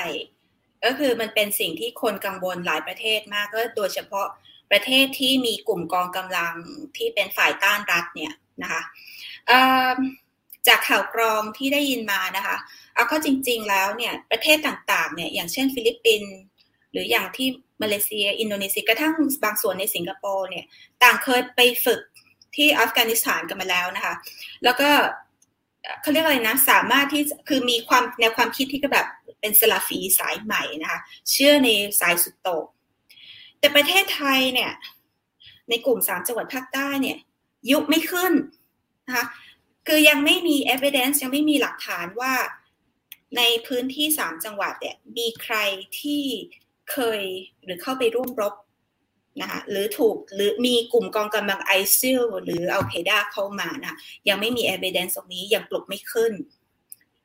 [0.85, 4.27] ก็คือมันเป็นสิ่งที่คนกังวลหลายประเทศมากก็โดยเฉพาะ
[4.71, 6.53] ประเทศที่มีกลุ่มกองกำลัง
[6.97, 8.81] ที่เป็นฝ่ายต้านรัฐเนี่ยนะคะ
[10.67, 12.55] จากข่าวกรองที่ได้ยินมานะคะ
[12.95, 16.33] เอาเข้าจริง ๆ แล้วเนี่ยประเทศต่างๆเนี่ยอย่างเช่น ฟิลิปปินส์
[16.91, 17.47] หรืออย่างที่
[17.81, 19.11] มาเลเซีย อินโดนีเซียกระทั่ง
[19.43, 20.65] บางส่วนในสิงคโปร์เนี่ย
[21.03, 21.99] ต่างเคยไปฝึก
[22.55, 24.15] ที่อัฟกานิสถานกันมาแล้วนะคะ
[24.63, 24.89] แล้วก็
[26.01, 29.07] เขาเรียกอะไรนะ สามารถที่คือมีความแนวความคิดที่ก็แบบ
[29.39, 30.99] เป็นสลาฟีสายใหม่นะคะ
[31.31, 31.69] เชื่อใน
[31.99, 32.65] สายสุดโต่ง
[33.59, 34.71] แต่ประเทศไทยเนี่ย
[35.69, 37.17] ในกลุ่มสามจังหวัดภาคใต้เนี่ย
[37.71, 38.33] ยุบไม่ขึ้น
[39.07, 39.25] นะคะ
[39.87, 42.33] คือยังไม่มี evidence ยังไม่มีหลักฐานว่า
[43.37, 45.55] ในพื้นที่สามจังหวัดเนี่ยมีใคร
[45.99, 46.23] ที่
[46.91, 47.21] เคย
[47.63, 48.53] หรือเข้าไปร่วมรบ
[49.41, 53.95] นะคะหรือถูกหรือมีกลุ่มกองกำลังไอซิลหรืออัลเคดาเข้ามานะ
[54.27, 56.33] ยังไม่มี evidence ตรงนี้ยังปลุกไม่ขึ้น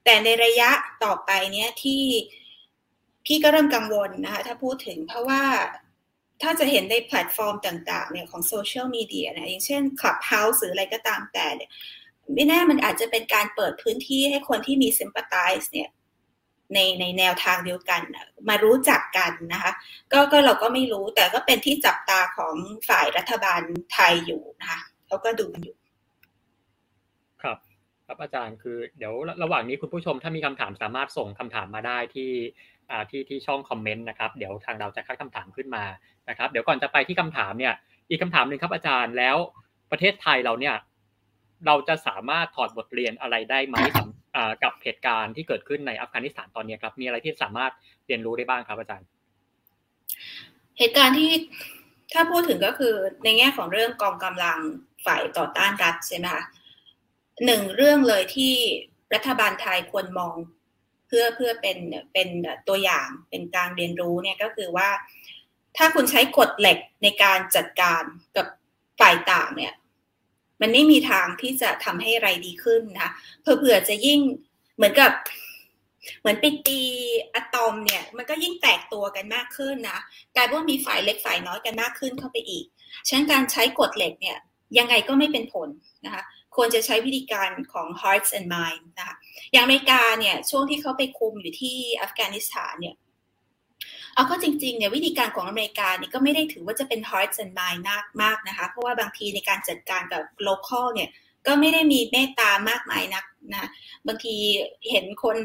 [0.04, 0.70] แต่ในระยะ
[1.04, 2.02] ต่อไปเนี้ยที่
[3.26, 5.42] พี่ก็เริ่มกังวลนะคะถ้าพูดถึงเพราะว่า
[6.42, 11.70] ถ้าจะเห็นในแพลตฟอร์มต่างๆเนี่ยของโซเชียลมีเดียนะอย่างเช่น Clubhouse หรืออะไรก็ตามแต่เนี่ย
[12.34, 15.88] ไม่แน่มันอาจจะเป็นการเปิดพื้นที่ให้คนที่มี sympathize เนี่ย
[16.74, 18.00] ในในแนวทางเดียวกัน
[18.48, 19.72] มารู้จักกันนะคะ
[20.12, 22.54] ก็ก็เราก็ไม่รู้แต่ก็เป็นที่จับตาของ
[22.88, 23.60] ฝ่ายรัฐบาล
[23.92, 25.76] ไทยอยู่นะคะเขาก็ดูอยู่
[27.42, 27.58] ครับ
[28.06, 32.32] ครับอาจารย์คือเดี๋ยวระหว่างนี้คุณผู้ชมถ้ามีคำถามสามารถส่งคำถามมาได้ที่
[33.10, 35.84] ที่ที่ช่องคอมเมนต์นะครับเดี๋ยวทางเราจะคัดคำถามขึ้นมา
[36.28, 37.74] นะครับ เดี๋ยวก่อนจะไปที่คำถามเนี่ย
[38.10, 39.36] อีกคำถามหนึ่งครับอาจารย์แล้ว
[39.90, 40.74] ประเทศไทยเราเนี่ย
[41.66, 43.76] เราจะสามารถถอดบทเรียนอะไรได้ไหม
[44.62, 47.72] กับเหตุการณ์ที่เกิดขึ้นในอัฟกานิสถานตอนนี้ครับ มีอะไรที่สามารถ
[48.07, 49.07] เรียนรู้ได้บ้างครับอาจารย์
[50.78, 51.30] เหตุการณ์ที่
[52.12, 54.59] ถ้าพูดถึงก็คือในแง่ของเรื่องกองกำลัง
[55.07, 56.45] ฝ่ายต่อต้านรัฐใช่ไหมคะ
[57.45, 58.55] หนึ่งเรื่องเลยที่
[59.14, 60.34] รัฐบาลไทยควรมอง
[61.07, 61.78] เพื่อเพื่อเป็น
[62.12, 62.28] เป็น
[62.68, 64.89] ตัวอย่างเป็นการเรียนรู้เนี่ยก็คือว่า
[65.76, 68.03] ถ้าคุณใช้กฎเหล็กในการจัดการ
[68.36, 68.47] กับ
[69.01, 69.74] ฝ่ายต่างเนี่ย
[70.61, 73.11] มันไม่มีทางที่จะทำให้ไรดีขึ้นนะ
[73.42, 74.20] เผื่อจะยิ่ง
[74.76, 75.12] เหมือนกับ
[76.20, 76.82] เหมือนไปตี
[77.34, 80.00] อะตอมเนี่ย มันก็ยิ่งแตกตัวกันมากขึ้นนะ
[80.36, 82.64] กลายว่ามีฝ่ายเล็กฝ่ายน้อยกันมากขึ้นเข้าไปอีก
[83.06, 84.38] ฉะนั้นการใช้กฎเหล็กเนี่ย
[84.78, 85.68] ยังไงก็ไม่เป็นผล
[86.04, 86.22] นะคะ
[86.56, 89.16] ควรจะใช้วิธีการของ hearts and mind นะคะ
[89.52, 92.94] อย่างอเมริกาเนี่ยช่วงที่เขาไปคุมอยู่ที่อัฟกานิสถานเนี่ย
[94.18, 101.08] เอาก็จริงๆเนี่ยวิธีการของอเมริกาเนี่ยก็ไม่ได้ถือว่าจะเป็น heart and mind มากมากนะคะ เพราะว่าบางทีในการจัดการกับ local เนี่ย
[101.46, 103.68] ก็ไม่ได้มีเมตตามากมายนักนะ
[104.06, 104.34] บางที
[104.90, 105.36] เห็นคน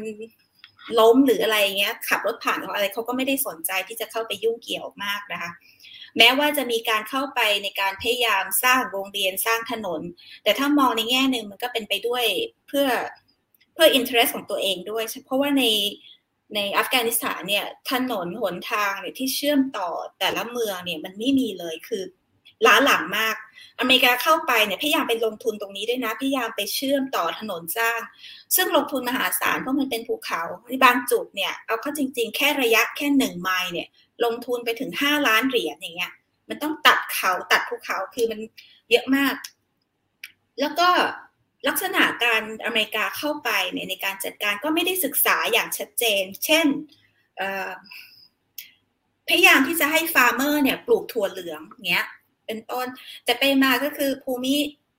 [0.98, 5.50] ล้มหรืออะไรเงี้ยขับรถผ่านเขาอะไรเขาก็ไม่ได้สนใจที่จะเข้าไปยุ่งเกี่ยวมากนะคะ
[6.18, 10.00] แม้ว่าจะมีการเข้าไปในการพยายามสร้างโรงเรียนสร้างถนน
[10.42, 12.24] แต่ถ้ามองในแง่หนึ่งมันก็เป็นไปด้วย
[12.68, 12.86] เพื่อ
[13.74, 15.64] เพื่ออินเทอร์เนของตัวเองด้วย เพราะว่าใน
[16.54, 22.02] ในอัฟกานิสถานเนี่ยถนนหนทางเนี่ยที่เชื่อมต่อแต่ละเมืองเนี่ยมันไม่มีเลยคือ
[22.66, 23.36] ล้าหลังมาก
[23.80, 28.00] อเมริกาเข้าไปเนี่ยพยายามไปลงทุนตรงนี้ด้วยนะ พยายามไปเชื่อมต่อถนนสร้าง
[28.56, 33.88] ซึ่งลงทุนมหาศาลเพราะมันเป็นภูเขาในบางจุดเนี่ยเอาเข้าจริง ๆ แค่ระยะแค่หนึ่งไมล์เนี่ย
[34.24, 36.12] ลงทุนไปถึงห้าล้านเหรียญอย่างเงี้ย
[36.48, 38.40] มันต้องตัดเขาตัดภูเขาคือมัน
[38.90, 39.34] เยอะมาก
[40.60, 40.88] แล้วก็
[41.68, 46.66] ลักษณะการอเมริกาเข้าไปในในการจัดการก็ไม่ได้ศึกษาอย่างชัดเจน เช่น
[49.28, 52.06] พยายามที่จะให้ฟาร์มเมอร์เนี่ยปลูกถั่วเหลืองเงี้ย
[52.46, 52.86] เป็นต้น
[53.24, 54.54] แต่ไปมาก็คือภูมิ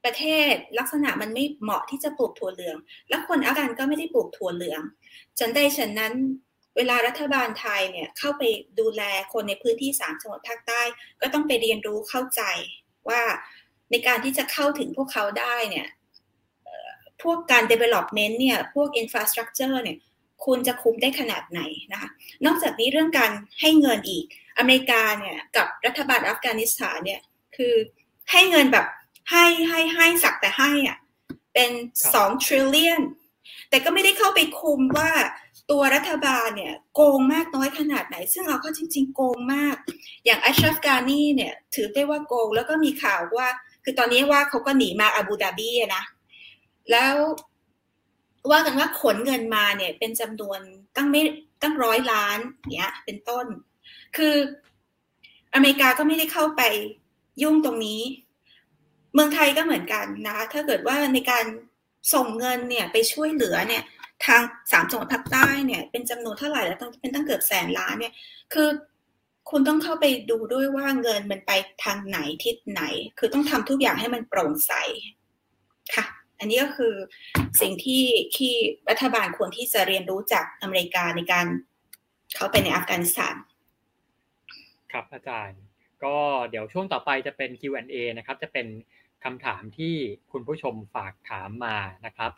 [0.06, 2.78] ประเทศลักษณะมันไม่เหมาะที่จะปลูกถั่วเหลือง
[3.10, 4.82] แล้วคนอาการก็ไม่ได้ปลูกถั่วเหลือง
[5.40, 6.14] ฉันได้ฉันนั้น
[6.76, 8.44] เวลารัฐบาลไทยเนี่ยเข้าไป
[8.80, 9.02] ดูแล
[9.34, 10.82] คนในพื้นที่สามจังหวัดภาคใต้
[11.22, 12.42] ก็ต้องไปเรียนรู้เข้าใจ
[13.10, 13.22] ว่า
[13.92, 15.88] ในการที่จะเข้าถึงพวกเขาได้เนี่ย
[17.24, 19.98] พวกการ development เนี่ยพวก infrastructure เนี่ย
[20.46, 21.62] คุณจะคุ้มได้ขนาดไหน
[21.92, 22.10] นะคะ
[22.46, 24.26] นอกจากนี้เรื่องการให้เงินอีก
[24.58, 27.22] อเมริกาเนี่ยกับรัฐบาลอัฟกานิสถานเนี่ย
[27.56, 27.76] คือ
[28.32, 28.86] ให้เงินแบบ
[29.32, 30.98] ให้ให้ให้สักแต่ให้อะ
[31.54, 31.72] เป็น
[32.14, 33.02] สอง trillion
[33.70, 35.12] แต่ก็ไม่ได้เข้าไปคุมว่า
[35.72, 39.76] ตัวรัฐบาลเนี่ยโกงมากน้อยขนาดไหน ซึ่งเอาเข้าจริง ๆ โกงมาก
[40.26, 43.48] อย่างอัชรัฟกานีเนี่ยถือได้ว่าโกง แล้วก็มีข่าวว่า
[43.84, 46.04] คือตอนนี้ว่าเขาก็หนีมาอาบูดาบีนะ
[46.92, 47.16] แล้ว
[48.52, 50.60] ว่ากันว่าขนเงินมาเนี่ย เป็นจำนวน
[50.96, 51.22] ตั้งไม่
[51.62, 52.40] ตั้งร้อยล้าน
[52.76, 53.46] เนี้ย เป็นต้น
[54.16, 54.36] คือ
[55.54, 56.62] อเมริกาก็ไม่ได้เข้าไป
[57.42, 58.02] ยุ่งตรงนี้
[59.14, 61.46] เมืองไทยก็เหมือนกันนะคะ ถ้าเกิดว่าในการ
[62.14, 63.84] ส่งเงินเนี่ยไปช่วยเหลือเนี่ย
[64.26, 68.14] ทางสามจังหวัดภาคใต้เนี่ย เป็นจำนวนเท่าไหร่แล้วต้องเป็นตั้งเกือบแสนล้านเนี่ย
[68.54, 68.68] คือ
[69.50, 71.52] คุณต้องเข้าไปดูด้วยว่าเงินมันไป
[71.84, 72.84] ทางไหนทิศไหน
[73.20, 74.74] คือต้องทำทุกอย่างให้มันโปร่งใส
[75.96, 76.06] ค่ะ
[76.40, 76.96] อันนี้ก็คือ
[77.62, 78.06] สิ่งที่
[78.36, 78.54] ที่
[78.90, 81.48] รัฐบาลควรที่จะเรียนรู้จากอเมริกาในการ
[82.36, 83.36] เข้าไปในอัฟกานิสถาน
[84.92, 85.62] ครับอาจารย์
[86.04, 86.18] ก็
[86.50, 88.68] เดี๋ยวช่วงต่อไปจะเป็น Q&A นะครับ จะเป็น
[89.24, 89.96] คำถามที่
[90.32, 92.32] คุณผู้ชมฝากถามมานะครับ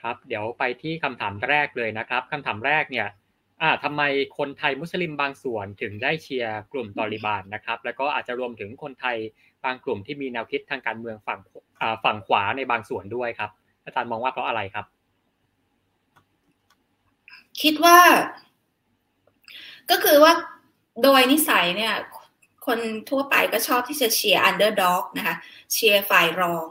[0.00, 3.08] ครับ เดี๋ยวไปที่คำถามแรกเลยนะครับคำถามแรกเนี่ย
[3.62, 4.02] อ่าทำไม
[4.38, 9.16] คนไทยมุสลิมบางส่วนถึงได้เชียร์กลุ่มตอลิบานนะครับ แล้วก็อาจจะรวมถึงคนไทย
[9.64, 11.38] บางกลุ่มที่มีแนวคิดทางการเมืองฝั่ง
[11.80, 13.50] อ่าฝั่งขวาในบางส่วนด้วยครับ
[13.84, 14.86] อาจารย์มองว่าเพราะอะไรครับ
[17.62, 17.98] คิดว่า
[19.90, 20.32] ก็คือว่า
[21.02, 21.94] โดยนิสัยเนี่ย
[22.66, 22.78] คน
[23.10, 25.36] ทั่วไปก็ชอบที่จะเชียร์ underdog นะคะ
[25.72, 26.66] เชียร์ฝ่ายรอง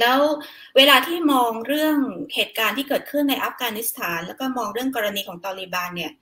[0.00, 0.18] แล้ว
[0.76, 1.96] เวลาที่มองเรื่อง
[2.34, 6.12] เหตุการณ์ที่เกิดขึ้นในอัฟกานิสถาน แล้วก็มองเรื่องกรณีของตอริบานเนี่ย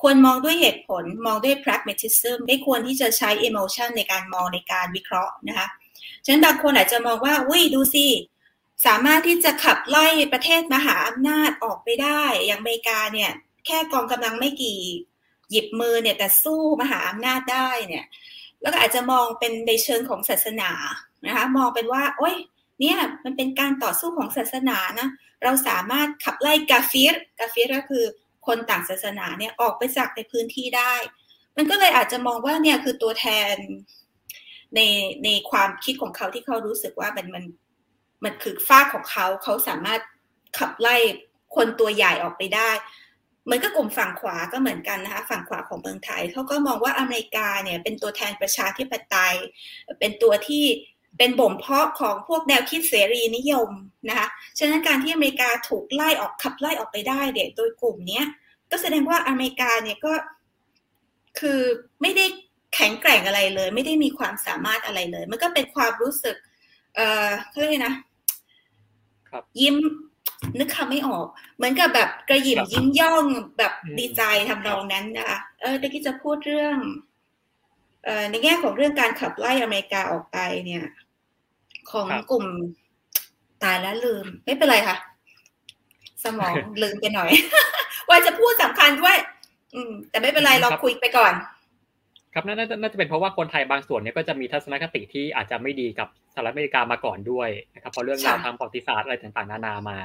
[0.00, 5.68] ควรมองด้วยเหตุผลมองด้วย pragmatism ไม่ควรที่จะใช้ emotion ในการมองในการวิเคราะห์นะคะ
[6.24, 8.06] ฉะนั้นบางคนอาจจะมองว่าอุ้ยดูสิ
[8.86, 13.30] สามารถที่จะขับไล่ประเทศมหาอำนาจออกไปได้ อย่างอเมริกาเนี่ย
[13.66, 14.78] แค่กองกำลังไม่กี่
[15.50, 18.04] หยิบมือเนี่ยแต่สู้มหาอำนาจได้เนี่ย
[18.62, 20.70] แล้วก็อาจจะมองเป็นในเชิงของศาสนา
[21.26, 22.36] นะคะมองเป็นว่าโอ้ย
[22.80, 25.08] เนี่ยมันเป็นการต่อสู้ของศาสนานะ
[25.42, 28.04] เราสามารถขับไล่กาฟิรกาฟิรก็คือ
[28.46, 30.94] คนต่างศาสนาเนี่ยออกไปจากในพื้นที่ได้
[31.56, 33.54] มันก็เลยอาจจะมองว่าเนี่ยคือตัวแทน
[34.74, 34.80] ใน
[35.24, 37.44] ในความคิดของเขาที่เขารู้สึกว่ามันมัน
[38.24, 40.00] มันคือฝ้าของเขาเขาสามารถ
[40.58, 40.96] ขับไล่
[41.56, 42.70] คนตัวใหญ่ออกไปได้
[43.44, 49.36] เหมือนกับกลุ่มฝั่งขวาก็เหมือนกันนะคะฝั่งขวาของเมืองไทยเขาก็มองว่าอเมริกาเนี่ยเป็นตัวแทนประชาธิปไตย
[50.00, 50.64] เป็นตัวที่
[51.18, 53.70] เป็นบ่มเพาะของพวกแนวคิดเสรีนิยม
[54.08, 58.24] นะคะฉะนั้นการที่อเมริกาถูกไล่ออกขับไล่ออกไปได้เด็กโดยกลุ่มเนี้ย
[58.70, 60.12] ก็แสดงว่าอเมริกาเนี่ยก็
[61.38, 61.60] คือ
[62.02, 62.26] ไม่ได้
[62.74, 66.36] แข็งแกร่งอะไรเลย ไม่ได้มีความสามารถอะไรเลย มันก็เป็นความรู้สึก
[66.94, 67.94] เอ่อเขาเรียกนะ
[69.60, 69.76] ยิ้ม
[70.58, 73.24] นึกคำไม่ออก เหมือนกับแบบกระยิมยิ้มย่อง
[73.58, 76.76] แบบดีใจทำนองนั้นนะคะเออตะกี้จะพูดเรื่อง
[78.04, 80.84] เอ่อในแง่ของเรื่องการขับไล่อเมริกาออกไปเนี่ย
[81.90, 82.46] ของกลุ่ม
[83.62, 84.96] ตายแล้วลืม ไม่เป็นไรค่ะ
[86.24, 87.30] สมองลืมไปหน่อย
[88.08, 89.16] ว่าจะพูดสำคัญด้วย
[89.74, 91.32] อืม แต่ไม่เป็นไรเราคุยไปก่อน
[92.34, 99.98] ครับน่าจะน่าจะเป็นเพราะว่าคนไทยบางส่วนเนี่ยก็จะมีทัศนคติที่อาจจะไม่ดีกับสหรัฐอเมริกามาก่อนด้วยนะครับเพราะเรื่องราวทางประวัติศาสตร์อะไรต่างๆ นานามา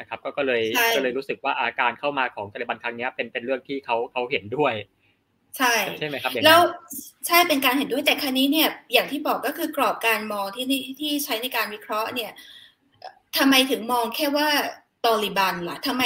[0.00, 0.62] นะครับ ก็ก็เลย
[0.96, 4.74] ก็เลยรู้สึกว่าอาการเข้ามาของตาลิบันครั้งนี้เป็นเป็นเรื่องที่เขาเขาเห็นด้วย
[5.58, 6.60] ใช่ใช่ไหมครับแล้ว
[7.26, 10.66] ใช่เป็นการเห็นด้วยแต่ครั้นี้เนี่ยอย่างที่บอกก็คือกรอบการมองที่
[11.00, 12.32] ที่ใช้ในการวิเคราะห์เนี่ย
[13.38, 14.48] ทำไมถึงมองแค่ว่า
[15.04, 16.04] ตอริบันล่ะทำไม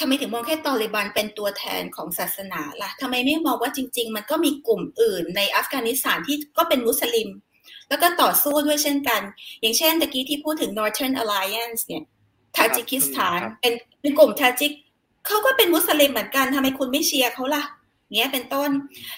[0.00, 7.28] ทำไมถึงมองแค่ตอริบันเป็นตัวแทนของศาสนาล่ะทำไมไม่มองว่าจริง ๆ มันก็มีกลุ่มอื่น ในอัฟกานิสถานที่ก็เป็นมุสลิม
[7.88, 9.20] แล้วก็ต่อสู้ด้วยเช่นกัน
[9.60, 12.02] อย่างเช่นตะกี้ที่พูดถึง Northern Alliance เนี่ย
[12.56, 14.72] ทาจิกิสถานเป็นเป็นกลุ่มทาจิก
[15.26, 17.62] เขาก็เป็นมุสลิมเหมือนกันทำไมคุณไม่เชียร์เขาล่ะ
[18.12, 18.70] เนี้ยเป็นต้น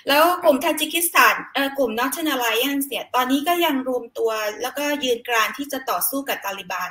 [0.09, 4.31] แล้วกลุ่มทาจิกิสถานเอ่อกลุ่ม Northern Alliance เนี่ยตอนนี้ก็ยังรวมตัว
[4.63, 6.91] แล้วก็ยืนกรานที่จะต่อสู้กับตาลิบาน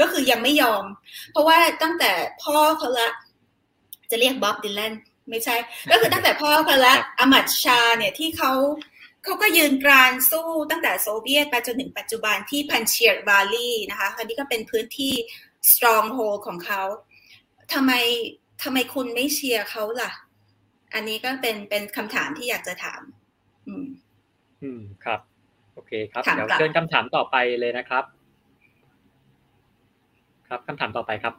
[0.00, 0.84] ก็คือยังไม่ยอม
[1.30, 2.10] เพราะว่าตั้งแต่
[2.42, 3.08] พ่อเขาละ
[4.10, 4.94] จะเรียกบ๊อบดีแลน
[5.30, 5.56] ไม่ใช่
[5.90, 8.52] ก็คือตั้งแต่พ่อเขาละอาหมัดชาห์เนี่ยที่เขา
[9.24, 15.12] เขาก็ยืนกรานสู้ตั้งแต่โซเวียตไปจนถึงปัจจุบันที่พันเชียร์ valley นะคะอันนี้ก็เป็นพื้นที่
[15.70, 16.82] stronghold ของเขา
[17.72, 17.92] ทำไม
[18.62, 20.10] ทำไมคุณไม่เชียร์เขาล่ะ
[20.94, 23.00] อันนี้ก็เป็นเป็นคำถามที่อยากจะถาม
[23.68, 23.86] อืม
[24.62, 25.20] อืมครับ
[25.74, 28.04] โอเคครับเดี๋ยวเชิญคำถามต่อไปเลยนะครับ
[30.48, 31.34] ครับคำถามต่อไปครับ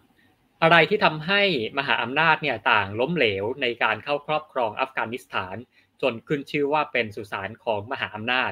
[0.64, 1.42] อะไรที่ทำให้
[1.78, 5.56] มหาอำนาจเนี่ยต่างล้มเหลวในการเข้าครอบครองอัฟกานิสถาน
[6.02, 8.52] จนขึ้นชื่อว่าเป็นสุสานของมหาอำนาจ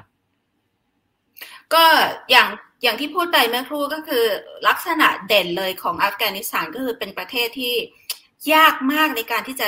[1.74, 1.86] ก็
[2.32, 2.48] อย่าง
[2.84, 4.26] อย่างที่พูดไปเมื่อครู่ก็คือ
[4.68, 7.76] ลักษณะเด่นเลยของอัฟกานิสถานก็คือเป็นประเทศที่
[8.54, 9.68] ยากมากในการที่จะ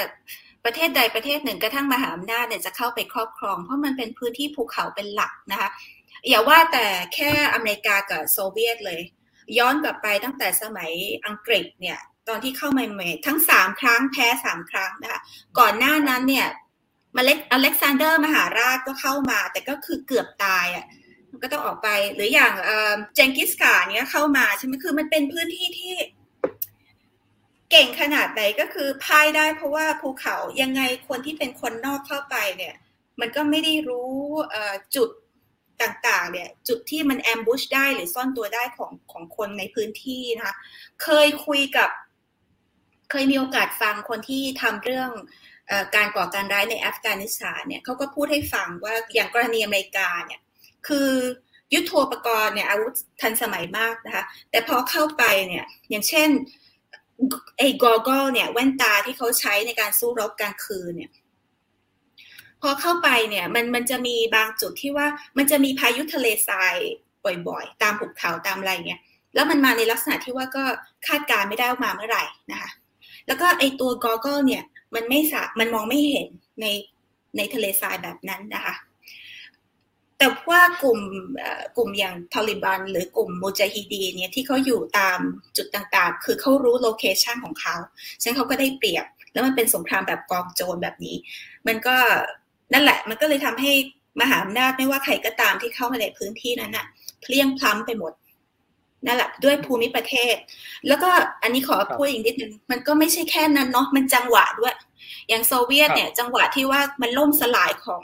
[0.66, 5.70] ประเทศใดประเทศหนึ่งกระทั่งมหาอำนาจเนี่ยจะเข้าไปครอบครอง เพราะมันเป็นพื้นที่ภูเขาเป็นหลักนะคะ
[6.30, 9.02] อย่าว่าแต่แค่อเมริกากับโซเวียตเลย
[9.58, 10.92] ย้อนกลับไปตั้งแต่สมัย
[11.26, 15.20] อังกฤษเนี่ยตอนที่เข้ามาใหม่ทั้งสามครั้งแพ้สามครั้งนะคะ
[15.60, 16.48] ก่อนหน้านั้นเนี่ย
[17.16, 20.86] มาเล็กอเล็กซานเดอร์มหาราชก็เข้ามา แต่ก็คือเกือบตายอะ
[21.44, 22.54] ก็ต้องออกไปหรืออย่าง
[23.16, 25.94] เจงกิสกาเนี้ยเข้ามาใช่ไหมคือมันเป็นพื้นที่ที่
[27.76, 32.76] เก่งขนาดไหนก็คือพายได้เพราะว่าภูเขายังไงคนที่เป็นคนนอกเข้าไปเนี่ย
[33.20, 34.14] มันก็ไม่ได้รู้
[34.96, 35.10] จุด
[35.82, 40.56] ต่างๆ เนี่ย จุดที่มันแอมบูชได้หรือซ่อนตัวได้ของของคนในพื้นที่นะคะ
[41.04, 41.90] เคยคุยกับ
[43.12, 45.10] เคยมีโอกาสฟังคนที่ทำเรื่อง
[45.70, 50.40] อการก่อการร้ายในอัฟกานิสถานเนี่ยเขาก็พูดให้ฟังว่าอย่างกรณีอเมริกาเนี่ย
[50.88, 51.10] คือ
[51.74, 56.30] ยุทโธปกรณ์เนี่ยอาวุธทันสมัยมากนะคะ แต่พอเข้าไปเนี่ย อย่างเช่น
[57.58, 61.12] ไอ้กอเกิลเนี่ยแว่นตาที่เขาใช้ในการสู้รบกลางคืนเนี่ย
[62.62, 65.08] พอเข้าไปเนี่ยมันมันจะมีบางจุดที่ว่า
[65.38, 66.76] มันจะมีพายุทะเลทราย
[67.48, 69.02] บ่อยๆ ตามภูเขาตามอะไรเงี้ย
[69.34, 70.64] แล้วมันมาในลักษณะที่ว่าก็
[71.08, 72.70] คาดการณ์ไม่ได้ว่ามาเมื่อไหร่นะคะ
[73.28, 74.64] แล้วก็ไอตัวกอเกิลเนี่ย
[74.96, 76.28] มันไม่สามันมองไม่เห็น
[76.62, 76.66] ใน
[77.38, 78.76] ในทะเลทรายแบบนั้นนะคะ
[80.24, 81.00] แต่ว่ากลุ่ม
[81.78, 85.20] กลุ่มอย่างตาลีบัน หรือกลุ่มมูจาฮิดีนเนี่ยที่เขาอยู่ตาม
[85.58, 87.76] จุดต่างๆ คือเขารู้ location ของเขา
[88.22, 91.16] ฉะนั้นเขาก็ได้เปรียบ แล้วมันเป็นสงครามแบบกองโจรแบบนี้
[91.68, 91.96] มันก็
[92.74, 93.72] นั่นแหละ มันก็เลยทำให้
[94.22, 96.86] มหาอำนาจไม่ว่าใครก็ตามที่เข้ามาในพื้นที่นั้นน่ะ
[97.22, 98.14] เพลี้ยงพล้ำไปหมด
[99.06, 100.36] นั่นแหละด้วยภูมิประเทศ
[100.88, 101.10] แล้วก็
[101.44, 104.76] อันนี้ขอพูดอีกนิดนึงมันก็ไม่ใช่แค่นั้นเนาะมันจังหวะด้วย
[105.30, 108.04] อย่างโซเวียตเนี่ย จังหวะที่ว่ามันล่มสลายของ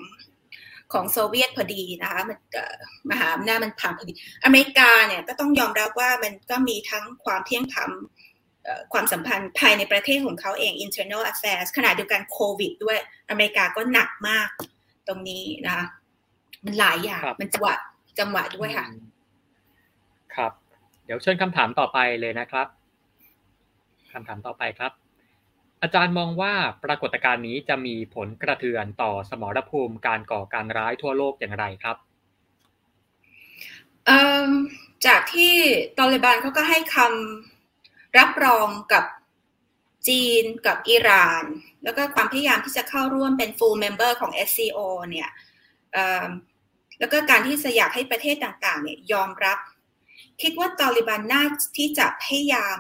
[0.93, 2.37] ของโซเวียตพอดีนะคะมัน
[3.09, 4.13] มหาอำนาจมันผ่านพอดี
[4.45, 7.91] อเมริกาเนี่ยก็ต้องยอมรับว่ามันก็มีทั้งความเที่ยงธรรม
[8.93, 12.97] ความสัมพันธ์ภายในประเทศของเขาเอง internal affairs ขณะเดียวกันโควิดด้วย
[13.29, 14.47] อเมริกาก็หนักมาก
[15.07, 15.79] ตรงนี้นะ
[16.65, 17.75] มันหลายอย่างมันจังหวะ
[18.19, 18.85] จังหวะด้วยค่ะ
[20.35, 20.51] ครับ
[21.05, 22.67] เดี๋ยวเชิญคำถามต่อไปเลยนะครับ
[24.11, 24.91] คำถามต่อไปครับ
[25.81, 26.53] อาจารย์มองว่า
[26.83, 31.97] ปรากฏการณ์นี้จะมีผลกระเทือนต่อสมรภูมิการก่อการร้ายทั่วโลกอย่างไรครับ
[35.05, 35.55] จากที่
[35.97, 39.05] ตอริบานเขาก็ให้คำรับรองกับ
[40.07, 41.43] จีนกับอิหร่าน
[41.83, 44.79] แล้วก็ความพยายามที่จะเข้าร่วมเป็น full member ของ SCO
[45.09, 45.29] เนี่ย
[46.99, 49.57] แล้วก็การที่จะอยากให้ประเทศต่างๆเนี่ยยอมรับ
[50.41, 51.41] คิดว่าตอลิบันน่า
[51.77, 52.77] ที่จะพยายาม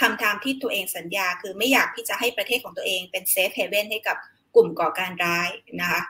[0.00, 4.16] ทำตามที่ตัวเองสัญญา คือไม่อยากที่จะให้ประเทศของตัวเองเป็น safe haven ให้กับ
[4.54, 5.48] กลุ่มก่อการร้าย
[5.80, 6.02] นะคะ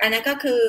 [0.00, 0.62] อันนั้นก็คือ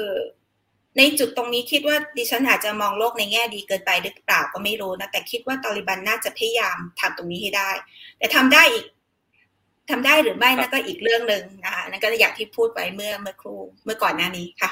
[0.98, 7.72] ในจุดตรงนี้คิดว่าดิฉันอาจจะมองโลกในแง่ดีเกินไปหรือเปล่าก็ไม่รู้นะ แต่คิดว่าตอลิบันน่าจะพยายามทำตรงนี้ให้ได้
[8.18, 8.86] แต่ทำได้อีก
[9.90, 14.72] ทำได้หรือไม่นั่นก็อีกเรื่องหนึ่งนะคะนั่นก็อย่างที่พูดไว้เมื่อเมื่อครูเมื่อก่อนหน้านี้ค่ะ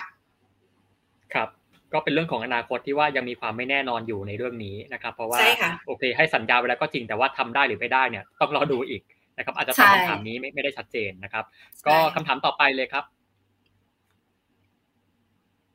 [1.94, 5.40] ก็เป็นเรื่องของอนาคตที่ว่ายังมีความไม่แน่นอนอยู่ในเรื่องนี้นะครับ เพราะว่า
[5.88, 9.02] โอเค ให้สัญญาไว้แล้วก็จริงแต่ว่าทำได้หรือไม่ได้เนี่ยต้องรอดูอีก
[9.38, 11.46] นะครับอาจจะตอบคำถามนี้ไม่ไม่ได้ชัดเจนนะครับ
[11.88, 13.04] ก็คำถามต่อไปเลยครับ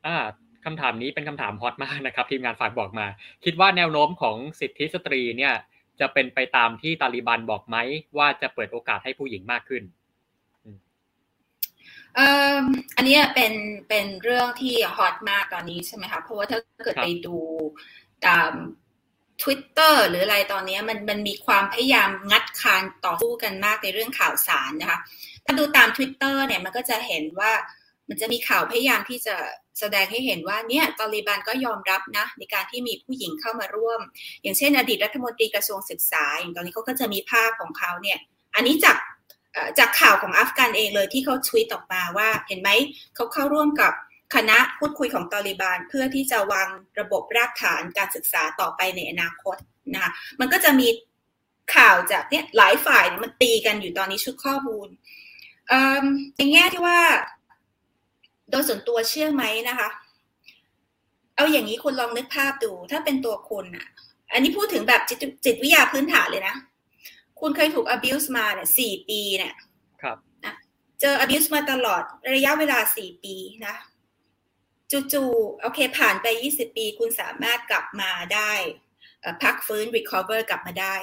[0.05, 0.17] อ่า
[0.65, 3.07] คำถามนี้เป็นคำถามฮอตมากนะครับ ทีมงานฝากบอกมา
[3.45, 5.53] คิดว่าแนวโน้มของสิทธิสตรีเนี่ย
[5.99, 7.77] จะเป็นไปตามที่ตาลีบันบอกไหม
[8.17, 9.83] ว่าจะเปิดโอกาสให้ผู้หญิงมากขึ้น
[12.95, 13.53] อันนี้เป็น
[13.89, 17.37] เป็นเรื่องที่ฮอตมากตอนนี้ใช่ไหมคะ เพราะว่าถ้าเกิดไปดู
[18.27, 18.51] ตาม
[19.41, 24.99] Twitter หรืออะไรตอนนี้มันมันมีความพยายามงัดคานต่อสู้กันมากในเรื่องข่าวสารนะคะ
[25.45, 27.51] ถ้าดูตาม Twitter เนี่ยมันก็จะเห็นว่า
[28.09, 29.35] มันจะมีข่าวพยายามที่จะ
[29.79, 33.99] แสดงให้เห็นว่าเนี่ยตอริบันก็ยอมรับนะในการที่มีผู้หญิงเข้ามาร่วม
[34.41, 38.17] อย่างเช่น อดีตรัฐมนตรีกระทรวงศึกษาอย่างตอนนี้เขาก็จะมีภาพของเขาเนี่ย
[38.55, 38.97] อันนี้จาก
[39.79, 42.69] จากข่าวของอัฟกันเองเลยที่เขาทวีตออกมาว่า เห็นไหม
[43.15, 43.93] เขาเข้าร่วมกับ
[44.35, 46.69] คณะพูดคุยของตอริบานเพื่อที่จะวาง
[46.99, 49.57] ระบบรากฐานการศึกษาต่อไปในอนาคต
[49.93, 50.87] นะคะมันก็จะมี
[51.75, 54.87] ข่าวจากเนี่ยหลายฝ่ายมันตีกันอยู่ตอนนี้ชุดข้อมูล
[56.37, 56.99] ในแง่ที่ว่า
[58.51, 59.89] โดยส่วนตัวเชื่อไหมนะคะ
[61.35, 63.87] เอาอย่างนี้คุณลองนึกภาพดู ถ้าเป็นตัวคุณอะ
[64.33, 66.55] อันนี้พูดถึงแบบจิตจิตวิทยาพื้นฐานเลยนะ
[67.41, 69.55] คุณเคยถูก abuse มาเนี่ยสี่ปีเนี่ย
[70.01, 70.53] ครับนะ
[71.01, 72.03] เจอ abuse มาตลอด
[72.35, 73.35] ระยะเวลาสี่ปี
[73.65, 73.75] นะ
[75.13, 78.51] จู่ๆโอเค ผ่านไปยี่สิบปี คุณสามารถกลับมาได้
[79.43, 80.95] พักฟื้น recover กลับมาได้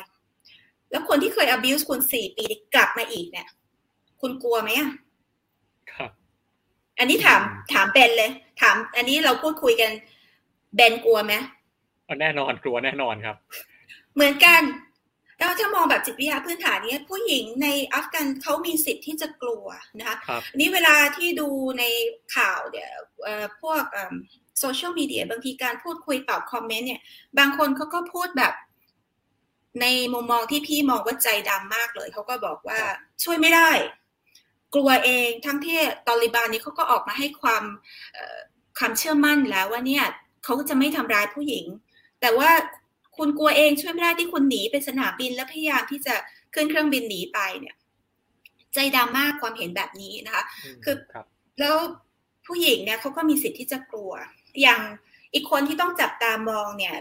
[0.90, 3.48] แล้วคนที่เคย abuse คุณสี่ปีกลับมาอีกเนี่ย
[4.20, 4.90] คุณกลัวไหมอะ
[5.92, 6.10] ครับ
[6.98, 7.40] อันนี้ถาม
[7.72, 8.30] ถามเบนเลย
[8.60, 9.90] ถาม อันนี้เราพูดคุยกัน
[10.76, 11.34] เบนกลัวไหม
[12.20, 13.36] แน่นอนกลัวแน่นอนครับ
[14.14, 14.62] เหมือนกัน
[15.38, 19.66] เราถ้ามองแบบจิตวิทยาพื้นฐานนี้ผู้หญิงในอัฟกันเขามีสิทธิ์ที่จะกลัว
[19.98, 20.16] นะคะ
[20.56, 21.48] นี้เวลาที่ดู
[21.78, 21.84] ใน
[22.36, 22.90] ข่าวเนี่ย
[23.60, 23.82] พวก
[24.60, 27.00] โซเชียลมีเดียบางทีการพูดคุยตอบคอมเมนต์เนี่ย
[27.38, 28.54] บางคนเขาก็พูดแบบ
[29.80, 32.80] ในมุมมองที่พี่มองว่าใจดำมากเลย เขาก็บอกว่า
[33.24, 33.70] ช่วยไม่ได้
[34.74, 37.64] กลัวเองทั้งที่ตอริบานนี้เขาก็ออกมาให้ความ
[38.78, 40.04] ความเชื่อมั่นแล้วว่าเนี่ย
[40.44, 41.64] เขาจะไม่ทำร้ายผู้หญิง
[42.20, 42.50] แต่ว่า
[43.18, 46.14] คุณกลัวเองช่วยไม่ได้ที่คุณหนีไปสนามบินแล้วพยายามที่จะ
[46.54, 47.76] ขึ้นเครื่องบินหนีไปเนี่ย
[48.74, 50.44] ใจดำมากความเห็นแบบนี้นะคะ
[50.84, 50.96] คือ
[51.60, 51.76] แล้ว
[52.46, 54.12] ผู้หญิงเนี่ยเขาก็มีสิทธิ์ที่จะกลัว
[54.62, 54.80] อย่าง
[55.34, 56.96] อีกคนที่ต้องจับตามองเนี่ย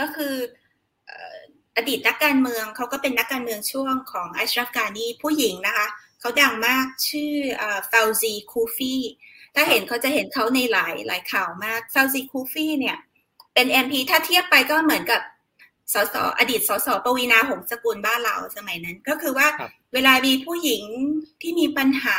[0.00, 0.34] ก็คือ
[1.76, 5.86] อดีตนักการเมืองเขาก็เป็นนักการเมืองช่วงของอัชราฟกานีผู้หญิงนะคะ
[6.20, 7.34] เขาดังมากชื่อ
[7.90, 9.02] ฟาวซียา คูฟี่
[9.54, 12.96] ถ้าเห็นเขาจะเห็นเขาในหลายหลายข่าวมากฟาวซียา คูฟี่เนี่ย
[13.54, 15.20] เป็น MP ถ้าเทียบไปก็เหมือนกับ
[15.92, 19.48] สสอดีตสสปวีณาหงสกุลบ้านเราสมัยนั้น ก็คือว่า
[19.94, 20.84] เวลามีผู้หญิง
[21.42, 22.18] ที่มีปัญหา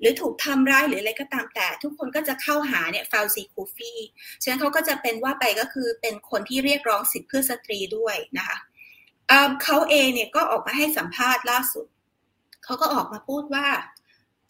[0.00, 3.98] หรือถูกทำร้ายหรืออะไรก็ตามแต่ ทุกคนก็จะเข้าหาเนี่ยฟาวซียา คูฟี่
[4.42, 8.56] ฉะนั้นเขาก็จะเป็นว่าไปก็คือเป็นคนที่เรียกร้องสิทธิเพื่อสตรีด้วยนะคะ
[9.62, 11.86] เขาเองเนี่ยก็ออกมาให้สัมภาษณ์ล่าสุด
[12.64, 13.66] เขาก็ออกมาพูดว่า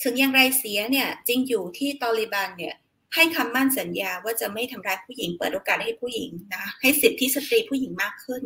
[0.03, 2.75] ถึงอย่างไรเสียเนี่ยจริงอยู่ที่ตอลิบันเนี่ย
[3.15, 8.43] ให้คำมั่นสัญญาว่าจะไม่ทำร้ายผู้หญิง เปิดโอกาสให้ผู้หญิงนะให้สิทธิสตรีผู้หญิงมากขึ้น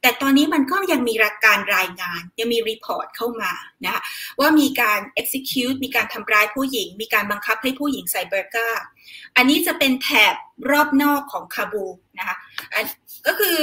[0.00, 3.52] แต่ตอนนี้มันก็ยังมีราการรายงาน ยังมี report เข้ามา
[3.84, 4.00] นะ
[4.40, 8.68] ว่ามีการ execute มีการทำร้ายผู้หญิง มีการบังคับให้ผู้หญิงใส่เบอร์กา
[9.36, 10.34] อันนี้จะเป็นแถบ
[10.70, 11.84] รอบนอกของคาบูล
[12.18, 12.36] นะคะ
[13.26, 13.58] ก็คือ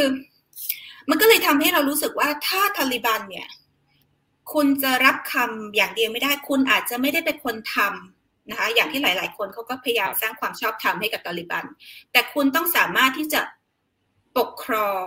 [1.10, 3.48] มันก็เลยทำให้เรารู้สึกว่าถ้าตาลิบันเนี่ย
[4.54, 8.19] คุณจะรับคำอย่างเดียวไม่ได้คุณอาจจะไม่ได้เป็นคนทำ
[8.50, 11.66] นะคะอย่างที่หลาย ๆ คนเขาก็พยายามสร้างความชอบธรรมให้กับตาลิบัน
[12.12, 13.42] แต่คุณต้องสามารถที่จะ
[14.38, 15.06] ปกครอง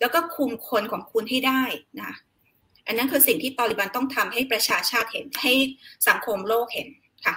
[0.00, 1.62] แล้วก็คุมคนของคุณให้ได้
[2.02, 2.12] นะ
[2.86, 5.52] อันนั้นคือสิ่งที่ตาลิบันต้องทำให้ประชาชาติเห็นให้
[6.08, 6.88] สังคมโลกเห็น
[7.26, 7.34] ค่ะ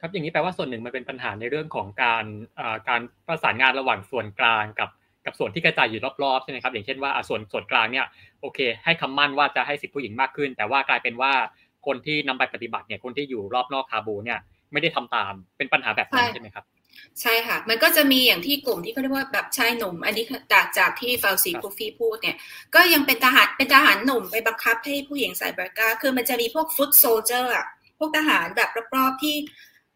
[0.00, 2.24] ครับอย่างนี้แปลว่าส่วนหนึ่งมันเป็นปัญหาในเรื่องของการ
[2.88, 4.90] การประสานงานระหว่างส่วนกลางกับ
[5.26, 8.06] กับส่วนที่กระจายอยู่รอบๆใช่ไหมครับอย่างเช่นว่าส่วนส่วนกลางเนี่ย
[8.40, 11.32] โอเค ให้คำมั่นว่าจะให้สิทธิผู้หญิงมากขึ้น แต่ว่ากลายเป็นว่า
[11.86, 14.38] คนที่นำไปปฏิบัติเนี่ยคนที่อยู่รอบนอกคาบูเนี่ย
[14.72, 16.64] ไม่ได้ทำตามเป็นปัญหาแบบนั้นใช่ไหมครับ
[17.22, 22.36] ใช่ค่ะ มันก็จะมีอย่างที่กลุ่มที่เขาเรียกว่าแบบชายหนุ่ม อันนี้จากจากที่ฟาวซียา คูฟีพูดเนี่ย
[22.74, 27.66] ก็ยังเป็นทหารเป็นทหารหนุ่มไปบังคับให้ผู้หญิงใส่เบอร์กาคือมันจะมีพวก foot soldier อะ
[27.98, 29.36] พวกทหารแบบรอบๆที่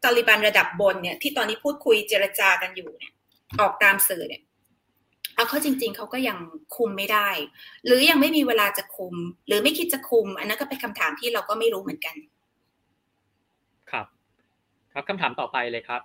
[0.02, 3.12] ตาลิบันระดับบนเนี่ยที่ตอนนี้พูดคุยเจรจากันอยู่เนี่ย
[3.60, 4.42] ออกตามสื่อเนี่ย
[5.34, 6.38] เอาเข้าจริง ๆเขาก็ยัง
[6.76, 7.28] คุมไม่ได้
[7.84, 9.14] หรือยังไม่มีเวลาจะคุม
[9.46, 12.31] หรือไม่คิดจะคุม อันนั้นก็เป็นคำถามที่เราก็ไม่รู้เหมือนกันครับ
[14.92, 16.02] ครับคำถามต่อไปเลยครับ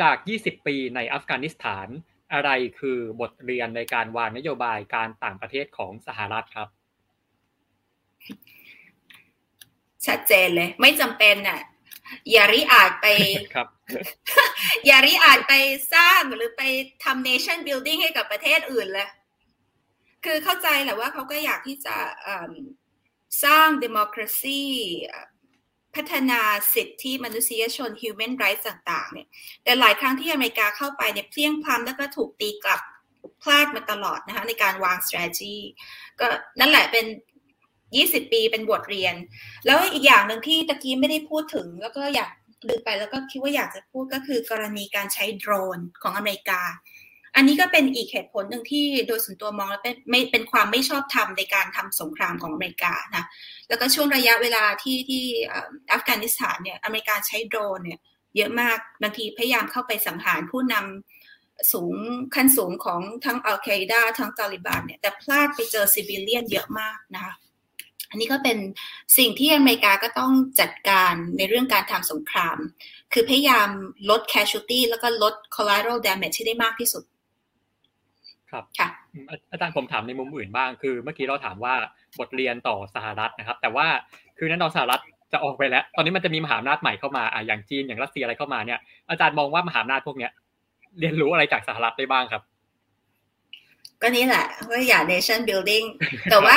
[0.00, 1.88] จาก 20 ปีในอัฟกานิสถาน
[2.32, 6.68] อะไรคือบทเรียนในการวางนโยบายการต่างประเทศของสหรัฐครับ
[10.06, 11.60] ชัดเจนเลย ไม่จำเป็นอะ
[12.32, 13.06] อย่าริอาจไป
[13.54, 13.68] ครับ
[14.86, 15.54] อย่าริอาจไป
[15.94, 16.62] สร้างหรือไป
[17.04, 19.08] ทำ nation building ให้กับประเทศอื่นเลย
[20.24, 21.96] คือเข้าใจแหละว่าเขาก็อยากที่จะ
[23.44, 24.60] สร้าง democracy
[25.94, 26.40] พัฒนา
[26.74, 29.28] สิทธิมนุษยชน human rights ต่างๆ เนี่ย
[29.64, 32.80] แต่หลายครั้งที่อเมริกาเข้าไปเนี่ยเพี้ยงพลัมแล้วก็ถูกตีกลับ
[33.42, 35.56] พลาดมาตลอดนะคะในการวาง strategy
[36.20, 36.26] ก็
[36.60, 37.06] นั่นแหละเป็น
[37.70, 39.14] 20 ปีเป็นบทเรียน
[39.66, 42.30] แล้วอีกอย่างหนึ่งที่ตะกี้ไม่ได้พูดถึง แล้วก็อยาก
[42.68, 46.62] ลืมไปแล้วก็คิดว่าอยากจะพูดก็คือกรณีการใช้โดรนของอเมริกา
[47.36, 53.24] อันนี้ก็เป็นอีกเหตุผลหนึ่งที่โดยส่วนตัวมองแล้วเป็นไม่เป็นความไม่ชอบธรรมในการทำสงครามของอเมริกานะ
[53.68, 55.22] แล้วก็ช่วงระยะเวลาที่ที่
[55.92, 58.00] อัฟกานิสถานเนี่ยอเมริกาใช้โดรนเนี่ย
[58.36, 61.94] เยอะมากบางทีพยายามเข้าไปสังหารผู้นำสูง
[62.34, 67.34] ขั้นสูงของทั้งอัลไาอิดาทั้งตาลิบันเนี่ยแต่พลาดไปเจอซิวิเลียนเยอะมากนะคะ
[68.10, 68.58] อันนี้ก็เป็น
[69.18, 72.58] สิ่งที่อเมริกาก็ต้องจัดการในเรื่องการทำสงคราม
[73.12, 73.68] คือพยายาม
[74.10, 77.04] ลด casualty แล้วก็ลด collateral damage ที่ได้มากที่สุด
[78.52, 78.88] ครับค่ะ
[79.50, 81.74] อาจารย์ผมถามในมุมอื่นบ้างคือ เมื่อกี้เราถามว่า
[82.18, 83.86] บทเรียนต่อสหรัฐนะครับ แต่ว่า
[84.38, 85.00] คือนั้นต่อสหรัฐ
[85.32, 90.32] จะออกไปแล้ว ตอนนี้มันจะมีมหาอำนาจใหม่เข้ามาอะอย่างจีนอย่างรัสเซียอะไรเข้ามาเนี่ย อาจารย์มองว่ามหาอำนาจพวกเนี้ย
[91.00, 92.42] เรียนรู้อะไรจากสหรัฐได้บ้างครับ
[94.02, 95.86] ก็นี่แหละว่าอย่า nation building
[96.30, 96.56] แต่ว่า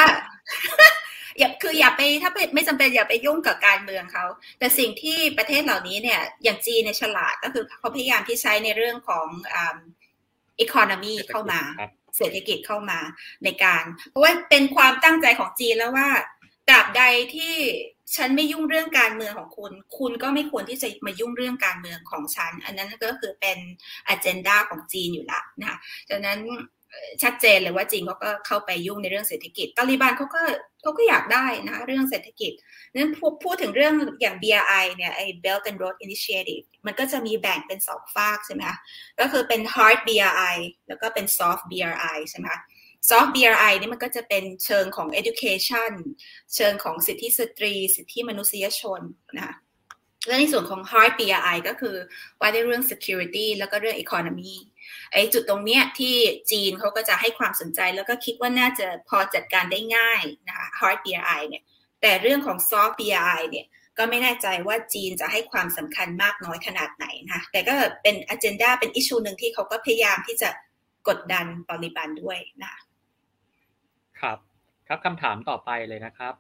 [1.40, 4.26] อย่าคืออย่าไปถ้าไม่จำเป็นอย่าไปยุ่งกับการเมืองเขา
[4.60, 9.28] แต่สิ่งที่ประเทศเหล่านี้เนี่ย อย่างจีนในฉลาดก็คือเขาพยายามที่ใช้ในเรื่องของ
[10.60, 11.62] อีโคโนมีเข้ามา
[12.18, 13.00] เศรษฐกิจเข้ามา
[13.44, 16.10] ในการ เพราะว่าเป็นความตั้งใจของจีนแล้วว่า
[16.68, 17.04] ตราบใด
[17.36, 17.56] ที่
[18.16, 23.58] ฉันไม่ยุ่งเรื่องการเมืองของคุณ คุณก็ไม่ควรที่จะมายุ่งเรื่องการเมืองของฉัน อันนั้นก็คือเป็น
[24.08, 25.78] อ g e n d a ของจีนอยู่ละนะคะ
[26.10, 26.40] ดังนั้น
[27.24, 30.42] ชัดเจนเลยว่าจีนเขาก็เข้าไปยุ่งในเรื่องเศรษฐกิจตาลีบันเขาก็
[30.82, 32.52] เขาก็อยากได้นะเรื่องเศรษฐกิจ
[32.94, 38.78] นั้นพูดพูดถึงเรื่องอย่าง BRI เนี่ยไอ้ Belt and Road Initiative มันก็จะมีแบ่งเป็นสองฝากใช่ไหมคะ
[39.20, 40.58] ก็คือเป็น hard BRI
[40.88, 42.62] แล้วก็เป็น soft BRI ใช่ไหมคะ
[43.10, 45.92] soft BRI นี่มันก็จะเป็นเชิงของ education
[46.56, 49.02] เชิงของสิทธิสตรี สิทธิมนุษยชน
[49.38, 49.56] นะคะ
[50.28, 51.96] และในส่วนของ hard BRI ก็คือ
[52.40, 54.54] ว่าในเรื่อง security แล้วก็เรื่อง economy
[55.14, 56.16] ไอ้จุดตรงเนี้ยที่
[56.52, 61.64] จีนเขาก็จะให้ความสนใจแล้วก็คิดว่าน่าจะพอจัดการได้ง่ายนะคะ hard BRI เนี่ย
[62.02, 63.68] แต่เรื่องของ soft BRI เนี่ย
[63.98, 70.50] ก็ไม่แน่ใจว่าจีนจะให้ความสำคัญมากน้อยขนาดไหนนะแต่ก็เป็นอ g e n d a เป็นอิชูหนึ่งที่เขาก็พยายามที่จะ
[71.08, 72.74] กดดันตอลิบันด้วยนะ
[74.20, 74.38] ครับ
[74.88, 76.34] ครับคำถามต่อไปเลยนะครับ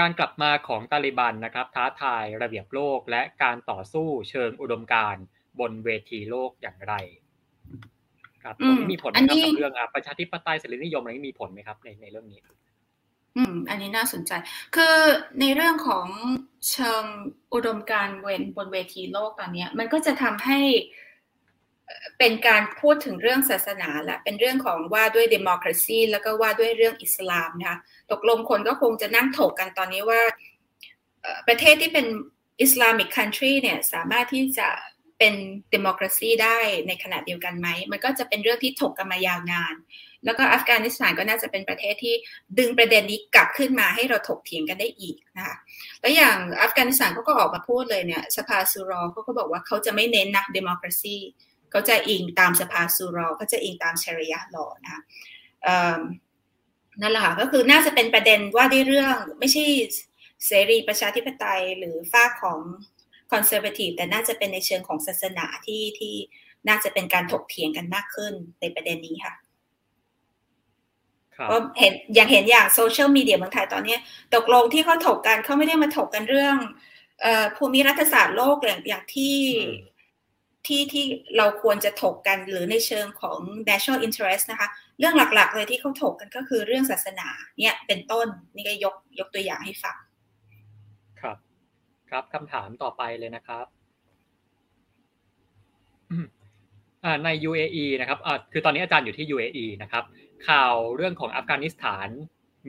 [0.00, 5.24] การกลับมาของตาลิบันนะครับท้าทายระเบียบโลกและการต่อสู้เชิงอุดมการณ์
[5.60, 6.94] บนเวทีโลกอย่างไร
[8.42, 8.54] ครับ
[8.90, 12.40] มีผลกับเรื่องประชาธิปไตยเสรีนิยมอะไรมีผลไหมครับในในเรื่องนี้
[13.36, 14.32] อืม อันนี้น่าสนใจ
[14.76, 14.96] คือ
[15.40, 16.06] ในเรื่องของ
[16.70, 17.04] เชิง
[17.54, 20.58] อุดมการณ์เวนบนเวทีโลกตอนนี้มันก็จะทำให้
[22.18, 27.78] เป็นการพูดถึงเรื่องศาสนาและเป็นเรื่องของว่าด้วย democracy แล้วก็ว่าด้วยเรื่องอิสลามนะคะ
[28.12, 30.20] ตกลงคนก็คงจะนั่งถกกันตอนนี้ว่า
[31.48, 32.06] ประเทศที่เป็น
[32.62, 34.68] อิสลามิกคันทรีเนี่ยสามารถที่จะ
[35.18, 35.34] เป็น
[35.74, 36.58] democracy ได้
[36.88, 39.74] ในขณะเดียวกันไหม มันก็จะเป็นเรื่องที่ถกกันมายาวนาน
[40.24, 42.14] แล้วก็อัฟกานิสถานก็น่าจะเป็นประเทศที่
[42.58, 45.56] ดึงประเด็นนี้กลับขึ้นมาให้เราถกเถียงกันได้อีกนะคะ
[46.00, 51.16] แล้วอย่างอัฟกานิสถานก็ออกมาพูดเลยเนี่ยสภาสุรอเขาก็บอกว่าเขาจะไม่เน้นนะ democracy
[51.50, 51.51] เขา
[51.88, 55.02] จะอิงตามสภาสุรอเขาจะอิงตามชริยะหลอนะ
[57.00, 59.64] นั่นแหละค่ะก็คือน่าจะเป็นประเด็นว่าได้เรื่องไม่ใช่
[60.46, 62.58] เสรีประชาธิปไตยหรือฝ้าของ
[63.32, 66.14] คอนเซอร์เวทีฟแต่น่าจะเป็นในเชิงของศาสนาที่ที่
[66.68, 69.34] น่าจะเป็นการถกเถียงกันมากขึ้นในประเด็นนี้ค่ะ
[71.50, 73.96] ก็เห็นอย่างเห็นอย่างโซเชียลมีเดียเมืองไทยตอนนี้
[74.34, 76.56] ตกลงที่เขาถกกันเขาไม่ได้มาถกกันเรื่อง
[77.56, 78.56] ภูมิรัฐศาสตร์โลก
[78.88, 79.36] อย่างที่
[80.66, 81.04] ที่ที่
[81.36, 84.68] เราควรจะถกกันหรือในเชิงของ national interest นะคะ
[84.98, 87.28] เรื่องหลักๆ เลยที่เขาถกกันก็คือเรื่องศาสนา
[87.58, 89.96] เนี่ยเป็นต้นนี่ก็ยกยกตัวอย่างให้ฟัง
[91.20, 91.36] ครับ
[92.10, 93.66] ครับคำถามต่อไปเลยนะครับ
[97.24, 98.18] ใน UAE นะครับ
[98.52, 100.04] คือตอนนี้อาจารย์อยู่ที่ UAE นะครับ
[100.48, 102.08] ข่าวเรื่องของอัฟกานิสถาน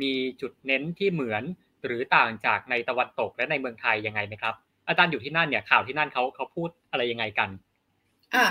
[0.02, 1.44] มีจุดเน้นที่เหมือน
[1.86, 4.56] หรือต่างจากในตะวันตกและในเมืองไทยยังไงไหมครับ
[4.88, 7.49] อาจารย์อยู่ที่นั่นเนี่ยข่าวที่นั่นเขาเขาพูดอะไรยังไงกัน
[8.35, 8.45] อ่า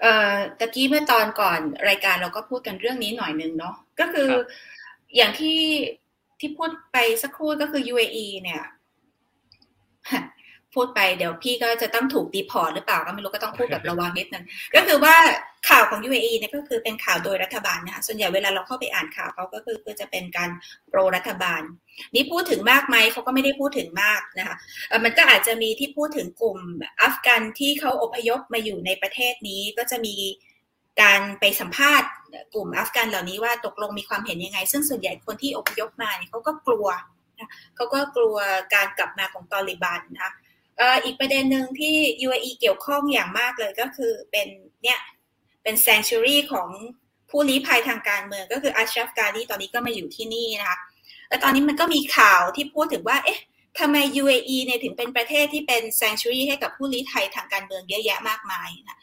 [0.00, 4.28] เอ่อตะกี้เมื่อตอนก่อนรายการเราก็พูดกันเรื่องนี้หน่อยนึงเนาะก็คือ
[5.16, 5.58] อย่างที่
[6.40, 8.62] ที่พูดไปสักครู่ก็คือ UAE เนี่ย
[10.74, 14.44] พูดไปเดี๋ยวพี่ก็จะต้องถูกดีพอร์ตหรือเปล่าก็ไม่รู้ก็ต้องพูดแบบระวังนิดนึง
[14.74, 15.16] ก็คือว่า
[15.68, 20.50] ข่าวของ UAE เนี่ยก็คือเป็นข่าวโดยรัฐบาลนะคะส่วนใหญ่เวลาเราเข้าไปอ่านข่าวเขาก็คือคอจะเป็นการ
[20.90, 21.62] โปรรัฐบาล
[22.14, 24.56] นี่พูดถึงมากไหมเขาก็ไม่ได้พูดถึงมากนะคะ
[25.04, 26.58] มันก็อาจจะมีที่พูดถึงกลุ่ม
[27.02, 30.16] อัฟกันที่เขาอพยพมาอยู่ในประเทศนี้ก็จะมี
[31.02, 32.08] การไปสัมภาษณ์
[32.54, 36.86] กลุ่มอัฟกันเหล่านี้ว่าตกลงมีความเห็นยังไง ซึ่งส่วนใหญ่คนที่อพยพมาเนี่ยเขาก็กลัว
[37.76, 38.36] เขาก็กลัว
[38.74, 40.32] การกลับมาของตอริบันนะคะ
[41.04, 41.94] อีกประเด็นหนึ่งที่
[42.26, 44.48] UAE เกี่ยวข้องอย่างมากเลยก็คือเป็น
[44.82, 44.98] เนี่ย
[45.62, 46.68] เป็น sanctuary ของ
[47.30, 50.78] ผู้ลี้ภัยทางการเมืองก็คืออัชชัฟกาดีตอนนี้ก็มาอยู่ที่นี่นะคะ
[51.28, 53.40] แล้วตอนนี้มันก็มีข่าวที่พูดถึงว่า เอ๊ะ
[53.78, 58.98] ทำไม UAE เนี่ยถึงเป็นประเทศที่เป็น sanctuary ให้กับผู้ลี้ภัยทางการเมืองเยอะแยะมากมายนะ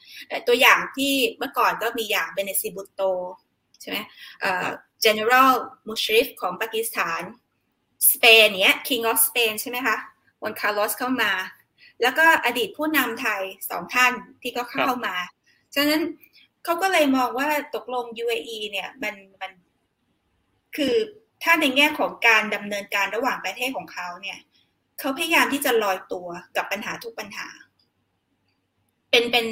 [0.47, 3.01] ตัวอย่างที่เมื่อก่อนก็มีอย่างเบเนซิบุตโต
[3.81, 3.97] ใช่ไหม
[5.05, 5.51] General
[5.87, 7.21] Mushrif ของปากีสถาน
[8.11, 9.97] สเปนเนี้ย King of Spain ใช่ไหมคะ
[10.43, 11.31] วันคาร์ลอสเข้ามา
[12.01, 15.15] แล้วก็อดีตผู้นำไทยสองท่านที่ก็เข้ามา
[15.75, 16.01] ฉะนั้น
[16.63, 19.51] เขาก็เลยมองว่าตกลง UAE เนี่ยมันมัน
[20.75, 20.95] คือ
[21.43, 24.39] ถ้าในแง่ของการดำเนินการระหว่างประเทศของเขาเนี่ย
[24.99, 27.47] เขาพยายามที่จะลอยตัวกับปัญหาทุกปัญหา
[29.11, 29.45] เป็นเป็น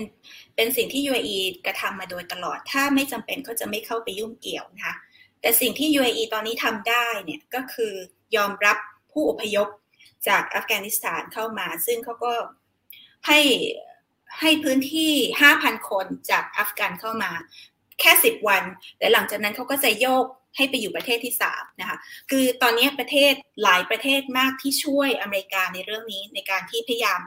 [0.56, 4.96] เป็นสิ่งที่ UAE กระทำมาโดยตลอด ถ้าไม่จำเป็นเขาจะไม่เข้าไปยุ่งเกี่ยวนะคะ
[5.42, 7.94] แต่สิ่งที่ UAE ตอนนี้ทำได้เนี่ยก็คือ
[8.36, 8.78] ยอมรับ
[9.12, 9.68] ผู้อพยพ
[10.28, 12.34] จากอัฟกานิสถานเข้ามา ซึ่งเขาก็
[13.28, 13.40] ให้
[14.42, 15.14] ให้พื้นที่
[15.50, 17.32] 5,000 คนจากอัฟกันเข้ามา
[18.00, 18.64] แค่ 10 วัน
[18.98, 20.26] แต่หลังจากนั้นเขาก็จะโยก
[20.58, 21.98] ให้ไปอยู่ประเทศที่3นะคะ
[22.30, 23.34] คือตอนนี้ประเทศ
[23.64, 27.20] หลายประเทศมากที่ช่วยอเมริกาในเรื่องนี้ในการที่พยายาม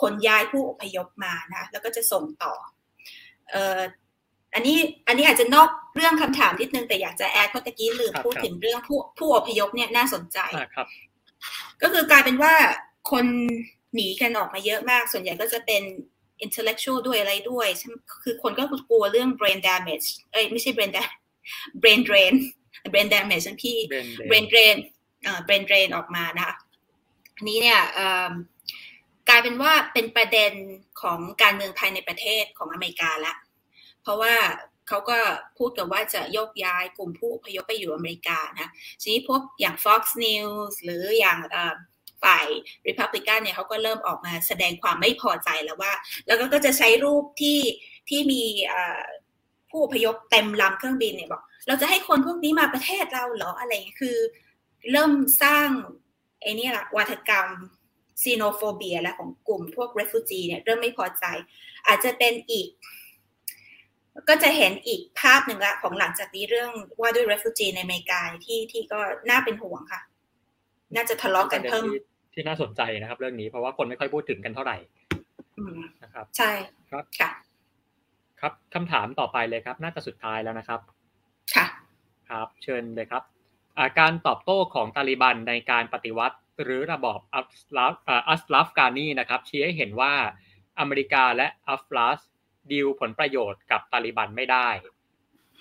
[0.00, 2.54] ขนย้ายผู้อพยพมานะแล้วก็จะส่งต่อ
[3.50, 3.80] เอ่อ
[4.54, 10.38] อันนี้อันนี้อาจจะนอกเรื่องคำถามนิดนึงแต่อยากจะแอดเพราะตะกี้ลืมพูดถึงเรื่องผู้ผู้อพยพเนี่ยน่าสนใจ
[10.74, 10.86] ครับ
[11.82, 12.54] ก็คือกลายเป็นว่า
[13.10, 13.26] คน
[13.94, 15.82] หนีกันออกมาเยอะมาก ส่วนใหญ่ก็จะเป็น
[16.44, 17.68] intellectual ด้วยอะไรด้วย
[18.22, 21.18] คือคนก็กลัวเรื่อง brain damage เอ้ยไม่ใช่ brain damage
[21.82, 22.34] brain drain
[22.92, 23.78] brain damage พี่
[24.30, 24.76] brain drain
[25.22, 26.54] เอ่อ brain drain ออกมานะคะ
[27.36, 27.80] อันนี้เนี่ย
[29.28, 30.52] กลายเป็นว่าเป็นประเด็น
[31.02, 33.34] ของการเมืองภายในประเทศของอเมริกาละ
[34.02, 34.34] เพราะว่า
[34.90, 35.18] เขาก็
[35.58, 38.68] พูดกันว่าจะยกย้ายกลุ่มผู้พยพไปอยู่อเมริกานะ
[39.00, 41.38] ทีนี้พวกอย่าง Fox News หรืออย่าง
[42.24, 42.46] ฝ่าย
[42.88, 45.92] Republican เนี่ยเขาก็เริ่มออกมาแสดงความไม่พอใจแล้วว่า
[46.26, 47.60] แล้วก็จะใช้รูปที่
[48.08, 48.42] ที่มี
[49.70, 54.16] ผู้พยพเต็มลำเครื่องบินเนี่ยบอก เราจะให้คนพวกนี้มาประเทศเราเหรออะไรคือ
[54.92, 55.12] เริ่ม
[55.42, 55.68] สร้าง
[56.42, 57.48] ไอ้นี่ละวัฒกรรม
[58.22, 61.24] ซีโนโฟเบียและของกลุ่มพวก refugee เนี่ยเริ่มไม่พอใจ
[61.86, 62.68] อาจจะเป็นอีก
[64.28, 66.70] ก็จะเห็นอีกภาพหนึ่งละของหลังจากนี้เรื่อง
[67.00, 69.00] ว่าด้วย refugee ในอเมริกาที่ที่ก็
[69.30, 70.00] น่าเป็นห่วงค่ะ
[70.94, 71.84] น่าจะทะเลาะกันเพิ่ม
[72.34, 74.76] ที่น่าสนใจนะครับ เรื่องนี้เพราะว่าคนไม่ค่อยพูดถึงกันเท่าไหร่
[76.02, 76.50] นะครับ ใช่
[76.90, 77.30] ครับค่ะ
[78.40, 80.80] ครับคำถามต่อไปเลยครับ น่าจะสุดท้ายแล้วนะครับ
[81.54, 81.66] ค่ะ
[82.30, 83.22] ครับ เชิญเลยครับ
[83.98, 87.94] การตอบโต้ของตาลิบันในการปฏิวัติ หรือระบอบอัสลาฟ
[88.28, 90.12] อัสลาฟกานีนะครับชี้ให้เห็นว่า
[90.78, 92.20] อเมริกาและอัฟลาส
[92.72, 94.68] ดีลผลประโยชน์กับตาลิบันไม่ได้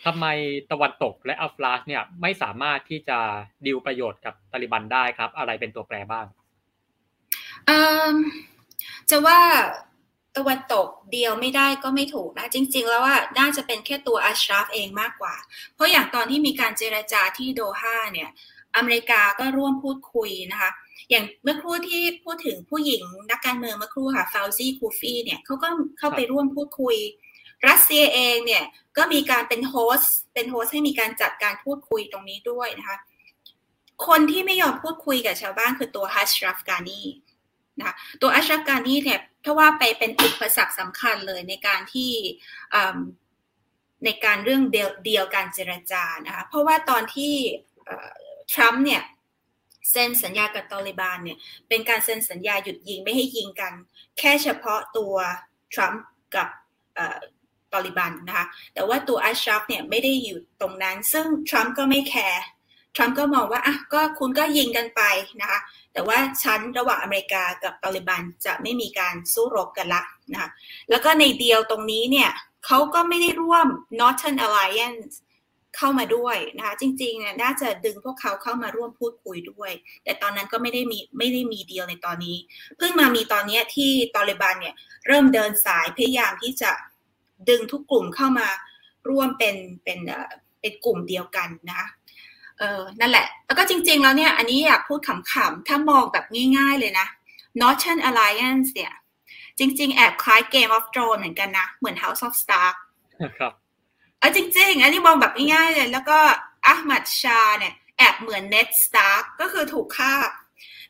[0.05, 0.25] ทำไม
[0.71, 3.19] ตะวันตกและอัฟลาสเนี่ยไม่สามารถที่จะ
[3.65, 6.25] ดีลประโยชน์กับตาลิบันได้ครับ อะไรเป็นตัวแปรบ้าง
[9.09, 9.39] จะว่า
[10.37, 15.35] ตะวันตกเดียวไม่ได้ก็ไม่ถูกนะ จริง ๆ แล้วว่าน่าจะเป็นแค่ตัวอัชราฟเองมากกว่า
[15.73, 18.29] เพราะอย่างตอนที่มีการเจรจาที่โดฮาเนี่ย
[18.75, 20.71] อเมริกาก็ร่วมพูดคุยนะคะ
[21.09, 25.67] อย่างเมื่อครู่ที่พูดถึงผู้หญิงนักการเมืองเมื่อครู่ค่ะฟาวซี่คูฟี่เนี่ยเขาก็
[25.97, 26.95] เข้าไปร่วมพูดคุย
[27.67, 28.63] รัสเซียเองเนี่ย
[28.97, 30.01] ก็มีการเป็นโฮส
[30.33, 32.97] เป็นโฮสให้มีการจัดการพูดคุยตรงนี้ด้วยนะคะ
[34.07, 37.01] คนที่ไม่ยอมพูดคุยกับชาวบ้านคือตัวฮัชรัฟกานี
[37.77, 42.11] นะคะตัวอัชรัฟกานีเนี่ยถ้าว่าไปเป็นอุปสรรคสำคัญเลยในการที่
[44.05, 44.63] ในการเรื่อง
[45.05, 47.33] เดียวการเจรจานะคะเพราะว่าตอนที่
[48.53, 49.01] ทรัมป์เนี่ย
[49.91, 51.37] เซ็นสัญญากับตอริบานเนี่ย
[51.69, 53.73] เป็นการเซ็นสัญญาหยุดยิงไม่ให้ยิงกัน
[54.17, 55.15] แค่เฉพาะตัว
[55.73, 56.03] ทรัมป์
[56.35, 56.47] กับ
[57.73, 62.43] ตอลิบันนะคะแต่ว่าตัวอัชราฟเนี่ยไม่ได้อยู่ตรงนั้น ซึ่งทรัมป์ก็ไม่ care
[62.95, 65.01] ทรัมป์ก็มองว่าอะก็คุณก็ยิงกันไป
[65.41, 65.59] นะคะ
[65.93, 70.01] แต่ว่าชั้นระหว่างอเมริกากับตอลิบันจะไม่มีการสู้รบกันละ
[70.31, 70.49] นะคะ
[70.89, 72.29] แล้วก็ในเดียวตรงนี้เนี่ย
[72.65, 73.67] เขาก็ไม่ได้ร่วม
[73.99, 75.13] Northern Alliance
[75.77, 79.71] เข้ามาด้วยนะคะจริงๆเนี่ยน่าจะดึงพวกเขาเข้ามาร่วมพูดคุยด้วย
[80.03, 82.37] แต่ตอนนั้นก็ไม่ได้มีไม่ได้มีเดียวในตอนนี้
[82.77, 84.75] เพิ่งมามีตอนนี้ที่ตอริบันเนี่ย
[85.07, 86.71] เริ่มเดินสายพยายามที่จะ
[87.49, 88.47] ดึงทุกกลุ่มเข้ามา
[89.09, 89.99] ร่วมเป็นเป็น
[90.61, 91.87] เป็นกลุ่มเดียวกันนะคะ
[92.59, 96.25] เออนั่นแหละ แล้วก็จริงๆแล้วเนี่ยอันนี้อยากพูดขำๆ ถ้ามองแบบ
[96.57, 97.07] ง่ายๆเลยนะ
[97.61, 98.93] Northern Alliance เนี่ย
[99.59, 102.75] จริงๆ แอบคล้าย Game of Thrones เหมือนกันนะ เหมือน House of Stark
[103.39, 103.53] ครับ
[104.21, 106.17] ออจริง ๆ อันนี้มองแบบง่ายๆเลย แล้วก็
[106.65, 110.13] อาหมัดชาห์เนี่ยแอบเหมือนเน็ด สตาร์กก็คือถูกฆ่า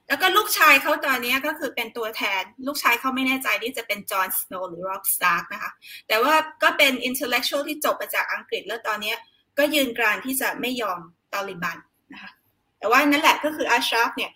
[0.07, 5.71] แล้วก็ลูกชายเขาตอนนี้ก็คือเป็นตัวแทน ลูกชายเขาไม่แน่ใจที่จะเป็นจอนสโนว์หรือร็อบสตาร์กนะคะ
[6.07, 6.33] แต่ว่า
[6.63, 9.13] ก็เป็น intellectual ที่จบมาจากอังกฤษแล้วตอนนี้
[9.57, 10.99] ก็ยืนกรานที่จะไม่ยอม
[11.33, 11.77] ตาลิบัน
[12.13, 12.31] นะคะ
[12.79, 14.31] แต่ว่านั่นแหละก็คืออัชราฟเนี่ย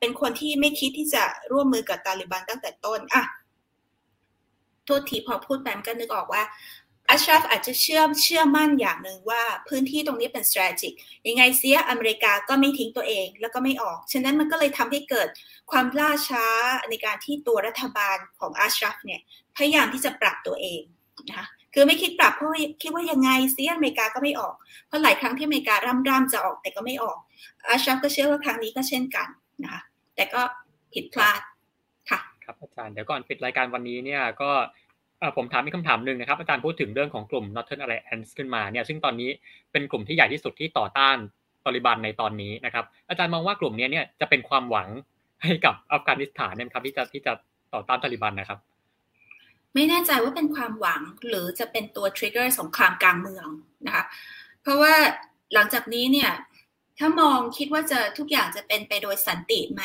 [0.00, 3.22] เป็นคนที่ไม่คิดที่จะร่วมมือกับตาลิบันตั้งแต่ต้นอะ
[4.84, 6.42] โทษทีพอพูดแปมก็นึกออกว่า
[7.10, 10.94] อัชราฟอาจจะเชื่อเชื่อมั่นอย่างหนึ่งว่าพื้นที่ตรงนี้เป็น strategic
[11.28, 15.28] ยังไงเสียอเมริกาก็ไม่ทิ้งตัวเองแล้วก็ไม่ออก ฉะนั้นมันก็เลยทำให้เกิด
[15.70, 16.46] ความล่าช้า
[16.90, 19.20] ในการที่ตัวรัฐบาลของอัชราฟเนี่ย
[19.56, 20.82] พยายามที่จะปรับตัวเอง
[21.28, 22.50] นะคะคือไม่คิดปรับเพราะ
[22.82, 24.54] คิดว่ายังไงเสียอเมริกาก็ไม่ออก
[24.86, 27.18] เพราะหลายครั้งที่อเมริการ่ำร่ำจะออกแต่ก็ไม่ออก
[27.68, 29.28] อัชราฟก็เชื่อว่าครั้งนี้ก็เช่นกัน
[29.62, 29.82] นะคะ
[30.16, 30.42] แต่ก็
[30.92, 31.40] ผิดพลาด
[32.10, 34.50] ค่ะ ครับอาจารย์เดี๋ยวก่อนปิดรายการวันนี้เนี่ยก็
[35.36, 39.30] ผมถามมีคำถามหนึ่งนะครับอาจารย์พูดถึงเรื่องของกลุ่ม Northern Alliance ขึ้นมาเนี่ยซึ่งตอนนี้
[39.72, 41.16] เป็นกลุ่มที่ใหญ่ที่สุดที่ต่อต้าน
[41.64, 44.88] ตอริบันในตอนนี้นะครับ อาจารย์มองว่ากลุ่มนี้เนี่ยจะเป็นความหวัง
[45.42, 47.32] ให้กับอัฟกานิสถานนะครับที่จะที่จะ
[47.74, 48.58] ต่อต้านตอริบันนะครับ
[49.74, 53.48] ไม่แน่ใจว่าเป็นความหวังหรือจะเป็นตัวทริกเกอร์สงครามกลางเมือง
[53.86, 54.04] นะคะ
[54.62, 54.94] เพราะว่า
[55.54, 56.30] หลังจากนี้เนี่ย
[56.98, 59.82] ถ้ามองคิดว่าจะทุกอย่างจะเป็นไปโดยสันติไหม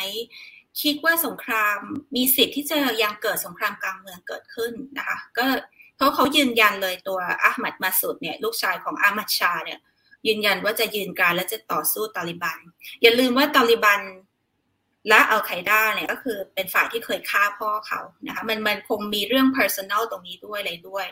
[0.81, 1.80] คิดว่าสงคราม
[2.15, 5.45] มีสิทธิ์ที่จะยังเกิดสงครามกลางเมืองเกิดขึ้นนะคะ ก็
[5.95, 9.80] เพราะเขายืนยันเลยตัวอาหมัดมาสุดเนี่ยลูกชายของอามัดชาเนี่ย
[10.27, 12.60] ยืนยันว่าจะยืนการและจะต่อสู้ตาลิบัน
[13.02, 14.02] อย่าลืมว่าตาลิบัน
[15.10, 21.06] และอัลไคด้าเนี่ยก็คือเป็นฝ่ายที่เคยฆ่าพ่อเขานะคะมันมันคงมีเรื่อง personal ตรงนี้ด้วยอะไรด้วย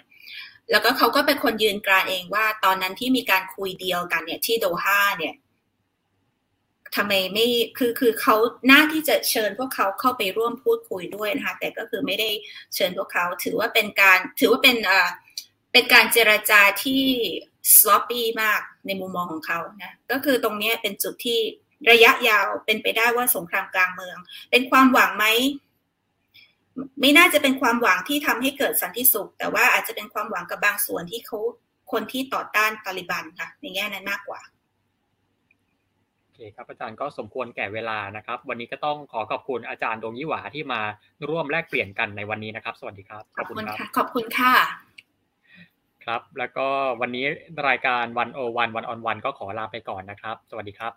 [0.71, 5.33] แล้วก็เขาก็เป็นคนยืนกรานเองว่า ตอนนั้นที่มีการคุยเดียวกันเนี่ยที่โดฮาเนี่ย
[6.95, 7.47] ทำไมไม่
[7.77, 8.35] คือคือเขา
[8.67, 12.29] หน้าที่จะเชิญพวกเขาเข้าไปร่วมพูดคุยด้วยนะคะแต่ก็คือไม่ได้
[12.75, 15.09] เชิญพวกเขาถือว่าเป็นการถือว่าเป็นอ่า
[15.73, 17.03] เป็นการเจรจาที่
[17.75, 21.39] sloppy มากในมุมมองของเขานะก็คือตรงนี้เป็นจุดที่
[21.91, 24.17] ระยะยาวเป็นไปได้ว่าสงครามกลางเมือง
[24.51, 25.25] เป็นความหวังไหม
[27.01, 31.39] ไม่น่าจะเป็นความหวังที่ทำให้เกิดสันติสุข แต่ว่าอาจจะเป็นความหวังกับบางส่วนที่เขา
[31.91, 34.41] คนที่ต่อต้านตาลิบันค่ะในแง่นั้นมากกว่า
[36.49, 40.81] คครับอาจารย์ก็สมควรแก่เวลานะครับ วันนี้ก็ต้องขอขอบคุณอาจารย์ดงยี่หวาที่มา
[41.29, 44.53] ร่วมแลกเปลี่ยนกันในวันนี้นะครับ สวัสดีครับขอบคุณค่ะขอบคุณค่ะ
[46.05, 46.67] ครับ แล้วก็
[47.01, 47.25] วันนี้
[47.67, 50.93] รายการวันโอวันวันออนวันก็ขอลาไปก่อนนะครับ สวัสดีครับ